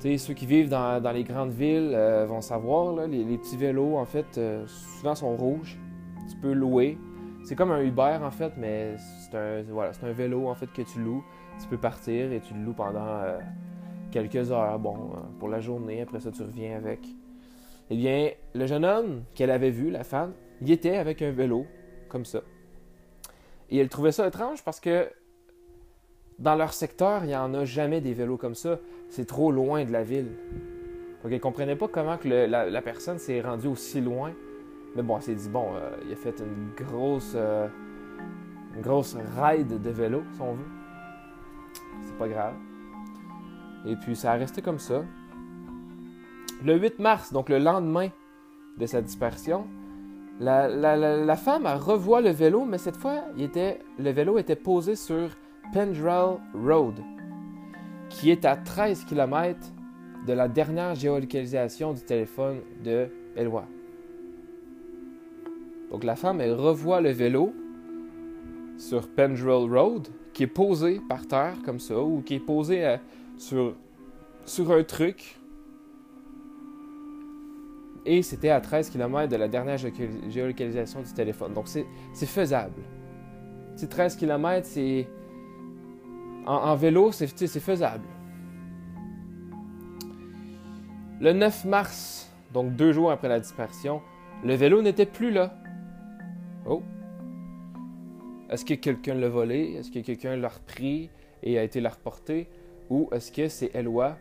Tu 0.00 0.08
sais, 0.08 0.18
ceux 0.18 0.34
qui 0.34 0.46
vivent 0.46 0.68
dans, 0.68 1.12
les 1.12 1.24
grandes 1.24 1.52
villes 1.52 1.92
euh, 1.94 2.26
vont 2.26 2.40
savoir, 2.40 3.06
les, 3.06 3.38
petits 3.38 3.56
vélos, 3.56 3.96
en 3.96 4.06
fait, 4.06 4.38
euh, 4.38 4.64
souvent 4.66 5.14
sont 5.14 5.36
rouges 5.36 5.78
tu 6.30 6.36
peux 6.36 6.52
louer. 6.52 6.98
C'est 7.42 7.56
comme 7.56 7.72
un 7.72 7.80
Uber 7.80 8.18
en 8.22 8.30
fait, 8.30 8.52
mais 8.56 8.96
c'est 8.98 9.36
un, 9.36 9.62
voilà, 9.70 9.92
un 10.02 10.12
vélo 10.12 10.48
en 10.48 10.54
fait 10.54 10.72
que 10.72 10.82
tu 10.82 11.00
loues. 11.00 11.24
Tu 11.60 11.66
peux 11.68 11.78
partir 11.78 12.32
et 12.32 12.40
tu 12.40 12.54
le 12.54 12.60
loues 12.60 12.72
pendant 12.72 13.22
quelques 14.10 14.50
heures, 14.52 14.78
bon, 14.78 14.94
euh, 14.94 15.20
pour 15.38 15.48
la 15.48 15.60
journée. 15.60 16.02
Après 16.02 16.20
ça, 16.20 16.30
tu 16.30 16.42
reviens 16.42 16.76
avec. 16.76 17.00
Eh 17.90 17.96
bien, 17.96 18.30
le 18.54 18.66
jeune 18.66 18.84
homme 18.84 19.22
qu'elle 19.34 19.50
avait 19.50 19.70
vu, 19.70 19.90
la 19.90 20.04
femme, 20.04 20.32
il 20.60 20.70
était 20.70 20.96
avec 20.96 21.22
un 21.22 21.30
vélo, 21.30 21.66
comme 22.08 22.24
ça. 22.24 22.42
Et 23.70 23.78
elle 23.78 23.88
trouvait 23.88 24.12
ça 24.12 24.26
étrange 24.26 24.64
parce 24.64 24.80
que 24.80 25.08
dans 26.38 26.54
leur 26.54 26.72
secteur, 26.72 27.24
il 27.24 27.28
n'y 27.28 27.36
en 27.36 27.52
a 27.54 27.64
jamais 27.64 28.00
des 28.00 28.14
vélos 28.14 28.36
comme 28.36 28.54
ça. 28.54 28.78
C'est 29.08 29.26
trop 29.26 29.52
loin 29.52 29.84
de 29.84 29.92
la 29.92 30.02
ville. 30.02 30.30
Donc 31.22 31.26
elle 31.26 31.32
ne 31.32 31.38
comprenait 31.38 31.76
pas 31.76 31.88
comment 31.88 32.16
que 32.16 32.28
la, 32.28 32.82
personne 32.82 33.18
s'est 33.18 33.40
rendue 33.40 33.68
aussi 33.68 34.00
loin 34.00 34.32
mais 34.96 35.02
bon, 35.02 35.16
elle 35.16 35.22
s'est 35.22 35.34
dit, 35.34 35.48
bon, 35.48 35.68
euh, 35.74 35.96
il 36.04 36.12
a 36.12 36.16
fait 36.16 36.40
une 36.40 36.70
grosse, 36.74 37.34
euh, 37.36 37.68
une 38.74 38.82
grosse 38.82 39.16
ride 39.40 39.80
de 39.80 39.90
vélo, 39.90 40.22
si 40.32 40.40
on 40.40 40.54
veut. 40.54 40.64
C'est 42.04 42.18
pas 42.18 42.28
grave. 42.28 42.54
Et 43.86 43.96
puis, 43.96 44.16
ça 44.16 44.32
a 44.32 44.34
resté 44.34 44.62
comme 44.62 44.78
ça. 44.78 45.02
Le 46.64 46.78
8 46.78 46.98
mars, 46.98 47.32
donc 47.32 47.48
le 47.48 47.58
lendemain 47.58 48.08
de 48.78 48.86
sa 48.86 49.00
disparition, 49.00 49.66
la, 50.38 50.68
la, 50.68 50.96
la, 50.96 51.36
femme 51.36 51.66
revoit 51.66 52.20
le 52.20 52.30
vélo, 52.30 52.64
mais 52.64 52.78
cette 52.78 52.96
fois, 52.96 53.24
le 53.36 54.10
vélo 54.10 54.38
était 54.38 54.56
posé 54.56 54.96
sur 54.96 55.30
Pendrell 55.72 56.38
Road, 56.54 56.94
qui 58.08 58.30
est 58.30 58.44
à 58.44 58.56
13 58.56 59.04
km 59.04 59.58
de 60.26 60.32
la 60.32 60.48
dernière 60.48 60.94
géolocalisation 60.94 61.92
du 61.92 62.02
téléphone 62.02 62.60
de 62.82 63.08
Eloi. 63.36 63.64
Donc 65.90 66.04
la 66.04 66.16
femme, 66.16 66.40
elle 66.40 66.54
revoit 66.54 67.00
le 67.00 67.10
vélo 67.10 67.52
sur 68.78 69.08
Pendrell 69.08 69.70
Road, 69.70 70.08
qui 70.32 70.44
est 70.44 70.48
posé 70.48 71.00
par 71.08 71.26
terre 71.26 71.56
comme 71.64 71.80
ça, 71.80 72.00
ou 72.00 72.22
qui 72.22 72.36
est 72.36 72.40
posé 72.40 72.84
euh, 72.86 72.96
sur, 73.40 73.74
sur 74.44 74.70
un 74.70 74.84
truc. 74.84 75.36
Et 78.06 78.22
c'était 78.22 78.50
à 78.50 78.60
13 78.60 78.90
km 78.90 79.28
de 79.28 79.36
la 79.36 79.48
dernière 79.48 79.76
géolocalisation 79.78 81.02
du 81.02 81.12
téléphone. 81.12 81.52
Donc 81.54 81.68
c'est 81.68 81.86
faisable. 82.26 82.82
C'est 83.76 83.88
13 83.88 84.16
km, 84.16 84.66
c'est. 84.66 85.08
En, 86.46 86.74
vélo, 86.74 87.12
c'est 87.12 87.26
faisable. 87.60 88.06
Le 91.20 91.32
9 91.32 91.66
mars, 91.66 92.32
donc 92.52 92.74
deux 92.76 92.92
jours 92.92 93.10
après 93.10 93.28
la 93.28 93.38
disparition, 93.38 94.00
le 94.42 94.54
vélo 94.54 94.80
n'était 94.80 95.06
plus 95.06 95.30
là. 95.30 95.54
Oh! 96.66 96.82
Est-ce 98.48 98.64
que 98.64 98.74
quelqu'un 98.74 99.14
l'a 99.14 99.28
volé? 99.28 99.74
Est-ce 99.74 99.90
que 99.90 99.98
quelqu'un 99.98 100.34
l'a 100.36 100.48
repris 100.48 101.10
et 101.42 101.58
a 101.58 101.62
été 101.62 101.80
la 101.80 101.90
reporter? 101.90 102.48
Ou 102.90 103.08
est-ce 103.12 103.30
que 103.30 103.48
c'est 103.48 103.74
Eloi 103.74 104.16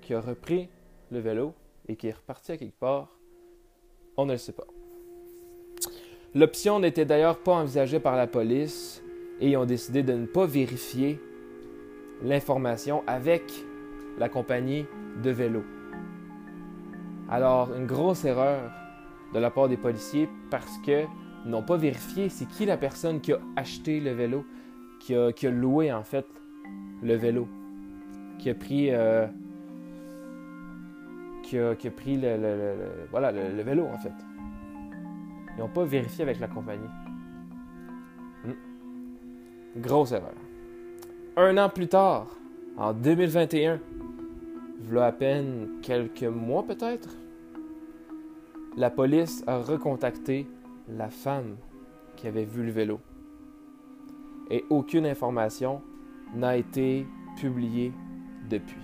qui 0.00 0.14
a 0.14 0.20
repris 0.20 0.70
le 1.10 1.20
vélo 1.20 1.52
et 1.86 1.96
qui 1.96 2.08
est 2.08 2.12
reparti 2.12 2.52
à 2.52 2.56
quelque 2.56 2.78
part? 2.78 3.18
On 4.16 4.24
ne 4.24 4.32
le 4.32 4.38
sait 4.38 4.52
pas. 4.52 4.66
L'option 6.34 6.80
n'était 6.80 7.04
d'ailleurs 7.04 7.38
pas 7.38 7.52
envisagée 7.52 8.00
par 8.00 8.16
la 8.16 8.26
police 8.26 9.02
et 9.38 9.50
ils 9.50 9.56
ont 9.58 9.66
décidé 9.66 10.02
de 10.02 10.14
ne 10.14 10.26
pas 10.26 10.46
vérifier 10.46 11.20
l'information 12.22 13.04
avec 13.06 13.42
la 14.18 14.28
compagnie 14.28 14.86
de 15.22 15.30
vélo. 15.30 15.62
Alors, 17.28 17.74
une 17.74 17.86
grosse 17.86 18.24
erreur 18.24 18.70
de 19.34 19.38
la 19.38 19.50
part 19.50 19.68
des 19.68 19.76
policiers 19.76 20.28
parce 20.50 20.78
que 20.86 21.04
n'ont 21.44 21.62
pas 21.62 21.76
vérifié 21.76 22.30
c'est 22.30 22.46
qui 22.48 22.64
la 22.64 22.78
personne 22.78 23.20
qui 23.20 23.32
a 23.32 23.40
acheté 23.56 24.00
le 24.00 24.12
vélo, 24.12 24.46
qui 25.00 25.14
a, 25.14 25.32
qui 25.32 25.46
a 25.46 25.50
loué 25.50 25.92
en 25.92 26.02
fait 26.02 26.26
le 27.02 27.14
vélo, 27.14 27.46
qui 28.44 28.50
a 28.50 28.54
pris, 28.54 28.90
euh, 28.90 29.26
qui, 31.42 31.58
a, 31.58 31.74
qui 31.74 31.88
a 31.88 31.90
pris 31.90 32.18
le, 32.18 32.76
voilà, 33.10 33.32
le, 33.32 33.62
vélo 33.62 33.86
en 33.86 33.96
fait. 33.96 34.12
Ils 35.56 35.60
n'ont 35.60 35.68
pas 35.68 35.84
vérifié 35.84 36.24
avec 36.24 36.38
la 36.40 36.48
compagnie. 36.48 36.90
Hmm. 38.44 39.80
Grosse 39.80 40.12
erreur. 40.12 40.34
Un 41.38 41.56
an 41.56 41.70
plus 41.70 41.88
tard, 41.88 42.36
en 42.76 42.92
2021, 42.92 43.80
voilà 44.82 45.06
à 45.06 45.12
peine 45.12 45.78
quelques 45.80 46.24
mois 46.24 46.64
peut-être, 46.64 47.16
la 48.76 48.90
police 48.90 49.42
a 49.46 49.56
recontacté 49.56 50.46
la 50.90 51.08
femme 51.08 51.56
qui 52.14 52.26
avait 52.26 52.44
vu 52.44 52.62
le 52.62 52.72
vélo. 52.72 53.00
Et 54.50 54.66
aucune 54.68 55.06
information 55.06 55.80
n'a 56.34 56.58
été 56.58 57.06
publiée 57.40 57.94
depuis. 58.48 58.80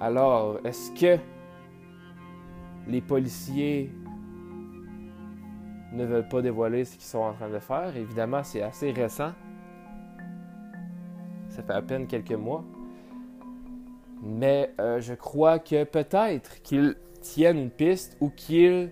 Alors, 0.00 0.58
est-ce 0.64 0.90
que 0.92 1.20
les 2.86 3.00
policiers 3.00 3.90
ne 5.92 6.04
veulent 6.04 6.28
pas 6.28 6.42
dévoiler 6.42 6.84
ce 6.84 6.94
qu'ils 6.94 7.04
sont 7.04 7.18
en 7.18 7.32
train 7.32 7.48
de 7.48 7.58
faire? 7.58 7.96
Évidemment, 7.96 8.42
c'est 8.42 8.62
assez 8.62 8.90
récent. 8.90 9.32
Ça 11.48 11.62
fait 11.62 11.72
à 11.72 11.82
peine 11.82 12.06
quelques 12.06 12.32
mois. 12.32 12.64
Mais 14.22 14.74
euh, 14.80 15.00
je 15.00 15.14
crois 15.14 15.58
que 15.58 15.84
peut-être 15.84 16.60
qu'ils 16.62 16.96
tiennent 17.20 17.58
une 17.58 17.70
piste 17.70 18.16
ou 18.20 18.30
qu'ils 18.30 18.90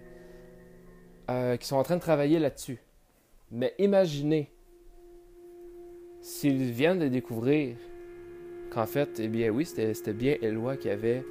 euh, 1.31 1.57
sont 1.61 1.77
en 1.77 1.83
train 1.83 1.97
de 1.97 2.01
travailler 2.01 2.39
là-dessus. 2.39 2.81
Mais 3.51 3.75
imaginez 3.79 4.52
s'ils 6.23 6.71
viennent 6.71 7.01
de 7.01 7.09
découvrir 7.09 7.77
qu'en 8.71 8.87
fait, 8.87 9.19
eh 9.19 9.29
bien 9.29 9.51
oui, 9.51 9.67
c'était 9.67 10.13
bien 10.13 10.37
Eloi 10.41 10.77
qui 10.77 10.89
avait, 10.89 11.27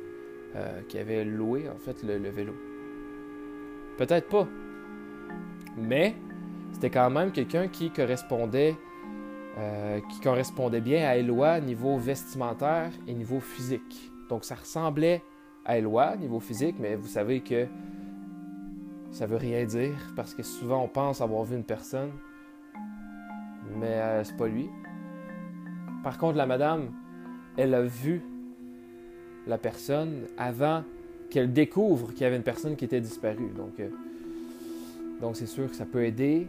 euh, 0.56 0.82
qui 0.88 1.00
avait 1.00 1.24
loué 1.24 1.68
en 1.70 1.78
fait 1.78 2.04
le, 2.04 2.30
vélo. 2.30 2.54
Peut-être 3.98 4.28
pas. 4.28 4.48
Mais 5.78 6.14
c'était 6.74 6.90
quand 6.90 7.10
même 7.10 7.32
quelqu'un 7.32 7.68
qui 7.68 7.90
correspondait 7.90 8.76
euh, 9.58 10.00
qui 10.10 10.20
correspondait 10.22 10.80
bien 10.80 11.08
à 11.08 11.18
Eloi 11.18 11.60
niveau 11.60 11.98
vestimentaire 11.98 12.92
et 13.08 13.14
niveau 13.14 13.40
physique. 13.40 14.12
Donc 14.30 14.46
ça 14.46 14.56
ressemblait 14.56 15.22
à 15.66 15.78
Eloi, 15.78 16.16
niveau 16.18 16.40
physique, 16.40 16.76
mais 16.80 16.96
vous 16.96 17.08
savez 17.08 17.42
que 17.42 17.68
ça 19.12 19.26
veut 19.26 19.38
rien 19.38 19.66
dire 19.66 20.14
parce 20.16 20.34
que 20.34 20.44
souvent 20.44 20.84
on 20.84 20.88
pense 20.88 21.22
avoir 21.22 21.44
vu 21.44 21.56
une 21.56 21.66
personne, 21.66 22.12
mais 23.78 23.88
euh, 23.88 24.24
c'est 24.24 24.38
pas 24.38 24.48
lui. 24.48 24.70
Par 26.04 26.18
contre, 26.18 26.38
la 26.38 26.46
madame, 26.46 26.92
elle 27.58 27.74
a 27.74 27.82
vu 27.82 28.22
la 29.48 29.58
personne 29.58 30.24
avant 30.38 30.84
qu'elle 31.30 31.54
découvre 31.54 32.12
qu'il 32.12 32.22
y 32.22 32.26
avait 32.26 32.36
une 32.36 32.44
personne 32.44 32.76
qui 32.76 32.86
était 32.86 33.02
disparue. 33.02 33.52
Donc, 33.56 33.80
euh, 33.80 33.90
donc 35.22 35.36
c'est 35.36 35.46
sûr 35.46 35.70
que 35.70 35.76
ça 35.76 35.86
peut 35.86 36.04
aider. 36.04 36.48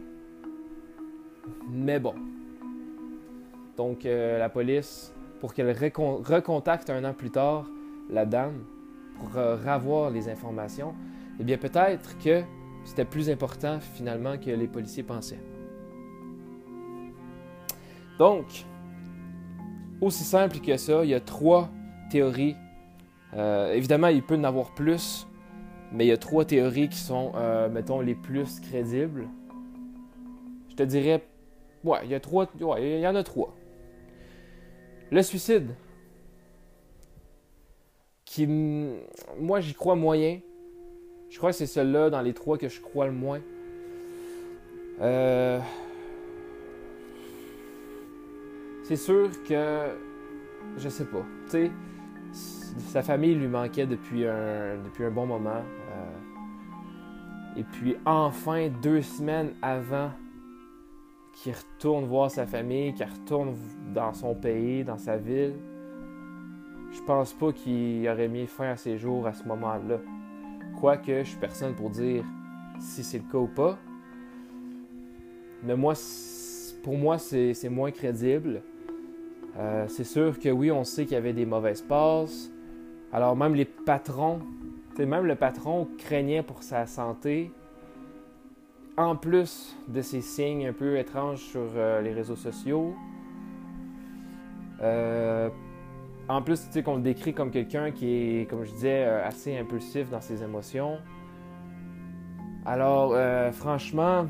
Mais 1.69 1.99
bon. 1.99 2.15
Donc 3.77 4.05
euh, 4.05 4.37
la 4.39 4.49
police, 4.49 5.13
pour 5.39 5.53
qu'elle 5.53 5.71
recontacte 5.71 6.89
un 6.89 7.03
an 7.03 7.13
plus 7.13 7.31
tard 7.31 7.65
la 8.09 8.25
dame 8.25 8.63
pour 9.17 9.37
euh, 9.37 9.55
revoir 9.55 10.09
les 10.09 10.29
informations, 10.29 10.93
eh 11.39 11.43
bien 11.43 11.57
peut-être 11.57 12.17
que 12.17 12.41
c'était 12.83 13.05
plus 13.05 13.29
important 13.29 13.79
finalement 13.79 14.37
que 14.37 14.51
les 14.51 14.67
policiers 14.67 15.03
pensaient. 15.03 15.39
Donc, 18.19 18.65
aussi 20.05 20.23
simple 20.23 20.59
que 20.59 20.77
ça, 20.77 21.03
il 21.03 21.09
y 21.09 21.13
a 21.13 21.19
trois 21.19 21.69
théories. 22.09 22.55
Euh, 23.35 23.73
évidemment, 23.73 24.07
il 24.07 24.23
peut 24.23 24.35
en 24.35 24.43
avoir 24.43 24.73
plus, 24.73 25.27
mais 25.91 26.05
il 26.05 26.09
y 26.09 26.11
a 26.11 26.17
trois 26.17 26.45
théories 26.45 26.89
qui 26.89 26.99
sont, 26.99 27.31
euh, 27.35 27.69
mettons, 27.69 27.99
les 27.99 28.15
plus 28.15 28.59
crédibles. 28.59 29.27
Je 30.69 30.75
te 30.75 30.83
dirais, 30.83 31.23
ouais, 31.83 31.99
il 32.03 32.11
y 32.11 32.15
a 32.15 32.19
trois, 32.19 32.47
il 32.59 32.99
y 32.99 33.07
en 33.07 33.15
a 33.15 33.23
trois. 33.23 33.55
Le 35.11 35.21
suicide, 35.21 35.75
qui, 38.25 38.47
moi, 39.39 39.59
j'y 39.59 39.73
crois 39.73 39.95
moyen. 39.95 40.39
Je 41.29 41.37
crois 41.37 41.51
que 41.51 41.55
c'est 41.55 41.67
celui-là 41.67 42.09
dans 42.09 42.21
les 42.21 42.33
trois 42.33 42.57
que 42.57 42.69
je 42.69 42.81
crois 42.81 43.05
le 43.05 43.11
moins. 43.11 43.41
Euh, 45.01 45.59
c'est 48.83 48.95
sûr 48.95 49.29
que. 49.43 49.89
Je 50.77 50.89
sais 50.89 51.05
pas. 51.05 51.23
Tu 51.45 51.51
sais, 51.51 51.71
sa 52.89 53.01
famille 53.01 53.35
lui 53.35 53.47
manquait 53.47 53.85
depuis 53.85 54.25
un, 54.25 54.77
depuis 54.83 55.05
un 55.05 55.11
bon 55.11 55.25
moment. 55.25 55.61
Euh, 55.61 57.59
et 57.59 57.63
puis, 57.63 57.95
enfin, 58.05 58.69
deux 58.81 59.01
semaines 59.01 59.53
avant 59.61 60.11
qu'il 61.33 61.53
retourne 61.53 62.05
voir 62.05 62.31
sa 62.31 62.45
famille, 62.45 62.93
qu'il 62.93 63.05
retourne 63.05 63.55
dans 63.93 64.13
son 64.13 64.35
pays, 64.35 64.83
dans 64.83 64.97
sa 64.97 65.17
ville, 65.17 65.55
je 66.91 67.01
pense 67.01 67.33
pas 67.33 67.51
qu'il 67.51 68.07
aurait 68.07 68.27
mis 68.27 68.45
fin 68.45 68.71
à 68.71 68.75
ses 68.75 68.97
jours 68.97 69.25
à 69.25 69.33
ce 69.33 69.43
moment-là. 69.45 69.99
Quoique, 70.79 71.23
je 71.23 71.29
suis 71.29 71.39
personne 71.39 71.73
pour 71.75 71.89
dire 71.89 72.23
si 72.79 73.03
c'est 73.03 73.17
le 73.17 73.31
cas 73.31 73.37
ou 73.39 73.47
pas. 73.47 73.77
Mais 75.63 75.75
moi, 75.75 75.93
pour 76.83 76.97
moi, 76.97 77.17
c'est 77.17 77.69
moins 77.69 77.91
crédible. 77.91 78.61
Euh, 79.57 79.85
c'est 79.87 80.03
sûr 80.03 80.39
que 80.39 80.49
oui, 80.49 80.71
on 80.71 80.83
sait 80.83 81.03
qu'il 81.03 81.13
y 81.13 81.17
avait 81.17 81.33
des 81.33 81.45
mauvaises 81.45 81.81
passes. 81.81 82.51
Alors 83.11 83.35
même 83.35 83.53
les 83.53 83.65
patrons, 83.65 84.39
même 84.97 85.25
le 85.25 85.35
patron 85.35 85.87
craignait 85.97 86.43
pour 86.43 86.63
sa 86.63 86.85
santé. 86.85 87.51
En 88.97 89.15
plus 89.15 89.75
de 89.87 90.01
ces 90.01 90.21
signes 90.21 90.67
un 90.67 90.73
peu 90.73 90.97
étranges 90.97 91.39
sur 91.39 91.67
euh, 91.75 92.01
les 92.01 92.13
réseaux 92.13 92.35
sociaux. 92.35 92.95
Euh, 94.81 95.49
en 96.29 96.41
plus, 96.41 96.65
tu 96.65 96.71
sais 96.71 96.83
qu'on 96.83 96.97
le 96.97 97.01
décrit 97.01 97.33
comme 97.33 97.51
quelqu'un 97.51 97.91
qui 97.91 98.07
est, 98.07 98.49
comme 98.49 98.63
je 98.63 98.71
disais, 98.71 99.03
assez 99.03 99.57
impulsif 99.57 100.09
dans 100.09 100.21
ses 100.21 100.41
émotions. 100.41 100.99
Alors, 102.65 103.13
franchement, 103.51 104.27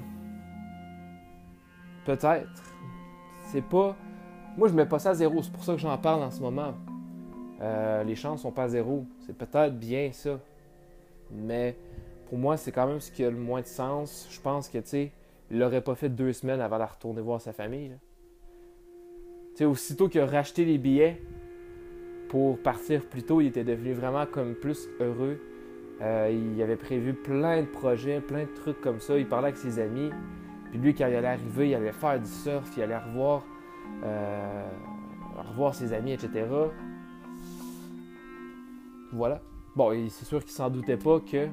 peut-être. 2.06 2.74
C'est 3.46 3.62
pas 3.62 3.96
moi, 4.58 4.68
je 4.68 4.74
mets 4.74 4.86
pas 4.86 5.00
ça 5.00 5.12
à 5.12 5.14
zéro. 5.14 5.42
C'est 5.42 5.52
pour 5.52 5.64
ça 5.64 5.74
que 5.74 5.80
j'en 5.80 5.98
parle 5.98 6.24
en 6.24 6.32
ce 6.32 6.42
moment. 6.42 6.74
Euh, 7.62 8.04
les 8.04 8.16
chances 8.16 8.42
sont 8.42 8.52
pas 8.52 8.64
à 8.64 8.68
zéro. 8.68 9.06
C'est 9.26 9.36
peut-être 9.36 9.78
bien 9.78 10.12
ça. 10.12 10.40
Mais 11.32 11.76
pour 12.30 12.38
moi, 12.38 12.58
c'est 12.58 12.72
quand 12.72 12.88
même 12.88 13.00
ce 13.00 13.12
qui 13.12 13.24
a 13.24 13.30
le 13.30 13.38
moins 13.38 13.62
de 13.62 13.68
sens. 13.68 14.28
Je 14.30 14.40
pense 14.40 14.70
que, 14.70 14.78
tu 14.78 14.88
sais, 14.88 15.12
il 15.50 15.60
l'aurait 15.60 15.82
pas 15.82 15.96
fait 15.96 16.10
deux 16.10 16.34
semaines 16.34 16.62
avant 16.62 16.78
de 16.78 16.84
retourner 16.84 17.22
voir 17.22 17.42
sa 17.42 17.54
famille. 17.54 17.92
Tu 19.52 19.60
sais, 19.60 19.66
aussitôt 19.66 20.08
qu'il 20.08 20.22
a 20.22 20.26
racheté 20.26 20.66
les 20.66 20.78
billets 20.78 21.22
pour 22.30 22.58
partir 22.60 23.06
plus 23.06 23.24
tôt, 23.24 23.42
il 23.42 23.48
était 23.48 23.64
devenu 23.64 23.94
vraiment 23.94 24.26
comme 24.26 24.56
plus 24.56 24.90
heureux. 25.00 25.40
Euh, 26.02 26.32
il 26.56 26.62
avait 26.62 26.76
prévu 26.76 27.14
plein 27.14 27.62
de 27.62 27.68
projets, 27.68 28.20
plein 28.20 28.44
de 28.44 28.54
trucs 28.54 28.82
comme 28.82 29.00
ça. 29.00 29.18
Il 29.18 29.28
parlait 29.28 29.50
avec 29.50 29.58
ses 29.58 29.80
amis. 29.80 30.10
Puis 30.70 30.80
lui, 30.80 30.94
quand 30.96 31.08
il 31.08 31.16
allait 31.16 31.28
arriver, 31.28 31.70
il 31.70 31.76
allait 31.76 31.92
faire 31.92 32.20
du 32.20 32.30
surf, 32.30 32.72
il 32.76 32.84
allait 32.84 32.98
revoir 32.98 33.44
euh, 34.04 34.68
revoir 35.50 35.74
ses 35.74 35.94
amis, 35.94 36.12
etc. 36.14 36.46
Voilà. 39.12 39.42
Bon, 39.76 39.92
c'est 40.10 40.26
sûr 40.26 40.42
qu'il 40.42 40.52
s'en 40.52 40.70
doutait 40.70 40.98
pas 40.98 41.20
que 41.20 41.48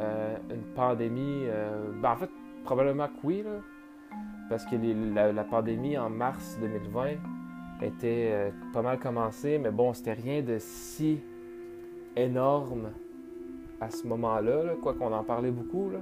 euh, 0.00 0.36
une 0.50 0.74
pandémie. 0.74 1.44
Euh, 1.46 1.90
ben, 2.02 2.12
en 2.12 2.16
fait, 2.16 2.30
probablement 2.64 3.06
que 3.06 3.24
oui, 3.24 3.44
parce 4.48 4.64
que 4.66 4.76
la, 5.14 5.44
pandémie 5.44 5.96
en 5.96 6.10
mars 6.10 6.58
2020 6.60 7.08
était 7.82 8.52
pas 8.72 8.82
mal 8.82 8.98
commencée, 8.98 9.58
mais 9.58 9.70
bon, 9.70 9.92
c'était 9.92 10.14
rien 10.14 10.42
de 10.42 10.56
si 10.58 11.20
énorme 12.16 12.90
à 13.80 13.90
ce 13.90 14.06
moment-là, 14.06 14.74
quoi 14.82 14.94
qu'on 14.94 15.12
en 15.12 15.22
parlait 15.22 15.52
beaucoup. 15.52 15.90
Là. 15.90 16.00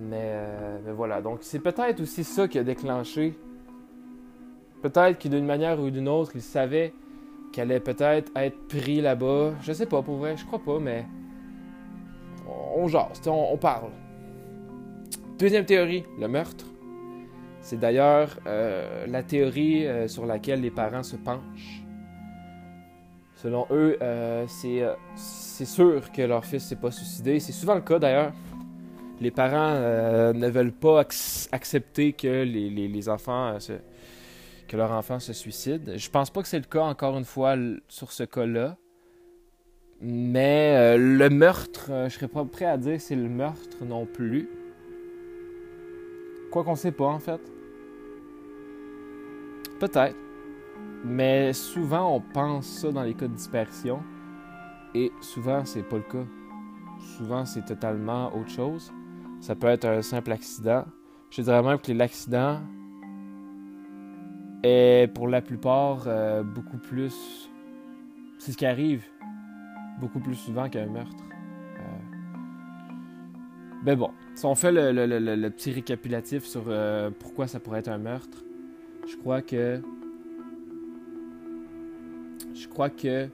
Euh, 0.00 0.78
mais, 0.84 0.92
voilà, 0.92 1.20
donc 1.20 1.38
c'est 1.42 1.58
peut-être 1.58 2.00
aussi 2.00 2.24
ça 2.24 2.48
qui 2.48 2.58
a 2.58 2.64
déclenché. 2.64 3.34
Peut-être 4.82 5.18
que 5.18 5.28
d'une 5.28 5.46
manière 5.46 5.80
ou 5.80 5.90
d'une 5.90 6.08
autre, 6.08 6.32
il 6.34 6.42
savait 6.42 6.92
qu'elle 7.52 7.70
allait 7.70 7.80
peut-être 7.80 8.30
être 8.36 8.68
pris 8.68 9.00
là-bas. 9.00 9.54
Je 9.62 9.72
sais 9.72 9.86
pas, 9.86 10.02
pour 10.02 10.16
vrai, 10.16 10.36
je 10.36 10.44
crois 10.46 10.60
pas, 10.60 10.78
mais 10.78 11.06
on, 12.76 12.86
jase, 12.86 13.20
on, 13.26 13.56
parle. 13.56 13.90
Deuxième 15.38 15.64
théorie, 15.64 16.04
le 16.18 16.28
meurtre. 16.28 16.66
C'est 17.60 17.78
d'ailleurs 17.78 18.38
euh, 18.46 19.06
la 19.06 19.22
théorie 19.22 19.86
euh, 19.86 20.06
sur 20.06 20.26
laquelle 20.26 20.60
les 20.60 20.70
parents 20.70 21.02
se 21.02 21.16
penchent. 21.16 21.82
Selon 23.34 23.66
eux, 23.70 23.96
c'est 24.48 25.64
sûr 25.64 26.10
que 26.10 26.22
leur 26.22 26.44
fils 26.44 26.64
s'est 26.64 26.74
pas 26.74 26.90
suicidé. 26.90 27.38
C'est 27.38 27.52
souvent 27.52 27.76
le 27.76 27.82
cas 27.82 28.00
d'ailleurs 28.00 28.32
les 29.20 29.30
parents 29.30 29.74
euh, 29.74 30.32
ne 30.32 30.48
veulent 30.48 30.72
pas 30.72 31.00
accepter 31.00 32.12
que 32.12 32.44
les, 32.44 33.08
enfants 33.08 33.56
euh, 33.70 33.78
que 34.68 34.76
leur 34.76 34.92
enfant 34.92 35.18
se 35.18 35.32
suicide. 35.32 35.94
Je 35.96 36.10
pense 36.10 36.30
pas 36.30 36.42
que 36.42 36.48
c'est 36.48 36.58
le 36.58 36.64
cas 36.64 36.82
encore 36.82 37.16
une 37.18 37.24
fois 37.24 37.56
sur 37.88 38.12
ce 38.12 38.24
cas-là. 38.24 38.76
Mais 40.00 40.74
euh, 40.76 40.96
le 40.96 41.28
meurtre, 41.28 41.90
je 42.04 42.14
serais 42.14 42.28
pas 42.28 42.44
prêt 42.44 42.66
à 42.66 42.76
dire 42.76 42.94
que 42.94 43.02
c'est 43.02 43.16
le 43.16 43.28
meurtre 43.28 43.84
non 43.84 44.06
plus. 44.06 44.48
Quoi 46.52 46.62
qu'on 46.62 46.76
sait 46.76 46.92
pas 46.92 47.06
en 47.06 47.18
fait. 47.18 47.40
Peut-être. 49.80 50.16
Mais 51.04 51.52
souvent 51.52 52.14
on 52.14 52.20
pense 52.20 52.66
ça 52.66 52.92
dans 52.92 53.02
les 53.02 53.14
cas 53.14 53.26
de 53.26 53.34
dispersion. 53.34 54.00
Et 54.94 55.10
souvent 55.20 55.64
c'est 55.64 55.82
pas 55.82 55.96
le 55.96 56.02
cas. 56.02 56.26
Souvent 57.16 57.44
c'est 57.44 57.64
totalement 57.64 58.34
autre 58.36 58.50
chose. 58.50 58.92
Ça 59.40 59.54
peut 59.54 59.68
être 59.68 59.84
un 59.84 60.02
simple 60.02 60.32
accident. 60.32 60.84
Je 61.30 61.42
dirais 61.42 61.62
même 61.62 61.78
que 61.78 61.92
l'accident 61.92 62.60
est 64.62 65.12
pour 65.14 65.28
la 65.28 65.40
plupart 65.40 66.04
euh, 66.06 66.42
beaucoup 66.42 66.78
plus. 66.78 67.50
C'est 68.38 68.52
ce 68.52 68.56
qui 68.56 68.66
arrive 68.66 69.04
beaucoup 70.00 70.20
plus 70.20 70.34
souvent 70.34 70.68
qu'un 70.68 70.86
meurtre. 70.86 71.24
Euh, 71.76 71.80
mais 73.84 73.96
bon, 73.96 74.10
si 74.34 74.44
on 74.46 74.54
fait 74.54 74.72
le, 74.72 75.48
petit 75.50 75.72
récapitulatif 75.72 76.44
sur 76.44 76.64
euh, 76.68 77.10
pourquoi 77.18 77.46
ça 77.46 77.60
pourrait 77.60 77.80
être 77.80 77.88
un 77.88 77.98
meurtre, 77.98 78.44
je 79.06 79.16
crois 79.16 79.42
que. 79.42 79.80
Je 82.54 82.68
crois 82.68 82.90
que. 82.90 83.28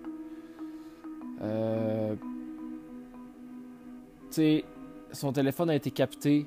tu 4.31 4.31
sais 4.31 4.65
son 5.15 5.33
téléphone 5.33 5.71
a 5.71 5.75
été 5.75 5.91
capté 5.91 6.47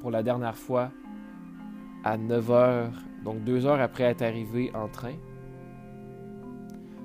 pour 0.00 0.10
la 0.10 0.22
dernière 0.22 0.56
fois 0.56 0.90
à 2.04 2.16
9 2.16 2.48
h, 2.48 2.90
donc 3.24 3.44
deux 3.44 3.66
heures 3.66 3.80
après 3.80 4.04
être 4.04 4.22
arrivé 4.22 4.70
en 4.74 4.88
train. 4.88 5.14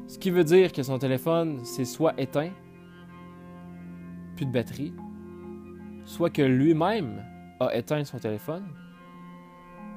Ce 0.07 0.17
qui 0.17 0.29
veut 0.29 0.43
dire 0.43 0.71
que 0.71 0.83
son 0.83 0.97
téléphone 0.97 1.63
s'est 1.65 1.85
soit 1.85 2.19
éteint, 2.19 2.51
plus 4.35 4.45
de 4.45 4.51
batterie, 4.51 4.93
soit 6.05 6.29
que 6.29 6.41
lui-même 6.41 7.23
a 7.59 7.75
éteint 7.75 8.03
son 8.03 8.17
téléphone, 8.17 8.65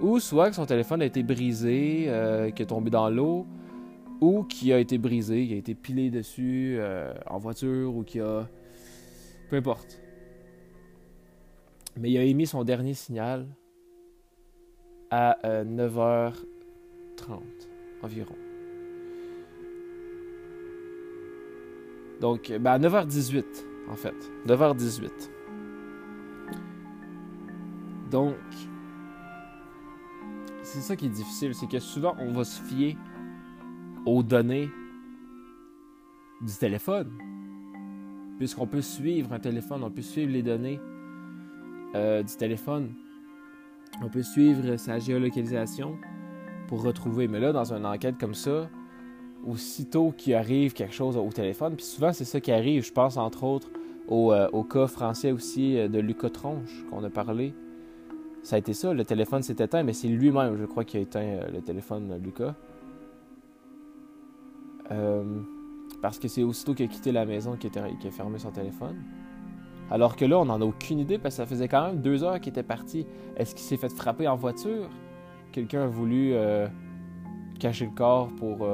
ou 0.01 0.19
soit 0.19 0.49
que 0.51 0.57
son 0.57 0.67
téléphone 0.67 1.03
a 1.03 1.05
été 1.05 1.23
brisé, 1.23 2.07
euh, 2.09 2.51
qu'il 2.51 2.65
est 2.65 2.67
tombé 2.67 2.91
dans 2.91 3.09
l'eau, 3.09 3.47
ou 4.21 4.45
qu'il 4.45 4.73
a 4.73 4.79
été 4.79 4.99
brisé, 4.99 5.47
qu'il 5.47 5.55
a 5.55 5.59
été 5.59 5.75
pilé 5.75 6.11
dessus 6.11 6.77
euh, 6.79 7.13
en 7.27 7.39
voiture, 7.39 7.95
ou 7.95 8.03
qu'il 8.03 8.23
a... 8.23 8.49
Peu 9.49 9.57
importe. 9.57 10.00
Mais 11.97 12.11
il 12.11 12.19
a 12.19 12.23
émis 12.23 12.47
son 12.47 12.65
dernier 12.65 12.95
signal 12.95 13.47
à 15.11 15.39
9h30 15.65 16.35
environ. 18.03 18.37
Donc, 22.21 22.53
ben 22.61 22.73
à 22.73 22.79
9h18, 22.79 23.45
en 23.89 23.97
fait. 23.97 24.15
9h18. 24.47 25.11
Donc, 28.11 28.37
c'est 30.63 30.81
ça 30.81 30.97
qui 30.97 31.07
est 31.07 31.11
difficile, 31.11 31.55
c'est 31.55 31.69
que 31.69 31.79
souvent 31.79 32.15
on 32.19 32.33
va 32.33 32.45
se 32.45 32.61
fier 32.63 32.97
aux 34.07 34.23
données 34.23 34.69
du 36.41 36.53
téléphone. 36.55 37.11
Puisqu'on 38.39 38.67
peut 38.67 38.81
suivre 38.81 39.33
un 39.33 39.39
téléphone, 39.39 39.85
on 39.85 39.91
peut 39.91 40.03
suivre 40.03 40.33
les 40.33 40.43
données 40.43 40.81
euh, 41.95 42.23
du 42.23 42.37
téléphone. 42.37 42.93
On 44.03 44.09
peut 44.09 44.23
suivre 44.23 44.77
sa 44.77 44.99
géolocalisation 45.01 45.97
pour 46.69 46.83
retrouver. 46.83 47.27
Mais 47.27 47.41
là, 47.41 47.53
dans 47.53 47.73
une 47.73 47.85
enquête 47.85 48.17
comme 48.19 48.35
ça, 48.35 48.71
aussitôt 49.45 50.13
qu'il 50.13 50.35
arrive 50.35 50.73
quelque 50.73 50.95
chose 50.95 51.17
au 51.17 51.29
téléphone, 51.31 51.75
puis 51.75 51.85
souvent 51.85 52.13
c'est 52.13 52.25
ça 52.25 52.41
qui 52.41 52.53
arrive, 52.53 52.85
je 52.85 52.93
pense 52.93 53.17
entre 53.17 53.43
autres 53.43 53.71
au, 54.07 54.33
euh, 54.33 54.49
cas 54.71 54.87
français 54.87 55.33
aussi 55.33 55.77
euh, 55.77 55.89
de 55.89 55.99
Lucas 55.99 56.31
Tronche 56.31 56.85
qu'on 56.91 57.03
a 57.03 57.11
parlé. 57.11 57.55
Ça 58.43 58.57
a 58.57 58.59
été 58.61 58.73
ça, 58.73 58.95
le 58.95 59.05
téléphone 59.05 59.43
s'est 59.43 59.57
éteint, 59.59 59.83
mais 59.83 59.93
c'est 59.93 60.09
lui-même, 60.09 60.57
je 60.57 60.65
crois, 60.65 60.85
qui 60.85 60.97
a 60.97 61.01
éteint 61.01 61.47
le 61.53 61.61
téléphone 61.61 62.09
de 62.09 62.15
Lucas. 62.15 62.55
parce 66.01 66.19
que 66.19 66.29
c'est 66.29 66.43
aussitôt 66.43 66.73
qu'il 66.75 66.87
a 66.87 66.89
quitté 66.89 67.13
la 67.13 67.27
maison 67.27 67.57
qu'il 67.57 67.71
a 67.79 68.11
fermé 68.11 68.39
son 68.39 68.51
téléphone. 68.51 68.97
Alors 69.91 70.17
que 70.17 70.25
là, 70.25 70.39
on 70.39 70.45
n'en 70.45 70.61
a 70.61 70.65
aucune 70.65 71.01
idée 71.01 71.19
parce 71.19 71.35
que 71.35 71.43
ça 71.43 71.47
faisait 71.47 71.69
quand 71.69 71.87
même 71.87 72.01
deux 72.01 72.23
heures 72.23 72.41
qu'il 72.41 72.51
était 72.51 72.63
parti. 72.63 73.07
Est-ce 73.37 73.55
qu'il 73.55 73.65
s'est 73.65 73.77
fait 73.77 73.89
frapper 73.89 74.29
en 74.29 74.37
voiture? 74.37 74.89
Quelqu'un 75.53 75.83
a 75.83 75.87
voulu 75.89 76.35
cacher 77.59 77.87
le 77.87 77.91
corps 77.91 78.29
pour, 78.37 78.65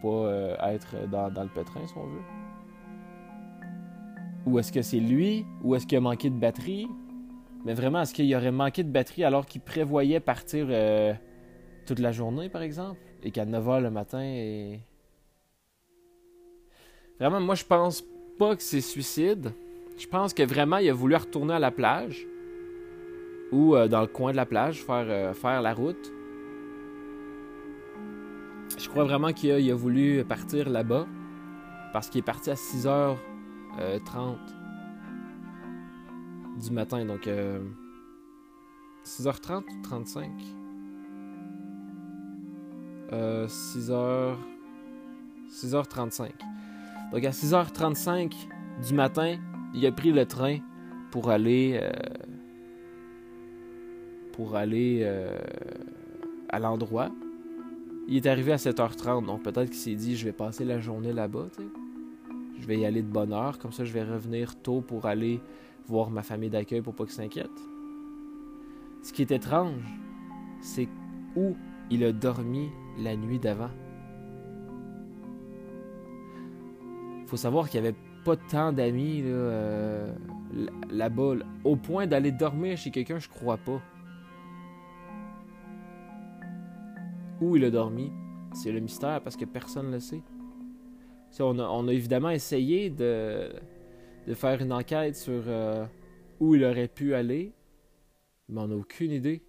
pas 0.00 0.08
euh, 0.08 0.56
être 0.62 0.96
dans, 1.10 1.42
le 1.42 1.48
pétrin, 1.48 1.86
si 1.86 1.94
on 1.96 2.06
veut? 2.06 2.22
Ou 4.46 4.58
est-ce 4.58 4.72
que 4.72 4.82
c'est 4.82 5.00
lui? 5.00 5.44
Ou 5.62 5.74
est-ce 5.74 5.86
qu'il 5.86 5.98
a 5.98 6.00
manqué 6.00 6.30
de 6.30 6.38
batterie? 6.38 6.88
Mais 7.64 7.74
vraiment, 7.74 8.02
est-ce 8.02 8.14
qu'il 8.14 8.34
aurait 8.34 8.52
manqué 8.52 8.82
de 8.82 8.90
batterie 8.90 9.24
alors 9.24 9.46
qu'il 9.46 9.60
prévoyait 9.60 10.20
partir 10.20 10.66
euh, 10.70 11.12
toute 11.86 11.98
la 11.98 12.12
journée, 12.12 12.48
par 12.48 12.62
exemple? 12.62 13.00
Et 13.22 13.30
qu'à 13.30 13.44
9h 13.44 13.80
le 13.82 13.90
matin... 13.90 14.78
Vraiment, 17.18 17.40
moi, 17.40 17.56
je 17.56 17.64
pense 17.64 18.04
pas 18.38 18.56
que 18.56 18.62
c'est 18.62 18.80
suicide. 18.80 19.52
Je 19.98 20.06
pense 20.06 20.32
que 20.32 20.42
vraiment, 20.42 20.78
il 20.78 20.88
a 20.88 20.94
voulu 20.94 21.16
retourner 21.16 21.54
à 21.54 21.58
la 21.58 21.70
plage. 21.70 22.26
Ou 23.50 23.74
euh, 23.74 23.88
dans 23.88 24.00
le 24.00 24.06
coin 24.06 24.30
de 24.32 24.36
la 24.36 24.46
plage, 24.46 24.82
faire, 24.82 25.34
faire 25.34 25.60
la 25.60 25.74
route. 25.74 26.12
Je 28.78 28.88
crois 28.88 29.04
vraiment 29.04 29.32
qu'il 29.32 29.70
a, 29.70 29.74
voulu 29.74 30.24
partir 30.24 30.68
là-bas 30.68 31.06
parce 31.92 32.08
qu'il 32.10 32.20
est 32.20 32.22
parti 32.22 32.50
à 32.50 32.54
6h30 32.54 33.16
euh, 33.80 33.98
du 36.62 36.70
matin. 36.70 37.04
Donc 37.04 37.28
6h30 39.04 39.62
ou 39.62 39.82
35 39.82 40.30
6h 43.10 44.36
6h35. 45.50 46.30
Donc 47.12 47.24
à 47.24 47.30
6h35 47.30 48.32
du 48.86 48.94
matin, 48.94 49.36
il 49.74 49.86
a 49.86 49.92
pris 49.92 50.12
le 50.12 50.26
train 50.26 50.58
pour 51.10 51.30
aller 51.30 51.78
euh, 51.80 51.90
pour 54.32 54.56
aller 54.56 55.00
euh, 55.02 55.36
à 56.48 56.58
l'endroit 56.58 57.10
il 58.08 58.16
est 58.16 58.26
arrivé 58.26 58.52
à 58.52 58.56
7h30, 58.56 59.26
donc 59.26 59.42
peut-être 59.42 59.68
qu'il 59.68 59.78
s'est 59.78 59.94
dit 59.94 60.16
je 60.16 60.24
vais 60.24 60.32
passer 60.32 60.64
la 60.64 60.80
journée 60.80 61.12
là-bas, 61.12 61.48
Je 62.58 62.66
vais 62.66 62.78
y 62.78 62.86
aller 62.86 63.02
de 63.02 63.08
bonne 63.08 63.32
heure, 63.32 63.58
comme 63.58 63.70
ça 63.70 63.84
je 63.84 63.92
vais 63.92 64.02
revenir 64.02 64.56
tôt 64.56 64.80
pour 64.80 65.04
aller 65.04 65.40
voir 65.86 66.10
ma 66.10 66.22
famille 66.22 66.48
d'accueil 66.48 66.80
pour 66.80 66.94
pas 66.94 67.04
qu'ils 67.04 67.12
s'inquiètent. 67.12 67.50
Ce 69.02 69.12
qui 69.12 69.22
est 69.22 69.30
étrange, 69.30 69.82
c'est 70.62 70.88
où 71.36 71.54
il 71.90 72.02
a 72.02 72.12
dormi 72.12 72.70
la 72.98 73.14
nuit 73.14 73.38
d'avant. 73.38 73.70
Faut 77.28 77.36
savoir 77.36 77.68
qu'il 77.68 77.80
n'y 77.80 77.88
avait 77.88 77.96
pas 78.24 78.36
tant 78.36 78.72
d'amis 78.72 79.22
euh, 79.24 80.12
là-bas. 80.90 81.34
Au 81.62 81.76
point 81.76 82.06
d'aller 82.06 82.32
dormir 82.32 82.76
chez 82.76 82.90
quelqu'un, 82.90 83.18
je 83.18 83.28
crois 83.28 83.58
pas. 83.58 83.80
où 87.40 87.56
il 87.56 87.64
a 87.64 87.70
dormi. 87.70 88.10
C'est 88.52 88.72
le 88.72 88.80
mystère 88.80 89.20
parce 89.22 89.36
que 89.36 89.44
personne 89.44 89.88
ne 89.88 89.92
le 89.92 90.00
sait. 90.00 90.22
On 91.40 91.88
a, 91.88 91.92
évidemment 91.92 92.30
essayé 92.30 92.90
de, 92.90 93.50
faire 94.34 94.60
une 94.60 94.72
enquête 94.72 95.14
sur 95.14 95.42
euh, 95.46 95.84
où 96.40 96.54
il 96.54 96.64
aurait 96.64 96.88
pu 96.88 97.14
aller, 97.14 97.52
mais 98.48 98.60
on 98.60 98.68
n'a 98.68 98.76
aucune 98.76 99.12
idée. 99.12 99.42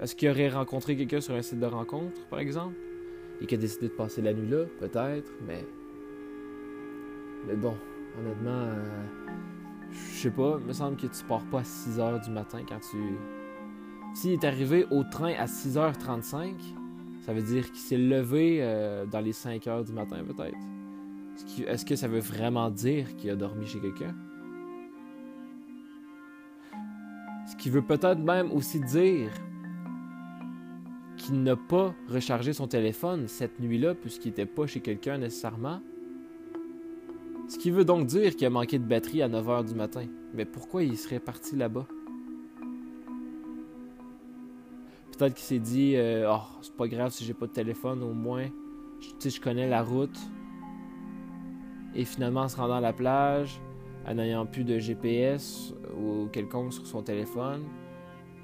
Est-ce 0.00 0.16
qu'il 0.16 0.30
aurait 0.30 0.48
rencontré 0.48 0.96
quelqu'un 0.96 1.20
sur 1.20 1.34
un 1.34 1.42
site 1.42 1.60
de 1.60 1.66
rencontre, 1.66 2.26
par 2.28 2.38
exemple, 2.38 2.74
et 3.40 3.46
qu'il 3.46 3.58
a 3.58 3.60
décidé 3.60 3.88
de 3.88 3.92
passer 3.92 4.22
la 4.22 4.32
nuit 4.32 4.48
là, 4.48 4.64
peut-être, 4.78 5.32
mais. 5.46 5.66
Mais 7.46 7.56
bon, 7.56 7.74
honnêtement, 8.18 8.50
euh, 8.50 8.84
je 9.90 10.22
sais 10.22 10.30
pas, 10.30 10.58
il 10.60 10.66
me 10.66 10.72
semble 10.72 10.96
que 10.96 11.06
tu 11.06 11.24
pars 11.24 11.44
pas 11.46 11.60
à 11.60 11.64
6 11.64 11.98
h 11.98 12.24
du 12.24 12.30
matin 12.30 12.60
quand 12.68 12.80
tu 12.80 12.98
s'il 14.14 14.32
est 14.32 14.44
arrivé 14.44 14.86
au 14.90 15.04
train 15.04 15.32
à 15.34 15.46
6h35, 15.46 16.54
ça 17.24 17.32
veut 17.32 17.42
dire 17.42 17.66
qu'il 17.70 17.80
s'est 17.80 17.96
levé 17.96 18.58
euh, 18.60 19.06
dans 19.06 19.20
les 19.20 19.32
5h 19.32 19.86
du 19.86 19.92
matin 19.92 20.16
peut-être. 20.24 20.58
Est-ce 21.66 21.84
que 21.84 21.96
ça 21.96 22.08
veut 22.08 22.20
vraiment 22.20 22.70
dire 22.70 23.14
qu'il 23.16 23.30
a 23.30 23.36
dormi 23.36 23.66
chez 23.66 23.80
quelqu'un? 23.80 24.14
Ce 27.46 27.56
qui 27.56 27.70
veut 27.70 27.82
peut-être 27.82 28.18
même 28.18 28.50
aussi 28.52 28.80
dire 28.80 29.30
n'a 31.32 31.56
pas 31.56 31.94
rechargé 32.08 32.52
son 32.52 32.66
téléphone 32.66 33.28
cette 33.28 33.60
nuit-là 33.60 33.94
puisqu'il 33.94 34.28
n'était 34.28 34.46
pas 34.46 34.66
chez 34.66 34.80
quelqu'un 34.80 35.18
nécessairement. 35.18 35.80
Ce 37.48 37.58
qui 37.58 37.70
veut 37.70 37.84
donc 37.84 38.06
dire 38.06 38.36
qu'il 38.36 38.46
a 38.46 38.50
manqué 38.50 38.78
de 38.78 38.84
batterie 38.84 39.22
à 39.22 39.28
9h 39.28 39.66
du 39.66 39.74
matin. 39.74 40.04
Mais 40.34 40.44
pourquoi 40.44 40.82
il 40.82 40.96
serait 40.96 41.18
parti 41.18 41.56
là-bas? 41.56 41.86
Peut-être 45.18 45.34
qu'il 45.34 45.44
s'est 45.44 45.58
dit 45.58 45.96
oh, 46.26 46.38
c'est 46.62 46.76
pas 46.76 46.88
grave 46.88 47.10
si 47.10 47.24
j'ai 47.24 47.34
pas 47.34 47.46
de 47.46 47.52
téléphone, 47.52 48.02
au 48.02 48.12
moins 48.12 48.46
je, 49.00 49.28
je 49.28 49.40
connais 49.40 49.68
la 49.68 49.82
route. 49.82 50.18
Et 51.94 52.04
finalement, 52.04 52.42
en 52.42 52.48
se 52.48 52.56
rendant 52.56 52.76
à 52.76 52.80
la 52.80 52.92
plage, 52.92 53.60
en 54.06 54.14
n'ayant 54.14 54.46
plus 54.46 54.64
de 54.64 54.78
GPS 54.78 55.74
ou 55.98 56.26
quelconque 56.32 56.72
sur 56.72 56.86
son 56.86 57.02
téléphone, 57.02 57.64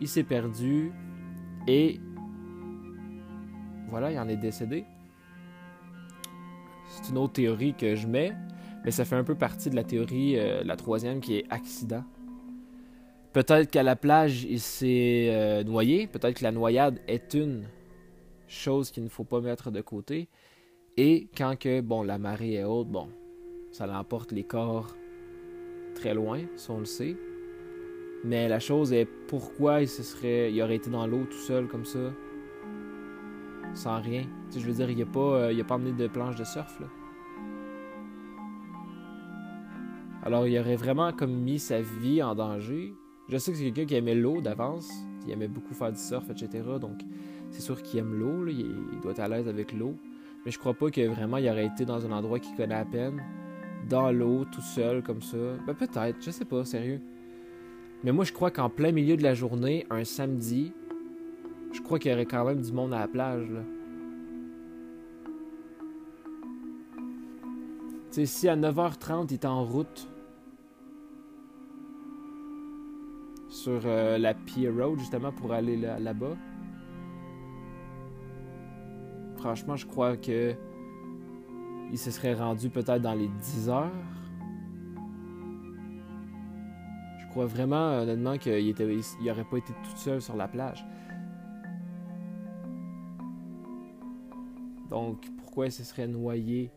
il 0.00 0.08
s'est 0.08 0.24
perdu 0.24 0.92
et 1.66 2.00
voilà, 3.88 4.12
il 4.12 4.18
en 4.18 4.28
est 4.28 4.36
décédé. 4.36 4.84
C'est 6.88 7.10
une 7.10 7.18
autre 7.18 7.34
théorie 7.34 7.74
que 7.74 7.94
je 7.94 8.06
mets, 8.06 8.32
mais 8.84 8.90
ça 8.90 9.04
fait 9.04 9.16
un 9.16 9.24
peu 9.24 9.34
partie 9.34 9.70
de 9.70 9.76
la 9.76 9.84
théorie, 9.84 10.38
euh, 10.38 10.62
la 10.64 10.76
troisième, 10.76 11.20
qui 11.20 11.36
est 11.36 11.44
accident. 11.50 12.04
Peut-être 13.32 13.70
qu'à 13.70 13.82
la 13.82 13.96
plage, 13.96 14.44
il 14.44 14.60
s'est 14.60 15.28
euh, 15.30 15.62
noyé. 15.62 16.06
Peut-être 16.06 16.38
que 16.38 16.44
la 16.44 16.52
noyade 16.52 17.00
est 17.06 17.34
une 17.34 17.64
chose 18.48 18.90
qu'il 18.90 19.04
ne 19.04 19.08
faut 19.08 19.24
pas 19.24 19.40
mettre 19.40 19.70
de 19.70 19.80
côté. 19.80 20.28
Et 20.96 21.28
quand 21.36 21.58
que, 21.58 21.80
bon, 21.82 22.02
la 22.02 22.16
marée 22.16 22.54
est 22.54 22.64
haute, 22.64 22.88
bon, 22.88 23.08
ça 23.72 23.86
l'emporte 23.86 24.32
les 24.32 24.44
corps 24.44 24.96
très 25.94 26.14
loin, 26.14 26.40
si 26.56 26.70
on 26.70 26.78
le 26.78 26.86
sait. 26.86 27.16
Mais 28.24 28.48
la 28.48 28.58
chose 28.58 28.92
est 28.92 29.04
pourquoi 29.04 29.82
il 29.82 29.88
se 29.88 30.02
serait, 30.02 30.50
il 30.52 30.62
aurait 30.62 30.76
été 30.76 30.88
dans 30.88 31.06
l'eau 31.06 31.24
tout 31.24 31.36
seul 31.36 31.68
comme 31.68 31.84
ça, 31.84 32.12
sans 33.74 34.00
rien. 34.00 34.24
Tu 34.50 34.60
je 34.60 34.66
veux 34.66 34.72
dire, 34.72 34.90
il 34.90 34.98
n'a 34.98 35.06
pas, 35.06 35.20
euh, 35.20 35.52
il 35.52 35.60
a 35.60 35.64
pas 35.64 35.74
emmené 35.74 35.92
de 35.92 36.06
planche 36.08 36.36
de 36.36 36.44
surf. 36.44 36.80
Alors 40.22 40.46
il 40.46 40.58
aurait 40.58 40.76
vraiment 40.76 41.12
comme 41.12 41.32
mis 41.32 41.58
sa 41.58 41.80
vie 41.80 42.22
en 42.22 42.34
danger 42.34 42.94
je 43.28 43.38
sais 43.38 43.50
que 43.50 43.58
c'est 43.58 43.64
quelqu'un 43.64 43.86
qui 43.86 43.94
aimait 43.96 44.14
l'eau 44.14 44.40
d'avance, 44.40 44.88
il 45.26 45.32
aimait 45.32 45.48
beaucoup 45.48 45.74
faire 45.74 45.90
du 45.90 45.98
surf, 45.98 46.30
etc. 46.30 46.62
Donc, 46.80 47.00
c'est 47.50 47.60
sûr 47.60 47.82
qu'il 47.82 47.98
aime 47.98 48.14
l'eau, 48.14 48.46
il, 48.46 49.00
doit 49.02 49.12
être 49.12 49.20
à 49.20 49.28
l'aise 49.28 49.48
avec 49.48 49.72
l'eau. 49.72 49.96
Mais 50.44 50.52
je 50.52 50.58
crois 50.60 50.74
pas 50.74 50.90
que 50.90 51.00
vraiment 51.08 51.38
il 51.38 51.48
aurait 51.48 51.66
été 51.66 51.84
dans 51.84 52.06
un 52.06 52.12
endroit 52.12 52.38
qu'il 52.38 52.54
connaît 52.54 52.76
à 52.76 52.84
peine, 52.84 53.20
dans 53.88 54.12
l'eau, 54.12 54.44
tout 54.44 54.60
seul, 54.60 55.02
comme 55.02 55.22
ça. 55.22 55.36
Ben, 55.66 55.74
peut-être, 55.74 56.24
je 56.24 56.30
sais 56.30 56.44
pas, 56.44 56.64
sérieux. 56.64 57.00
Mais 58.04 58.12
moi, 58.12 58.24
je 58.24 58.32
crois 58.32 58.52
qu'en 58.52 58.70
plein 58.70 58.92
milieu 58.92 59.16
de 59.16 59.24
la 59.24 59.34
journée, 59.34 59.86
un 59.90 60.04
samedi, 60.04 60.72
je 61.72 61.80
crois 61.82 61.98
qu'il 61.98 62.10
y 62.10 62.14
aurait 62.14 62.26
quand 62.26 62.44
même 62.44 62.60
du 62.60 62.72
monde 62.72 62.92
à 62.94 63.00
la 63.00 63.08
plage, 63.08 63.50
là. 63.50 63.60
Tu 68.10 68.22
sais, 68.22 68.26
si 68.26 68.48
à 68.48 68.56
9h30 68.56 69.26
il 69.28 69.34
est 69.34 69.44
en 69.44 69.64
route 69.64 70.08
sur 73.48 73.80
euh, 73.84 74.16
la 74.18 74.34
Pier 74.34 74.68
Road, 74.68 74.98
justement, 74.98 75.32
pour 75.32 75.52
aller 75.52 75.76
là-bas. 75.76 76.36
Franchement, 79.36 79.76
je 79.76 79.86
crois 79.86 80.16
que 80.16 80.54
il 81.92 81.98
se 81.98 82.10
serait 82.10 82.34
rendu 82.34 82.68
peut-être 82.68 83.02
dans 83.02 83.14
les 83.14 83.28
10 83.28 83.68
heures. 83.68 83.92
Je 87.18 87.26
crois 87.28 87.46
vraiment, 87.46 88.00
honnêtement, 88.00 88.38
qu'il 88.38 88.74
n'aurait 89.22 89.44
pas 89.44 89.58
été 89.58 89.72
tout 89.72 89.96
seul 89.96 90.20
sur 90.20 90.36
la 90.36 90.48
plage. 90.48 90.84
Donc, 94.96 95.26
pourquoi 95.36 95.66
il 95.66 95.72
se 95.72 95.84
serait 95.84 96.06
noyé 96.06 96.70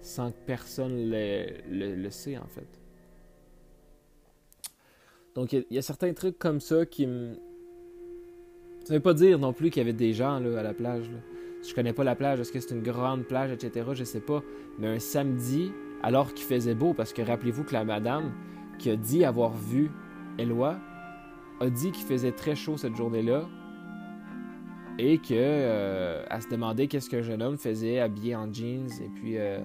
sans 0.00 0.30
que 0.30 0.38
personne 0.46 1.10
le, 1.10 1.44
le, 1.70 2.10
sait, 2.10 2.38
en 2.38 2.46
fait? 2.46 2.80
Donc, 5.34 5.52
il 5.52 5.66
y, 5.70 5.76
a 5.76 5.82
certains 5.82 6.14
trucs 6.14 6.38
comme 6.38 6.60
ça 6.60 6.86
qui 6.86 7.06
me. 7.06 7.34
Ça 8.84 8.94
veut 8.94 9.00
pas 9.00 9.12
dire 9.12 9.38
non 9.38 9.52
plus 9.52 9.68
qu'il 9.68 9.80
y 9.80 9.84
avait 9.84 9.92
des 9.92 10.14
gens 10.14 10.40
là, 10.40 10.60
à 10.60 10.62
la 10.62 10.72
plage. 10.72 11.10
Là. 11.10 11.18
Je 11.62 11.74
connais 11.74 11.92
pas 11.92 12.04
la 12.04 12.16
plage, 12.16 12.40
est-ce 12.40 12.50
que 12.50 12.58
c'est 12.58 12.74
une 12.74 12.82
grande 12.82 13.24
plage, 13.24 13.52
etc. 13.52 13.90
Je 13.92 14.04
sais 14.04 14.20
pas. 14.20 14.42
Mais 14.78 14.88
un 14.88 14.98
samedi, 14.98 15.72
alors 16.02 16.32
qu'il 16.32 16.46
faisait 16.46 16.74
beau, 16.74 16.94
parce 16.94 17.12
que 17.12 17.20
rappelez-vous 17.20 17.64
que 17.64 17.74
la 17.74 17.84
madame 17.84 18.32
qui 18.78 18.88
a 18.88 18.96
dit 18.96 19.26
avoir 19.26 19.52
vu 19.52 19.90
Eloi 20.38 20.78
a 21.60 21.68
dit 21.68 21.92
qu'il 21.92 22.06
faisait 22.06 22.32
très 22.32 22.54
chaud 22.56 22.78
cette 22.78 22.96
journée-là 22.96 23.46
et 24.98 25.18
que 25.18 25.34
euh, 25.34 26.40
se 26.40 26.48
demandait 26.48 26.86
qu'est-ce 26.86 27.08
qu'un 27.08 27.22
jeune 27.22 27.42
homme 27.42 27.56
faisait 27.56 27.98
habillé 27.98 28.36
en 28.36 28.52
jeans 28.52 28.88
et 29.00 29.08
puis 29.08 29.38
euh, 29.38 29.60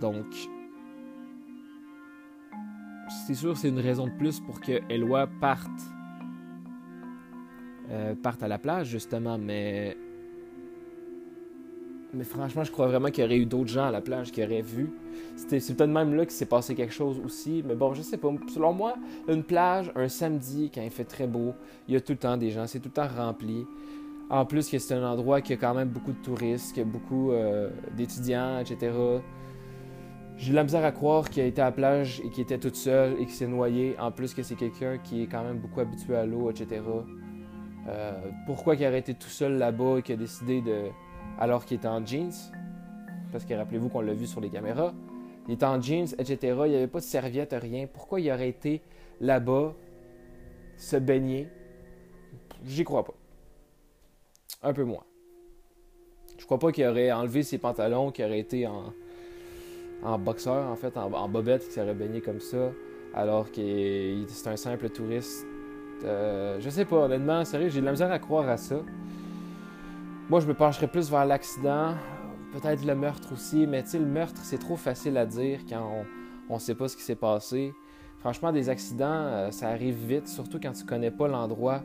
donc 0.00 0.26
c'est 3.26 3.34
sûr 3.34 3.56
c'est 3.56 3.68
une 3.68 3.80
raison 3.80 4.06
de 4.06 4.12
plus 4.12 4.40
pour 4.40 4.60
que 4.60 4.80
Eloi 4.90 5.26
parte 5.40 5.70
euh, 7.90 8.14
parte 8.14 8.42
à 8.42 8.48
la 8.48 8.58
plage, 8.58 8.88
justement, 8.88 9.36
mais. 9.36 9.96
Mais 12.12 12.24
franchement, 12.24 12.64
je 12.64 12.72
crois 12.72 12.88
vraiment 12.88 13.08
qu'il 13.10 13.22
y 13.22 13.26
aurait 13.26 13.36
eu 13.36 13.46
d'autres 13.46 13.70
gens 13.70 13.84
à 13.84 13.90
la 13.90 14.00
plage 14.00 14.32
qui 14.32 14.42
auraient 14.42 14.62
vu. 14.62 14.92
C'était, 15.36 15.60
c'est 15.60 15.74
peut-être 15.74 15.90
même 15.90 16.14
là 16.14 16.24
qu'il 16.24 16.34
s'est 16.34 16.46
passé 16.46 16.74
quelque 16.74 16.92
chose 16.92 17.20
aussi. 17.24 17.62
Mais 17.66 17.76
bon, 17.76 17.94
je 17.94 18.02
sais 18.02 18.16
pas. 18.16 18.28
Selon 18.52 18.72
moi, 18.72 18.94
une 19.28 19.44
plage, 19.44 19.92
un 19.94 20.08
samedi, 20.08 20.70
quand 20.74 20.82
il 20.82 20.90
fait 20.90 21.04
très 21.04 21.26
beau, 21.26 21.54
il 21.86 21.94
y 21.94 21.96
a 21.96 22.00
tout 22.00 22.12
le 22.12 22.18
temps 22.18 22.36
des 22.36 22.50
gens, 22.50 22.66
c'est 22.66 22.80
tout 22.80 22.88
le 22.88 22.94
temps 22.94 23.08
rempli. 23.08 23.64
En 24.28 24.44
plus, 24.44 24.68
que 24.68 24.78
c'est 24.78 24.94
un 24.94 25.04
endroit 25.04 25.40
qui 25.40 25.52
a 25.52 25.56
quand 25.56 25.74
même 25.74 25.88
beaucoup 25.88 26.12
de 26.12 26.22
touristes, 26.22 26.74
qui 26.74 26.80
a 26.80 26.84
beaucoup 26.84 27.32
euh, 27.32 27.70
d'étudiants, 27.96 28.60
etc. 28.60 28.92
J'ai 30.36 30.50
de 30.50 30.56
la 30.56 30.62
misère 30.62 30.84
à 30.84 30.92
croire 30.92 31.28
qu'il 31.28 31.42
a 31.42 31.46
été 31.46 31.60
à 31.60 31.66
la 31.66 31.72
plage 31.72 32.22
et 32.24 32.30
qu'il 32.30 32.42
était 32.42 32.58
tout 32.58 32.74
seul 32.74 33.12
et 33.14 33.26
qu'il 33.26 33.34
s'est 33.34 33.46
noyé. 33.46 33.94
En 33.98 34.10
plus 34.10 34.32
que 34.32 34.42
c'est 34.42 34.54
quelqu'un 34.54 34.98
qui 34.98 35.22
est 35.22 35.26
quand 35.26 35.44
même 35.44 35.58
beaucoup 35.58 35.80
habitué 35.80 36.16
à 36.16 36.24
l'eau, 36.24 36.50
etc. 36.50 36.80
Euh, 37.88 38.12
pourquoi 38.46 38.74
il 38.74 38.84
a 38.84 38.88
arrêté 38.88 39.14
tout 39.14 39.28
seul 39.28 39.58
là-bas 39.58 39.98
et 39.98 40.02
qu'il 40.02 40.14
a 40.14 40.18
décidé 40.18 40.62
de. 40.62 40.84
Alors 41.40 41.64
qu'il 41.64 41.78
était 41.78 41.88
en 41.88 42.04
jeans 42.04 42.32
Parce 43.32 43.44
que 43.44 43.54
rappelez-vous 43.54 43.88
qu'on 43.88 44.00
l'a 44.00 44.14
vu 44.14 44.26
sur 44.26 44.40
les 44.40 44.50
caméras. 44.50 44.94
Il 45.48 45.54
était 45.54 45.66
en 45.66 45.80
jeans, 45.80 46.06
etc. 46.18 46.36
Il 46.42 46.70
n'y 46.70 46.76
avait 46.76 46.86
pas 46.86 47.00
de 47.00 47.04
serviette, 47.04 47.54
rien. 47.58 47.86
Pourquoi 47.92 48.20
il 48.20 48.30
aurait 48.30 48.48
été 48.48 48.82
là-bas 49.20 49.74
se 50.76 50.96
baigner? 50.96 51.48
J'y 52.64 52.84
crois 52.84 53.04
pas. 53.04 53.14
Un 54.62 54.72
peu 54.72 54.84
moins. 54.84 55.04
Je 56.38 56.44
crois 56.44 56.58
pas 56.58 56.70
qu'il 56.72 56.86
aurait 56.86 57.10
enlevé 57.10 57.42
ses 57.42 57.58
pantalons, 57.58 58.12
qu'il 58.12 58.24
aurait 58.24 58.38
été 58.38 58.66
en, 58.66 58.92
en 60.02 60.18
boxeur, 60.18 60.70
en 60.70 60.76
fait, 60.76 60.96
en, 60.96 61.12
en 61.12 61.28
bobette, 61.28 61.64
qu'il 61.64 61.72
s'aurait 61.72 61.94
baigné 61.94 62.20
comme 62.20 62.40
ça, 62.40 62.70
alors 63.14 63.50
que 63.50 64.24
c'est 64.28 64.48
un 64.48 64.56
simple 64.56 64.90
touriste 64.90 65.46
euh, 66.04 66.58
je 66.60 66.70
sais 66.70 66.84
pas, 66.84 66.96
honnêtement, 66.96 67.44
sérieux, 67.44 67.68
j'ai 67.68 67.80
de 67.80 67.84
la 67.84 67.92
misère 67.92 68.10
à 68.10 68.18
croire 68.18 68.48
à 68.48 68.56
ça. 68.56 68.76
Moi, 70.30 70.38
je 70.38 70.46
me 70.46 70.54
pencherais 70.54 70.86
plus 70.86 71.10
vers 71.10 71.26
l'accident, 71.26 71.96
peut-être 72.52 72.84
le 72.86 72.94
meurtre 72.94 73.32
aussi, 73.32 73.66
mais 73.66 73.82
tu 73.82 73.88
sais, 73.88 73.98
le 73.98 74.06
meurtre, 74.06 74.40
c'est 74.44 74.58
trop 74.58 74.76
facile 74.76 75.16
à 75.16 75.26
dire 75.26 75.58
quand 75.68 76.04
on, 76.48 76.54
ne 76.54 76.58
sait 76.60 76.76
pas 76.76 76.86
ce 76.86 76.96
qui 76.96 77.02
s'est 77.02 77.16
passé. 77.16 77.74
Franchement, 78.18 78.52
des 78.52 78.68
accidents, 78.68 79.08
euh, 79.10 79.50
ça 79.50 79.70
arrive 79.70 79.96
vite, 80.06 80.28
surtout 80.28 80.60
quand 80.62 80.70
tu 80.70 80.84
connais 80.84 81.10
pas 81.10 81.26
l'endroit. 81.26 81.82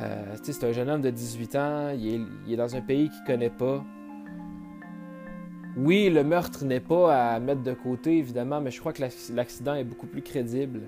Euh, 0.00 0.36
tu 0.38 0.46
sais, 0.46 0.52
c'est 0.54 0.66
un 0.66 0.72
jeune 0.72 0.90
homme 0.90 1.00
de 1.00 1.10
18 1.10 1.54
ans, 1.54 1.90
il 1.96 2.26
est, 2.48 2.56
dans 2.56 2.74
un 2.74 2.80
pays 2.80 3.08
qu'il 3.08 3.22
connaît 3.24 3.50
pas. 3.50 3.84
Oui, 5.76 6.10
le 6.10 6.24
meurtre 6.24 6.64
n'est 6.64 6.80
pas 6.80 7.34
à 7.34 7.38
mettre 7.38 7.62
de 7.62 7.74
côté, 7.74 8.18
évidemment, 8.18 8.60
mais 8.60 8.72
je 8.72 8.80
crois 8.80 8.92
que 8.92 9.02
l'accident 9.32 9.74
est 9.76 9.84
beaucoup 9.84 10.08
plus 10.08 10.22
crédible. 10.22 10.80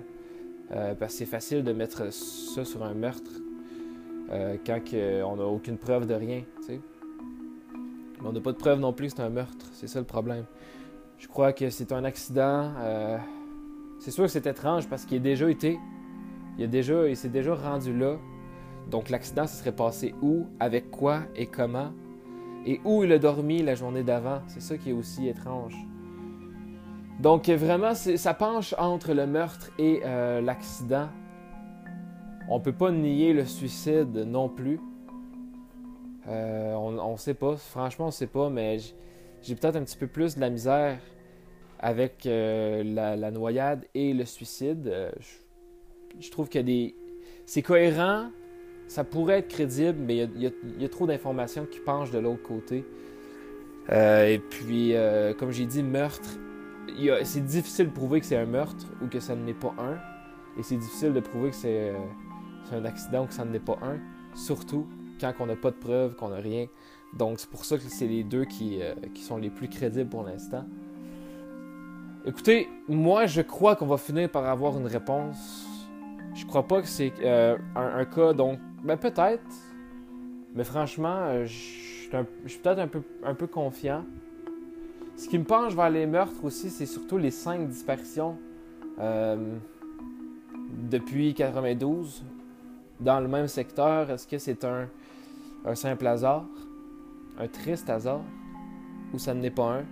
Euh, 0.71 0.95
parce 0.95 1.13
que 1.13 1.19
c'est 1.19 1.25
facile 1.25 1.63
de 1.63 1.71
mettre 1.71 2.11
ça 2.11 2.65
sur 2.65 2.83
un 2.83 2.93
meurtre 2.93 3.31
euh, 4.31 4.57
quand 4.65 4.79
on 4.93 5.35
n'a 5.35 5.45
aucune 5.45 5.77
preuve 5.77 6.07
de 6.07 6.13
rien. 6.13 6.43
Mais 6.69 6.79
on 8.29 8.31
n'a 8.31 8.41
pas 8.41 8.51
de 8.51 8.57
preuve 8.57 8.79
non 8.79 8.93
plus 8.93 9.07
que 9.07 9.15
c'est 9.15 9.21
un 9.21 9.29
meurtre. 9.29 9.67
C'est 9.73 9.87
ça 9.87 9.99
le 9.99 10.05
problème. 10.05 10.45
Je 11.17 11.27
crois 11.27 11.53
que 11.53 11.69
c'est 11.69 11.91
un 11.91 12.03
accident. 12.03 12.71
Euh, 12.79 13.17
c'est 13.99 14.11
sûr 14.11 14.23
que 14.23 14.29
c'est 14.29 14.47
étrange 14.47 14.87
parce 14.87 15.05
qu'il 15.05 15.17
a 15.17 15.21
déjà 15.21 15.49
été. 15.49 15.79
Il, 16.57 16.63
a 16.65 16.67
déjà, 16.67 17.07
il 17.07 17.17
s'est 17.17 17.29
déjà 17.29 17.55
rendu 17.55 17.97
là. 17.97 18.17
Donc 18.89 19.09
l'accident, 19.09 19.47
se 19.47 19.57
serait 19.57 19.71
passé 19.71 20.13
où, 20.21 20.47
avec 20.59 20.91
quoi 20.91 21.21
et 21.35 21.47
comment? 21.47 21.91
Et 22.65 22.79
où 22.83 23.03
il 23.03 23.11
a 23.11 23.19
dormi 23.19 23.61
la 23.61 23.75
journée 23.75 24.03
d'avant? 24.03 24.41
C'est 24.47 24.61
ça 24.61 24.77
qui 24.77 24.89
est 24.91 24.93
aussi 24.93 25.27
étrange. 25.27 25.75
Donc 27.19 27.47
vraiment, 27.47 27.93
ça 27.93 28.33
penche 28.33 28.75
entre 28.77 29.13
le 29.13 29.25
meurtre 29.25 29.69
et 29.77 30.01
euh, 30.03 30.41
l'accident. 30.41 31.07
On 32.49 32.59
peut 32.59 32.73
pas 32.73 32.91
nier 32.91 33.33
le 33.33 33.45
suicide 33.45 34.15
non 34.15 34.49
plus. 34.49 34.79
Euh, 36.27 36.73
on 36.73 37.11
ne 37.11 37.17
sait 37.17 37.33
pas, 37.33 37.57
franchement 37.57 38.07
on 38.07 38.11
sait 38.11 38.27
pas, 38.27 38.49
mais 38.49 38.77
j'ai 39.41 39.55
peut-être 39.55 39.75
un 39.75 39.83
petit 39.83 39.97
peu 39.97 40.07
plus 40.07 40.35
de 40.35 40.41
la 40.41 40.49
misère 40.49 40.99
avec 41.79 42.25
euh, 42.25 42.83
la, 42.83 43.31
noyade 43.31 43.85
et 43.93 44.13
le 44.13 44.25
suicide. 44.25 45.11
Je, 46.19 46.31
trouve 46.31 46.47
que 46.47 46.59
des... 46.59 46.95
c'est 47.45 47.61
cohérent, 47.61 48.29
ça 48.87 49.03
pourrait 49.03 49.39
être 49.39 49.49
crédible, 49.49 49.99
mais 49.99 50.17
il 50.17 50.41
y, 50.41 50.85
a 50.85 50.89
trop 50.89 51.07
d'informations 51.07 51.65
qui 51.65 51.79
penchent 51.79 52.11
de 52.11 52.19
l'autre 52.19 52.43
côté. 52.43 52.85
et 53.89 54.41
puis, 54.49 54.93
comme 55.37 55.51
j'ai 55.51 55.65
dit, 55.65 55.83
meurtre 55.83 56.37
c'est 57.23 57.45
difficile 57.45 57.87
de 57.87 57.91
prouver 57.91 58.19
que 58.19 58.25
c'est 58.25 58.37
un 58.37 58.45
meurtre 58.45 58.85
ou 59.01 59.07
que 59.07 59.19
ça 59.19 59.35
n'est 59.35 59.53
pas 59.53 59.73
un. 59.77 59.97
Et 60.57 60.63
c'est 60.63 60.77
difficile 60.77 61.13
de 61.13 61.19
prouver 61.19 61.49
que 61.49 61.55
c'est 61.55 61.93
euh, 62.71 62.79
un 62.79 62.85
accident 62.85 63.23
ou 63.23 63.27
que 63.27 63.33
ça 63.33 63.45
n'est 63.45 63.59
pas 63.59 63.77
un. 63.81 63.97
Surtout 64.35 64.87
quand 65.19 65.33
on 65.39 65.45
n'a 65.45 65.55
pas 65.55 65.71
de 65.71 65.75
preuves, 65.75 66.15
qu'on 66.15 66.29
n'a 66.29 66.37
rien. 66.37 66.67
Donc 67.17 67.39
c'est 67.39 67.49
pour 67.49 67.65
ça 67.65 67.77
que 67.77 67.83
c'est 67.83 68.07
les 68.07 68.23
deux 68.23 68.45
qui, 68.45 68.81
euh, 68.81 68.95
qui, 69.13 69.21
sont 69.21 69.37
les 69.37 69.49
plus 69.49 69.67
crédibles 69.67 70.09
pour 70.09 70.23
l'instant. 70.23 70.65
Écoutez, 72.25 72.67
moi 72.87 73.25
je 73.25 73.41
crois 73.41 73.75
qu'on 73.75 73.85
va 73.85 73.97
finir 73.97 74.29
par 74.29 74.45
avoir 74.45 74.77
une 74.77 74.87
réponse. 74.87 75.67
Je 76.33 76.45
crois 76.45 76.67
pas 76.67 76.81
que 76.81 76.87
c'est 76.87 77.13
euh, 77.21 77.57
un, 77.75 78.05
cas, 78.05 78.33
donc 78.33 78.59
ben 78.83 78.97
peut-être. 78.97 79.43
Mais 80.55 80.63
franchement, 80.63 81.43
je 81.43 81.53
suis 82.47 82.59
peut-être 82.59 82.79
un 82.79 82.87
peu, 82.87 83.01
un 83.23 83.35
peu 83.35 83.47
confiant. 83.47 84.03
Ce 85.15 85.27
qui 85.27 85.37
me 85.37 85.43
penche 85.43 85.75
vers 85.75 85.89
les 85.89 86.05
meurtres 86.05 86.43
aussi, 86.43 86.69
c'est 86.69 86.85
surtout 86.85 87.17
les 87.17 87.31
cinq 87.31 87.67
disparitions 87.67 88.37
euh, 88.99 89.55
depuis 90.89 91.33
92 91.33 92.23
dans 92.99 93.19
le 93.19 93.27
même 93.27 93.47
secteur. 93.47 94.09
Est-ce 94.09 94.27
que 94.27 94.37
c'est 94.37 94.63
un, 94.63 94.87
simple 95.75 96.07
hasard, 96.07 96.45
un 97.39 97.47
triste 97.47 97.89
hasard, 97.89 98.21
ou 99.13 99.19
ça 99.19 99.33
n'est 99.33 99.51
pas 99.51 99.79
un? 99.79 99.85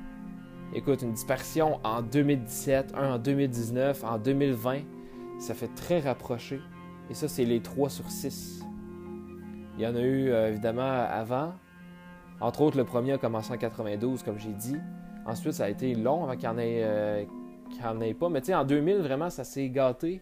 Écoute, 0.74 1.02
une 1.02 1.14
disparition 1.14 1.80
en 1.84 2.02
2017, 2.02 2.94
un 2.96 3.16
en 3.16 3.20
2019, 3.20 4.04
en 4.04 4.18
2020, 4.18 4.80
ça 5.40 5.54
fait 5.54 5.74
très 5.76 6.00
rapproché. 6.00 6.62
Et 7.10 7.14
ça, 7.14 7.28
c'est 7.28 7.44
les 7.44 7.62
3 7.62 7.90
sur 7.90 8.10
6. 8.10 8.64
Il 9.78 9.84
y 9.84 9.88
en 9.88 9.96
a 9.96 10.02
eu 10.02 10.30
euh, 10.30 10.50
évidemment 10.50 10.82
avant. 10.82 11.54
Entre 12.40 12.62
autres, 12.62 12.78
le 12.78 12.86
premier 12.86 13.14
a 13.14 13.18
commencé 13.18 13.52
en 13.52 13.58
92, 13.58 14.24
comme 14.24 14.40
j'ai 14.40 14.54
dit. 14.54 14.78
Ensuite, 15.26 15.54
ça 15.54 15.66
a 15.66 15.70
été 15.70 15.94
long 15.94 16.24
avant 16.24 16.34
qu'il 16.34 16.50
n'y 16.50 16.56
en, 16.56 16.58
ait, 16.58 16.82
euh, 16.84 18.14
pas. 18.18 18.30
Mais 18.30 18.42
tu 18.42 18.48
sais, 18.48 18.56
en 18.56 18.64
2000, 18.64 18.98
vraiment, 18.98 19.30
ça 19.30 19.44
s'est 19.44 19.70
gâté. 19.70 20.22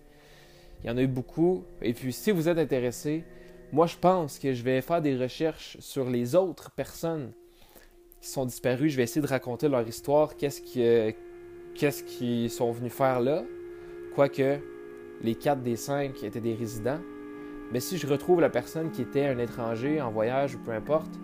Il 0.83 0.87
y 0.87 0.89
en 0.89 0.97
a 0.97 1.01
eu 1.01 1.07
beaucoup. 1.07 1.63
Et 1.81 1.93
puis, 1.93 2.13
si 2.13 2.31
vous 2.31 2.47
êtes 2.47 2.57
intéressé, 2.57 3.23
moi, 3.71 3.85
je 3.85 3.97
pense 3.97 4.39
que 4.39 4.53
je 4.53 4.63
vais 4.63 4.81
faire 4.81 5.01
des 5.01 5.15
recherches 5.15 5.77
sur 5.79 6.09
les 6.09 6.35
autres 6.35 6.71
personnes 6.71 7.31
qui 8.21 8.29
sont 8.29 8.45
disparues. 8.45 8.89
Je 8.89 8.97
vais 8.97 9.03
essayer 9.03 9.21
de 9.21 9.27
raconter 9.27 9.69
leur 9.69 9.87
histoire, 9.87 10.35
qu'est-ce 10.35 10.61
qu'ils 12.03 12.49
sont 12.49 12.71
venus 12.71 12.93
faire 12.93 13.19
là. 13.19 13.43
Quoique, 14.15 14.59
les 15.21 15.35
quatre 15.35 15.61
des 15.61 15.75
cinq 15.75 16.23
étaient 16.23 16.41
des 16.41 16.55
résidents. 16.55 16.99
Mais 17.71 17.79
si 17.79 17.97
je 17.97 18.07
retrouve 18.07 18.41
la 18.41 18.49
personne 18.49 18.89
qui 18.89 19.03
était 19.03 19.25
un 19.25 19.37
étranger 19.37 20.01
en 20.01 20.11
voyage 20.11 20.55
ou 20.55 20.59
peu 20.59 20.71
importe, 20.71 21.19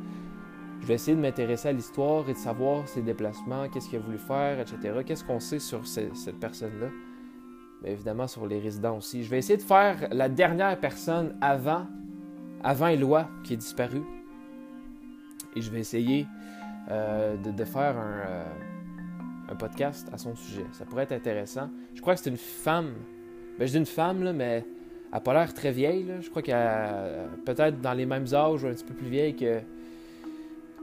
je 0.81 0.85
vais 0.85 0.93
essayer 0.93 1.15
de 1.15 1.21
m'intéresser 1.21 1.69
à 1.69 1.71
l'histoire 1.71 2.29
et 2.29 2.33
de 2.33 2.37
savoir 2.37 2.87
ses 2.87 3.01
déplacements, 3.01 3.67
qu'est-ce 3.69 3.89
qu'il 3.89 3.97
a 3.97 4.01
voulu 4.01 4.19
faire, 4.19 4.59
etc. 4.59 4.99
Qu'est-ce 5.03 5.23
qu'on 5.23 5.39
sait 5.39 5.57
sur 5.57 5.87
cette 5.87 6.39
personne-là? 6.39 6.89
Évidemment 7.85 8.27
sur 8.27 8.45
les 8.47 8.59
résidents 8.59 8.97
aussi. 8.97 9.23
Je 9.23 9.29
vais 9.29 9.37
essayer 9.37 9.57
de 9.57 9.63
faire 9.63 10.07
la 10.11 10.29
dernière 10.29 10.79
personne 10.79 11.35
avant, 11.41 11.85
avant 12.63 12.87
Eloi 12.87 13.27
qui 13.43 13.53
est 13.53 13.57
disparu. 13.57 14.01
Et 15.55 15.61
je 15.61 15.71
vais 15.71 15.79
essayer 15.79 16.27
euh, 16.91 17.35
de, 17.37 17.65
faire 17.65 17.97
un, 17.97 19.51
un, 19.51 19.55
podcast 19.55 20.09
à 20.11 20.17
son 20.17 20.35
sujet. 20.35 20.65
Ça 20.73 20.85
pourrait 20.85 21.03
être 21.03 21.13
intéressant. 21.13 21.69
Je 21.93 22.01
crois 22.01 22.15
que 22.15 22.21
c'est 22.21 22.29
une 22.29 22.37
femme. 22.37 22.93
Ben, 23.57 23.65
je 23.65 23.71
dis 23.71 23.77
une 23.77 23.85
femme, 23.85 24.23
là, 24.23 24.33
mais 24.33 24.65
elle 24.65 25.13
n'a 25.13 25.19
pas 25.21 25.33
l'air 25.33 25.53
très 25.53 25.71
vieille. 25.71 26.11
Je 26.19 26.29
crois 26.29 26.41
qu'elle 26.41 27.29
peut-être 27.45 27.79
dans 27.79 27.93
les 27.93 28.05
mêmes 28.05 28.25
âges 28.33 28.63
ou 28.63 28.67
un 28.67 28.73
petit 28.73 28.83
peu 28.83 28.93
plus 28.93 29.07
vieille 29.07 29.35
que, 29.35 29.59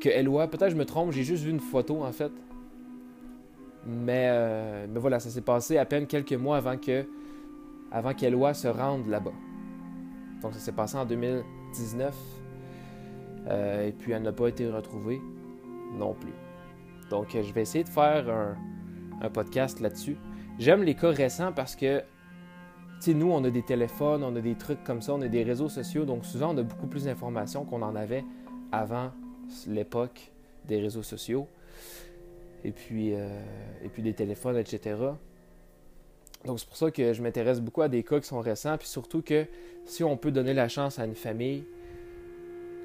que 0.01 0.09
Eloi. 0.09 0.49
Peut-être 0.49 0.71
je 0.71 0.77
me 0.77 0.87
trompe, 0.87 1.13
j'ai 1.13 1.25
juste 1.25 1.45
vu 1.45 1.51
une 1.51 1.61
photo 1.61 2.03
en 2.03 2.13
fait. 2.13 2.33
Mais, 3.87 4.29
euh, 4.31 4.87
mais 4.89 5.01
voilà, 5.01 5.19
ça 5.21 5.31
s'est 5.31 5.41
passé 5.41 5.79
à 5.79 5.85
peine 5.85 6.07
quelques 6.07 6.33
mois 6.33 6.57
avant 6.57 6.77
que 6.77 7.05
avant 7.91 8.15
qu'Eloi 8.15 8.55
se 8.55 8.69
rende 8.69 9.07
là-bas. 9.09 9.33
Donc 10.41 10.55
ça 10.55 10.61
s'est 10.61 10.73
passé 10.73 10.97
en 10.97 11.05
2019. 11.05 12.15
Euh, 13.49 13.89
et 13.89 13.93
puis 13.93 14.13
elle 14.13 14.23
n'a 14.23 14.33
pas 14.33 14.49
été 14.49 14.69
retrouvée 14.71 15.21
non 15.99 16.15
plus. 16.15 16.33
Donc 17.11 17.29
je 17.33 17.53
vais 17.53 17.63
essayer 17.63 17.85
de 17.85 17.89
faire 17.89 18.31
un, 18.31 18.57
un 19.21 19.31
podcast 19.31 19.81
là-dessus. 19.81 20.17
J'aime 20.59 20.83
les 20.83 20.95
cas 20.95 21.11
récents 21.11 21.53
parce 21.53 21.77
que 21.77 22.01
tu 23.03 23.11
sais, 23.11 23.15
nous, 23.15 23.33
on 23.33 23.43
a 23.43 23.51
des 23.51 23.63
téléphones, 23.65 24.23
on 24.23 24.37
a 24.37 24.41
des 24.41 24.55
trucs 24.55 24.85
comme 24.85 25.03
ça, 25.03 25.15
on 25.15 25.21
a 25.23 25.29
des 25.29 25.43
réseaux 25.43 25.69
sociaux, 25.69 26.05
donc 26.05 26.25
souvent 26.25 26.55
on 26.55 26.59
a 26.59 26.63
beaucoup 26.63 26.87
plus 26.87 27.07
d'informations 27.07 27.65
qu'on 27.65 27.83
en 27.83 27.97
avait 27.97 28.25
avant 28.71 29.11
l'époque 29.67 30.31
des 30.69 30.81
réseaux 30.81 31.03
sociaux 31.03 31.49
et 32.65 32.73
puis, 32.73 33.15
euh, 33.15 33.29
et 33.85 33.89
puis 33.89 34.03
des 34.03 34.15
téléphones, 34.15 34.57
etc. 34.57 34.97
Donc 36.45 36.59
c'est 36.59 36.67
pour 36.67 36.77
ça 36.77 36.91
que 36.91 37.13
je 37.13 37.23
m'intéresse 37.23 37.61
beaucoup 37.61 37.83
à 37.83 37.89
des 37.89 38.03
cas 38.03 38.21
qui 38.21 38.27
sont 38.27 38.41
récents, 38.41 38.77
puis 38.77 38.89
surtout 38.89 39.23
que 39.23 39.47
si 39.85 40.03
on 40.03 40.17
peut 40.17 40.31
donner 40.31 40.55
la 40.55 40.69
chance 40.69 40.99
à 40.99 41.05
une 41.05 41.15
famille 41.15 41.65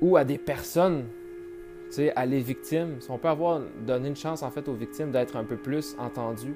ou 0.01 0.17
à 0.17 0.23
des 0.23 0.37
personnes, 0.37 1.05
tu 1.87 1.93
sais, 1.93 2.13
à 2.15 2.25
les 2.25 2.41
victimes, 2.41 3.01
si 3.01 3.09
on 3.09 3.17
peut 3.17 3.29
avoir 3.29 3.61
donné 3.85 4.09
une 4.09 4.15
chance 4.15 4.43
en 4.43 4.51
fait 4.51 4.67
aux 4.67 4.73
victimes 4.73 5.11
d'être 5.11 5.35
un 5.35 5.43
peu 5.43 5.57
plus 5.57 5.95
entendues, 5.97 6.55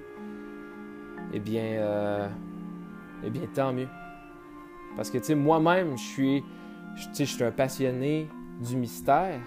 eh 1.34 1.39
bien, 1.39 1.63
euh, 1.63 2.28
eh 3.24 3.30
bien 3.30 3.47
tant 3.53 3.74
mieux. 3.74 3.88
Parce 4.95 5.09
que 5.09 5.17
tu 5.17 5.24
sais, 5.26 5.36
moi-même, 5.36 5.97
je 5.97 6.03
suis, 6.03 6.43
je 7.17 7.24
suis 7.24 7.43
un 7.43 7.51
passionné 7.51 8.28
du 8.59 8.76
mystère 8.76 9.39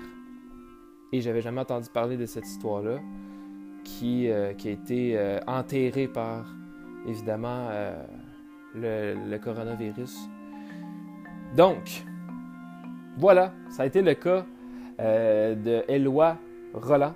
et 1.13 1.21
j'avais 1.21 1.43
jamais 1.43 1.61
entendu 1.61 1.89
parler 1.91 2.17
de 2.17 2.27
cette 2.27 2.47
histoire-là 2.47 2.99
qui, 3.85 4.31
euh, 4.31 4.55
qui 4.55 4.69
a 4.69 4.71
été 4.73 5.13
euh, 5.17 5.39
enterrée 5.47 6.09
par, 6.09 6.47
évidemment, 7.07 7.69
euh, 7.71 8.03
le, 8.75 9.39
coronavirus. 9.39 10.29
Donc, 11.57 12.05
voilà, 13.19 13.53
ça 13.71 13.85
a 13.85 13.87
été 13.87 14.03
le 14.03 14.15
cas 14.15 14.45
de 14.99 15.85
Éloi 15.89 16.37
Roland. 16.73 17.15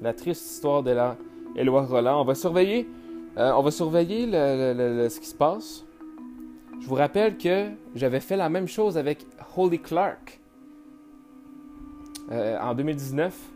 La 0.00 0.12
triste 0.12 0.50
histoire 0.50 0.82
de 0.82 0.90
la 0.90 1.16
Éloi 1.54 1.82
Roland. 1.82 2.20
On 2.20 2.24
va 2.24 2.34
surveiller, 2.34 2.88
on 3.36 3.62
va 3.62 3.70
surveiller 3.70 4.26
ce 4.26 5.20
qui 5.20 5.26
se 5.26 5.34
passe. 5.34 5.84
Je 6.80 6.88
vous 6.88 6.96
rappelle 6.96 7.36
que 7.36 7.68
j'avais 7.94 8.18
fait 8.20 8.36
la 8.36 8.48
même 8.48 8.66
chose 8.66 8.98
avec 8.98 9.24
Holy 9.56 9.78
Clark. 9.78 10.40
En 12.30 12.74
2019. 12.74 13.51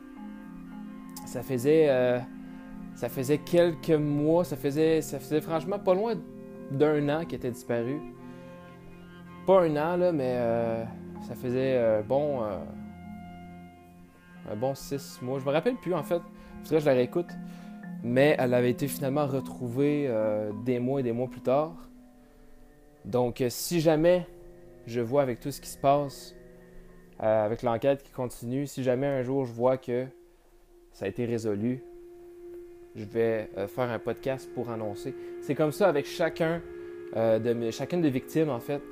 Ça 1.27 1.43
faisait, 1.43 1.89
euh, 1.89 2.19
ça 2.95 3.09
faisait 3.09 3.39
quelques 3.39 3.91
mois, 3.91 4.45
ça 4.45 4.57
faisait, 4.57 5.03
ça 5.03 5.19
faisait 5.19 5.41
franchement 5.41 5.79
pas 5.79 5.95
loin 5.95 6.15
d'un 6.71 7.09
an 7.09 7.25
qu'il 7.25 7.35
était 7.35 7.51
disparu. 7.51 8.01
Pas 9.47 9.63
un 9.63 9.77
an, 9.77 9.97
là, 9.97 10.13
mais 10.13 10.35
euh, 10.37 10.85
ça 11.23 11.35
faisait 11.35 12.03
bon, 12.09 12.43
un 14.51 14.57
bon 14.57 14.75
six 14.75 15.21
mois. 15.23 15.39
Je 15.39 15.45
me 15.45 15.51
rappelle 15.51 15.77
plus, 15.77 15.95
en 15.95 16.03
fait, 16.03 16.23
parce 16.59 16.71
que 16.71 16.79
je 16.79 16.87
la 16.87 16.93
réécoute. 16.93 17.29
Mais 18.03 18.37
elle 18.39 18.55
avait 18.55 18.71
été 18.71 18.89
finalement 18.89 19.27
retrouvée 19.27 20.11
des 20.65 20.79
mois 20.79 21.01
et 21.01 21.03
des 21.03 21.13
mois 21.13 21.29
plus 21.29 21.43
tard. 21.43 21.75
Donc, 23.05 23.43
si 23.49 23.81
jamais 23.81 24.27
je 24.87 25.01
vois 25.01 25.23
avec 25.23 25.41
tout 25.41 25.51
ce 25.51 25.61
qui 25.61 25.69
se 25.69 25.79
passe 25.79 26.35
euh, 27.23 27.45
avec 27.47 27.63
l'enquête 27.63 28.03
qui 28.03 28.13
continue. 28.13 28.67
Si 28.67 28.83
jamais 28.83 29.07
un 29.07 29.23
jour 29.23 29.47
je 29.47 29.53
vois 29.53 29.79
que 29.79 30.07
ça 30.97 31.05
a 31.05 31.09
été 31.09 31.27
résolu, 31.27 31.83
je 32.95 33.05
vais 33.05 33.51
euh, 33.59 33.69
faire 33.69 33.91
un 33.91 33.99
podcast 33.99 34.49
pour 34.55 34.71
annoncer. 34.71 35.15
C'est 35.43 35.55
comme 35.55 35.71
ça 35.71 35.89
avec 35.89 36.07
chacun 36.07 36.63
euh, 37.17 37.39
de 37.39 37.71
chacune 37.71 38.01
des 38.01 38.09
victimes 38.09 38.49
en 38.49 38.61
fait 38.61 38.83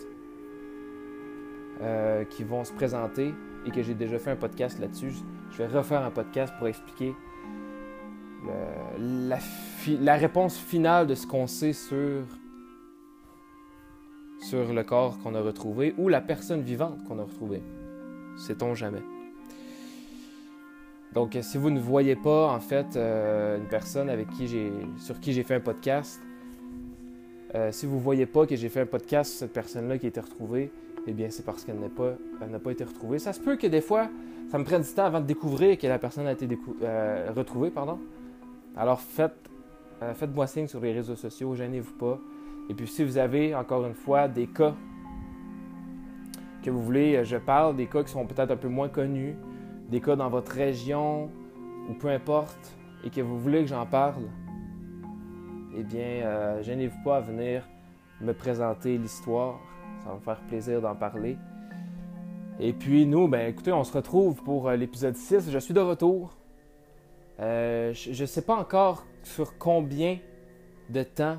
qui 2.30 2.44
vont 2.44 2.64
se 2.64 2.72
présenter 2.72 3.34
et 3.66 3.70
que 3.70 3.82
j'ai 3.82 3.94
déjà 3.94 4.18
fait 4.18 4.30
un 4.30 4.36
podcast 4.36 4.78
là-dessus. 4.78 5.12
Je 5.50 5.58
vais 5.58 5.66
refaire 5.66 6.02
un 6.02 6.10
podcast 6.10 6.54
pour 6.56 6.66
expliquer 6.68 7.12
la, 9.28 9.38
la, 10.00 10.14
réponse 10.16 10.56
finale 10.56 11.06
de 11.06 11.14
ce 11.14 11.26
qu'on 11.26 11.46
sait 11.46 11.74
sur 11.74 12.22
sur 14.40 14.72
le 14.72 14.84
corps 14.84 15.18
qu'on 15.18 15.34
a 15.34 15.40
retrouvé 15.40 15.94
ou 15.98 16.08
la 16.08 16.22
personne 16.22 16.62
vivante 16.62 17.02
qu'on 17.04 17.18
a 17.18 17.24
retrouvée 17.24 17.62
sait-on 18.36 18.74
jamais. 18.74 19.02
Donc, 21.14 21.38
si 21.40 21.58
vous 21.58 21.70
ne 21.70 21.78
voyez 21.78 22.16
pas, 22.16 22.52
en 22.52 22.60
fait, 22.60 22.96
euh, 22.96 23.58
une 23.58 23.66
personne 23.66 24.10
avec 24.10 24.28
qui 24.30 24.48
j'ai, 24.48 24.72
sur 24.98 25.20
qui 25.20 25.32
j'ai 25.32 25.44
fait 25.44 25.54
un 25.54 25.60
podcast, 25.60 26.20
euh, 27.54 27.70
si 27.70 27.86
vous 27.86 27.96
ne 27.96 28.00
voyez 28.00 28.26
pas 28.26 28.46
que 28.46 28.56
j'ai 28.56 28.68
fait 28.68 28.80
un 28.80 28.86
podcast 28.86 29.30
sur 29.30 29.40
cette 29.40 29.52
personne-là 29.52 29.98
qui 29.98 30.06
a 30.06 30.08
été 30.08 30.20
retrouvée, 30.20 30.72
eh 31.06 31.12
bien, 31.12 31.28
c'est 31.30 31.44
parce 31.44 31.64
qu'elle 31.64 31.78
n'a 31.78 31.88
pas, 31.88 32.14
pas 32.58 32.70
été 32.72 32.82
retrouvée. 32.82 33.18
Ça 33.18 33.32
se 33.32 33.40
peut 33.40 33.56
que 33.56 33.68
des 33.68 33.80
fois, 33.80 34.08
ça 34.50 34.58
me 34.58 34.64
prenne 34.64 34.82
du 34.82 34.88
temps 34.88 35.04
avant 35.04 35.20
de 35.20 35.26
découvrir 35.26 35.78
que 35.78 35.86
la 35.86 35.98
personne 35.98 36.26
a 36.26 36.32
été 36.32 36.48
euh, 36.82 37.30
retrouvée. 37.36 37.70
Pardon. 37.70 37.98
Alors, 38.76 39.00
faites, 39.00 39.50
faites-moi 40.14 40.48
signe 40.48 40.66
sur 40.66 40.80
les 40.80 40.92
réseaux 40.92 41.14
sociaux, 41.14 41.54
gênez-vous 41.54 41.92
pas. 41.92 42.18
Et 42.68 42.74
puis, 42.74 42.88
si 42.88 43.04
vous 43.04 43.18
avez, 43.18 43.54
encore 43.54 43.86
une 43.86 43.94
fois, 43.94 44.26
des 44.26 44.48
cas 44.48 44.74
que 46.64 46.70
vous 46.70 46.82
voulez, 46.82 47.16
euh, 47.16 47.24
je 47.24 47.36
parle 47.36 47.76
des 47.76 47.86
cas 47.86 48.02
qui 48.02 48.10
sont 48.10 48.26
peut-être 48.26 48.50
un 48.50 48.56
peu 48.56 48.68
moins 48.68 48.88
connus, 48.88 49.36
des 49.94 50.00
cas 50.00 50.16
dans 50.16 50.28
votre 50.28 50.50
région 50.50 51.30
ou 51.88 51.94
peu 51.94 52.08
importe, 52.08 52.76
et 53.04 53.10
que 53.10 53.20
vous 53.20 53.38
voulez 53.38 53.60
que 53.60 53.68
j'en 53.68 53.86
parle, 53.86 54.24
eh 55.76 55.84
bien, 55.84 56.00
euh, 56.24 56.62
gênez-vous 56.64 57.00
pas 57.04 57.18
à 57.18 57.20
venir 57.20 57.62
me 58.20 58.32
présenter 58.32 58.98
l'histoire. 58.98 59.60
Ça 60.02 60.08
va 60.08 60.16
me 60.16 60.20
faire 60.20 60.40
plaisir 60.48 60.80
d'en 60.80 60.96
parler. 60.96 61.36
Et 62.58 62.72
puis 62.72 63.06
nous, 63.06 63.28
ben 63.28 63.48
écoutez, 63.48 63.70
on 63.70 63.84
se 63.84 63.92
retrouve 63.92 64.42
pour 64.42 64.68
euh, 64.68 64.74
l'épisode 64.74 65.14
6. 65.14 65.52
Je 65.52 65.58
suis 65.60 65.74
de 65.74 65.80
retour. 65.80 66.36
je 67.38 68.20
ne 68.20 68.26
sais 68.26 68.42
pas 68.42 68.56
encore 68.56 69.06
sur 69.22 69.58
combien 69.58 70.18
de 70.90 71.04
temps 71.04 71.38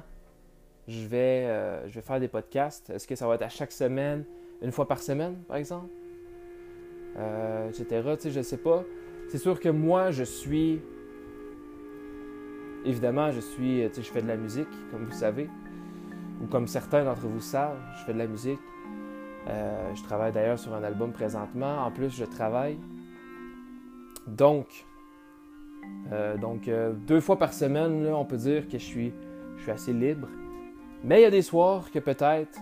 je 0.87 1.05
vais, 1.05 1.87
je 1.87 1.95
vais 1.95 2.01
faire 2.01 2.21
des 2.21 2.29
podcasts. 2.29 2.89
Est-ce 2.89 3.05
que 3.05 3.15
ça 3.15 3.27
va 3.27 3.35
être 3.35 3.41
à 3.41 3.49
chaque 3.49 3.73
semaine? 3.73 4.23
une 4.61 4.71
fois 4.71 4.87
par 4.87 4.99
semaine, 4.99 5.35
par 5.47 5.57
exemple, 5.57 5.89
euh, 7.17 7.69
etc. 7.69 7.85
Tu 8.15 8.21
sais, 8.21 8.31
je 8.31 8.41
sais 8.41 8.57
pas. 8.57 8.83
C'est 9.29 9.37
sûr 9.37 9.59
que 9.59 9.69
moi, 9.69 10.11
je 10.11 10.23
suis. 10.23 10.81
Évidemment, 12.85 13.31
je 13.31 13.39
suis. 13.39 13.87
Sais, 13.91 14.01
je 14.01 14.11
fais 14.11 14.21
de 14.21 14.27
la 14.27 14.37
musique, 14.37 14.67
comme 14.91 15.05
vous 15.05 15.11
savez. 15.11 15.49
Ou 16.41 16.47
comme 16.47 16.67
certains 16.67 17.05
d'entre 17.05 17.27
vous 17.27 17.39
savent, 17.39 17.79
je 17.99 18.05
fais 18.05 18.13
de 18.13 18.17
la 18.17 18.27
musique. 18.27 18.59
Euh, 19.47 19.93
je 19.93 20.03
travaille 20.03 20.31
d'ailleurs 20.31 20.59
sur 20.59 20.73
un 20.73 20.83
album 20.83 21.11
présentement. 21.11 21.85
En 21.85 21.91
plus, 21.91 22.09
je 22.09 22.25
travaille. 22.25 22.77
Donc, 24.27 24.85
euh, 26.11 26.35
donc 26.37 26.69
deux 27.07 27.19
fois 27.19 27.37
par 27.37 27.53
semaine, 27.53 28.07
on 28.07 28.25
peut 28.25 28.37
dire 28.37 28.67
que 28.67 28.77
je 28.77 28.83
suis, 28.83 29.13
je 29.57 29.61
suis 29.63 29.71
assez 29.71 29.93
libre. 29.93 30.27
Mais 31.03 31.19
il 31.19 31.23
y 31.23 31.27
a 31.27 31.31
des 31.31 31.43
soirs 31.43 31.91
que 31.91 31.99
peut-être 31.99 32.59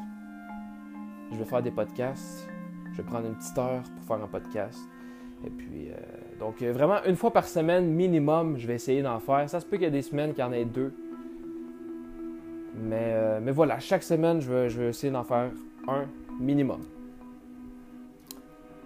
je 1.34 1.38
vais 1.38 1.46
faire 1.46 1.62
des 1.62 1.72
podcasts. 1.72 2.48
Je 2.94 2.98
vais 2.98 3.04
prendre 3.04 3.28
une 3.28 3.36
petite 3.36 3.58
heure 3.58 3.82
pour 3.82 4.06
faire 4.06 4.24
un 4.24 4.28
podcast. 4.28 4.80
Et 5.46 5.50
puis, 5.50 5.90
euh, 5.90 5.96
donc, 6.40 6.62
euh, 6.62 6.72
vraiment, 6.72 7.04
une 7.06 7.16
fois 7.16 7.32
par 7.32 7.46
semaine 7.46 7.88
minimum, 7.88 8.58
je 8.58 8.66
vais 8.68 8.76
essayer 8.76 9.02
d'en 9.02 9.20
faire. 9.20 9.50
Ça 9.50 9.60
se 9.60 9.66
peut 9.66 9.78
qu'il 9.78 9.86
y 9.86 9.88
ait 9.88 9.92
des 9.92 10.02
semaines 10.02 10.32
qu'il 10.32 10.44
y 10.44 10.48
en 10.48 10.54
ait 10.54 10.66
deux. 10.66 10.94
Mais, 12.76 13.12
euh, 13.14 13.40
mais 13.42 13.52
voilà, 13.52 13.80
chaque 13.80 14.04
semaine, 14.04 14.40
je 14.40 14.52
vais, 14.52 14.70
je 14.70 14.82
vais 14.82 14.90
essayer 14.90 15.12
d'en 15.12 15.24
faire 15.24 15.52
un 15.88 16.06
minimum. 16.40 16.82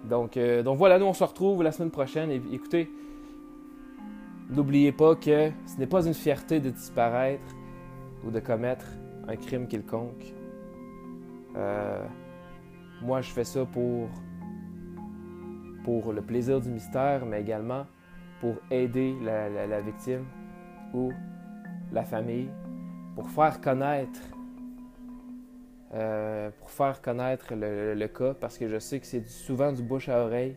Donc, 0.04 0.38
donc 0.38 0.78
voilà, 0.78 0.98
nous, 0.98 1.06
on 1.06 1.12
se 1.12 1.24
retrouve 1.24 1.62
la 1.62 1.72
semaine 1.72 1.90
prochaine. 1.90 2.30
Et, 2.30 2.40
écoutez, 2.52 2.90
n'oubliez 4.50 4.92
pas 4.92 5.14
que 5.14 5.50
ce 5.66 5.78
n'est 5.78 5.86
pas 5.86 6.06
une 6.06 6.14
fierté 6.14 6.60
de 6.60 6.70
disparaître 6.70 7.54
ou 8.24 8.30
de 8.30 8.40
commettre 8.40 8.86
un 9.28 9.36
crime 9.36 9.68
quelconque. 9.68 10.34
Euh, 11.56 12.04
moi, 13.02 13.20
je 13.20 13.30
fais 13.30 13.44
ça 13.44 13.64
pour, 13.64 14.08
pour 15.84 16.12
le 16.12 16.22
plaisir 16.22 16.60
du 16.60 16.70
mystère, 16.70 17.24
mais 17.26 17.40
également 17.40 17.86
pour 18.40 18.54
aider 18.70 19.16
la, 19.22 19.80
victime 19.80 20.24
ou 20.94 21.12
la 21.92 22.04
famille, 22.04 22.50
pour 23.14 23.28
faire 23.30 23.60
connaître 23.60 24.20
euh, 25.94 26.50
pour 26.58 26.70
faire 26.70 27.00
connaître 27.00 27.54
le, 27.54 28.06
cas 28.08 28.34
parce 28.34 28.58
que 28.58 28.68
je 28.68 28.78
sais 28.78 29.00
que 29.00 29.06
c'est 29.06 29.26
souvent 29.26 29.72
du 29.72 29.82
bouche 29.82 30.10
à 30.10 30.22
oreille. 30.22 30.54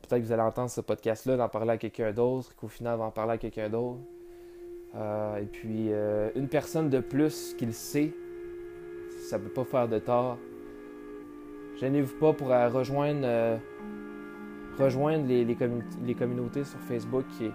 Peut-être 0.00 0.22
que 0.22 0.26
vous 0.26 0.32
allez 0.32 0.42
entendre 0.42 0.70
ce 0.70 0.80
podcast-là, 0.80 1.36
d'en 1.36 1.48
parler 1.48 1.72
à 1.72 1.78
quelqu'un 1.78 2.12
d'autre, 2.12 2.54
qu'au 2.56 2.68
final, 2.68 2.98
va 2.98 3.04
en 3.04 3.10
parler 3.10 3.32
à 3.32 3.38
quelqu'un 3.38 3.68
d'autre. 3.68 4.00
Euh, 4.96 5.36
et 5.36 5.46
puis, 5.46 5.92
euh, 5.92 6.30
une 6.36 6.48
personne 6.48 6.88
de 6.88 7.00
plus 7.00 7.54
qui 7.54 7.66
le 7.66 7.72
sait, 7.72 8.12
ça 9.28 9.38
ne 9.38 9.44
peut 9.44 9.52
pas 9.52 9.64
faire 9.64 9.88
de 9.88 9.98
tort. 9.98 10.38
Gênez-vous 11.80 12.16
pas 12.18 12.32
pour 12.32 12.48
rejoindre, 12.48 13.58
rejoindre 14.78 15.26
les, 15.26 15.44
les, 15.44 16.14
communautés 16.14 16.64
sur 16.64 16.78
Facebook 16.80 17.24
qui, 17.36 17.50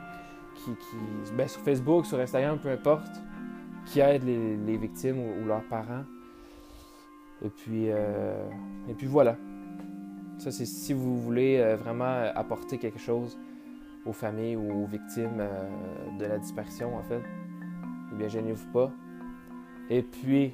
qui, 0.55 0.72
ben, 1.36 1.47
sur 1.47 1.61
Facebook, 1.61 2.05
sur 2.05 2.20
Instagram, 2.20 2.59
peu 2.59 2.70
importe, 2.70 3.22
qui 3.86 3.99
aident 3.99 4.24
les, 4.24 4.78
victimes 4.78 5.20
ou 5.20 5.45
leurs 5.47 5.63
parents. 5.63 6.03
Et 7.43 7.49
puis, 7.49 7.86
euh, 7.89 8.47
et 8.89 8.93
puis 8.93 9.07
voilà. 9.07 9.38
Ça, 10.38 10.51
c'est 10.51 10.65
si 10.65 10.93
vous 10.93 11.20
voulez 11.22 11.57
euh, 11.57 11.76
vraiment 11.76 12.30
apporter 12.36 12.78
quelque 12.78 12.99
chose 12.99 13.38
aux 14.05 14.13
familles 14.13 14.55
ou 14.55 14.84
aux 14.84 14.86
victimes 14.86 15.39
euh, 15.39 16.17
de 16.17 16.26
la 16.26 16.38
disparition, 16.38 16.95
en 16.95 17.03
fait. 17.03 17.22
Eh 18.11 18.15
bien, 18.15 18.28
gênez-vous 18.28 18.72
pas. 18.72 18.91
Et 19.89 20.01
puis, 20.01 20.53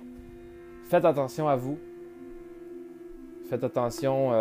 faites 0.83 1.05
attention 1.05 1.47
à 1.47 1.55
vous. 1.55 1.77
Faites 3.49 3.63
attention 3.63 4.31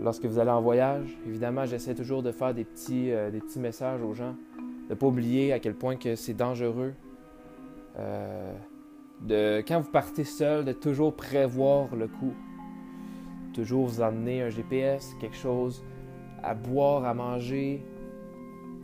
lorsque 0.00 0.24
vous 0.24 0.38
allez 0.38 0.50
en 0.50 0.60
voyage. 0.60 1.18
Évidemment, 1.26 1.66
j'essaie 1.66 1.94
toujours 1.94 2.22
de 2.22 2.30
faire 2.32 2.54
des 2.54 2.64
petits, 2.64 3.10
des 3.32 3.40
petits 3.40 3.58
messages 3.58 4.02
aux 4.02 4.14
gens. 4.14 4.34
De 4.86 4.94
ne 4.94 4.94
pas 4.94 5.06
oublier 5.06 5.52
à 5.52 5.58
quel 5.58 5.74
point 5.74 5.96
que 5.96 6.14
c'est 6.14 6.34
dangereux 6.34 6.94
de 9.20 9.64
quand 9.66 9.80
vous 9.80 9.90
partez 9.90 10.22
seul, 10.22 10.64
de 10.64 10.72
toujours 10.72 11.14
prévoir 11.14 11.94
le 11.96 12.06
coup. 12.06 12.32
Toujours 13.52 13.86
vous 13.86 14.00
emmener 14.00 14.42
un 14.42 14.50
GPS, 14.50 15.16
quelque 15.20 15.36
chose 15.36 15.84
à 16.42 16.54
boire, 16.54 17.04
à 17.04 17.14
manger. 17.14 17.84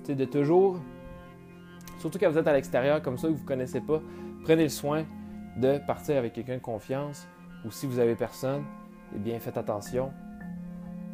sais, 0.04 0.14
de 0.14 0.24
toujours, 0.24 0.78
surtout 1.98 2.18
quand 2.18 2.30
vous 2.30 2.38
êtes 2.38 2.46
à 2.46 2.52
l'extérieur 2.52 3.02
comme 3.02 3.16
ça, 3.18 3.28
que 3.28 3.32
vous 3.32 3.42
ne 3.42 3.46
connaissez 3.48 3.80
pas, 3.80 4.00
prenez 4.42 4.64
le 4.64 4.68
soin 4.68 5.04
de 5.56 5.78
partir 5.86 6.16
avec 6.16 6.32
quelqu'un 6.32 6.56
de 6.56 6.62
confiance. 6.62 7.26
Ou 7.64 7.70
si 7.70 7.86
vous 7.86 7.98
avez 7.98 8.14
personne, 8.14 8.62
eh 9.14 9.18
bien 9.18 9.38
faites 9.38 9.56
attention 9.56 10.12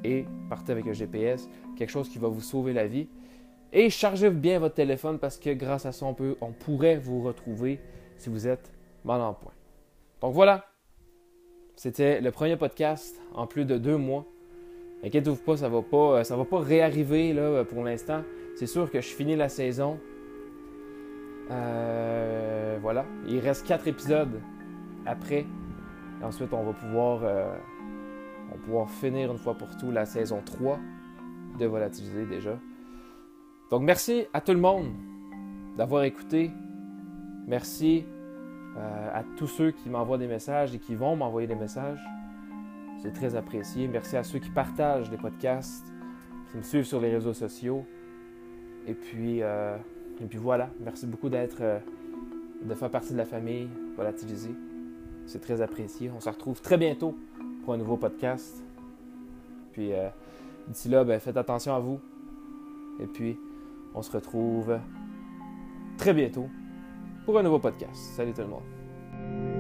et 0.05 0.27
partez 0.49 0.73
avec 0.73 0.87
un 0.87 0.93
GPS, 0.93 1.49
quelque 1.77 1.91
chose 1.91 2.09
qui 2.09 2.19
va 2.19 2.29
vous 2.29 2.41
sauver 2.41 2.73
la 2.73 2.87
vie. 2.87 3.09
Et 3.73 3.91
chargez 3.91 4.31
bien 4.31 4.59
votre 4.59 4.75
téléphone 4.75 5.19
parce 5.19 5.37
que 5.37 5.51
grâce 5.51 5.87
à 5.87 5.93
ça, 5.93 6.07
on, 6.07 6.15
peut, 6.15 6.37
on 6.41 6.53
pourrait 6.53 6.97
vous 6.97 7.23
retrouver 7.23 7.81
si 8.17 8.29
vous 8.29 8.49
êtes 8.49 8.73
mal 9.05 9.21
en 9.21 9.35
point. 9.35 9.53
Donc 10.21 10.35
voilà, 10.35 10.67
c'était 11.77 12.21
le 12.21 12.31
premier 12.31 12.57
podcast 12.57 13.21
en 13.35 13.47
plus 13.47 13.65
de 13.65 13.79
deux 13.79 13.97
mois. 13.97 14.27
Inquiétez-vous 15.05 15.37
pas, 15.37 15.57
ça 15.57 15.69
va 15.69 15.81
pas, 15.83 15.97
euh, 16.19 16.25
ça 16.25 16.37
va 16.37 16.45
pas 16.45 16.61
réarriver 16.61 17.33
là, 17.33 17.65
pour 17.65 17.83
l'instant. 17.85 18.23
C'est 18.57 18.67
sûr 18.67 18.91
que 18.91 19.01
je 19.01 19.09
finis 19.09 19.37
la 19.37 19.49
saison. 19.49 19.99
Euh, 21.51 22.79
voilà, 22.83 23.07
il 23.27 23.39
reste 23.39 23.67
quatre 23.67 23.89
épisodes 23.89 24.41
après. 25.07 25.47
Et 26.21 26.25
ensuite, 26.25 26.53
on 26.53 26.65
va 26.65 26.73
pouvoir, 26.73 27.21
euh, 27.25 27.57
on 28.51 28.57
va 28.57 28.63
pouvoir 28.63 28.91
finir 28.91 29.31
une 29.31 29.39
fois 29.39 29.55
pour 29.55 29.77
tout 29.77 29.91
la 29.91 30.07
saison 30.07 30.41
3 30.45 30.79
de 31.59 31.67
Volatiliser 31.67 32.27
déjà. 32.27 32.59
Donc 33.71 33.83
merci 33.83 34.27
à 34.33 34.41
tout 34.41 34.53
le 34.53 34.59
monde 34.61 34.93
d'avoir 35.77 36.03
écouté. 36.05 36.51
Merci 37.47 38.05
euh, 38.77 39.09
à 39.13 39.23
tous 39.37 39.47
ceux 39.47 39.71
qui 39.71 39.89
m'envoient 39.89 40.19
des 40.19 40.27
messages 40.27 40.75
et 40.75 40.79
qui 40.79 40.95
vont 40.95 41.17
m'envoyer 41.17 41.47
des 41.47 41.55
messages. 41.55 42.01
C'est 43.03 43.13
très 43.13 43.37
apprécié. 43.37 43.89
Merci 43.89 44.17
à 44.17 44.25
ceux 44.25 44.39
qui 44.39 44.51
partagent 44.51 45.11
les 45.11 45.17
podcasts, 45.17 45.87
qui 46.51 46.59
me 46.59 46.63
suivent 46.63 46.85
sur 46.85 47.01
les 47.01 47.11
réseaux 47.11 47.33
sociaux. 47.33 47.85
Et 48.87 48.95
puis, 48.95 49.43
euh, 49.43 49.77
et 50.21 50.27
puis 50.27 50.39
voilà, 50.39 50.71
merci 50.81 51.07
beaucoup 51.07 51.29
d'être, 51.29 51.59
euh, 51.61 51.79
de 52.63 52.75
faire 52.75 52.91
partie 52.91 53.13
de 53.13 53.19
la 53.19 53.25
famille 53.25 53.69
Volatilisée. 53.97 54.55
C'est 55.27 55.41
très 55.41 55.63
apprécié. 55.63 56.11
On 56.15 56.21
se 56.21 56.29
retrouve 56.29 56.61
très 56.61 56.77
bientôt 56.77 57.17
pour 57.65 57.75
un 57.75 57.77
nouveau 57.77 57.97
podcast. 57.97 58.63
Puis 59.73 59.93
d'ici 60.69 60.89
là, 60.89 61.05
ben, 61.05 61.19
faites 61.21 61.37
attention 61.37 61.75
à 61.75 61.81
vous. 61.81 62.01
Et 63.01 63.07
puis, 63.07 63.39
on 63.95 64.03
se 64.03 64.11
retrouve 64.11 64.79
très 65.97 66.13
bientôt 66.13 66.49
pour 67.25 67.39
un 67.39 67.43
nouveau 67.43 67.59
podcast. 67.59 67.97
Salut 68.17 68.33
tout 68.33 68.43
le 68.43 68.49
monde. 68.49 69.60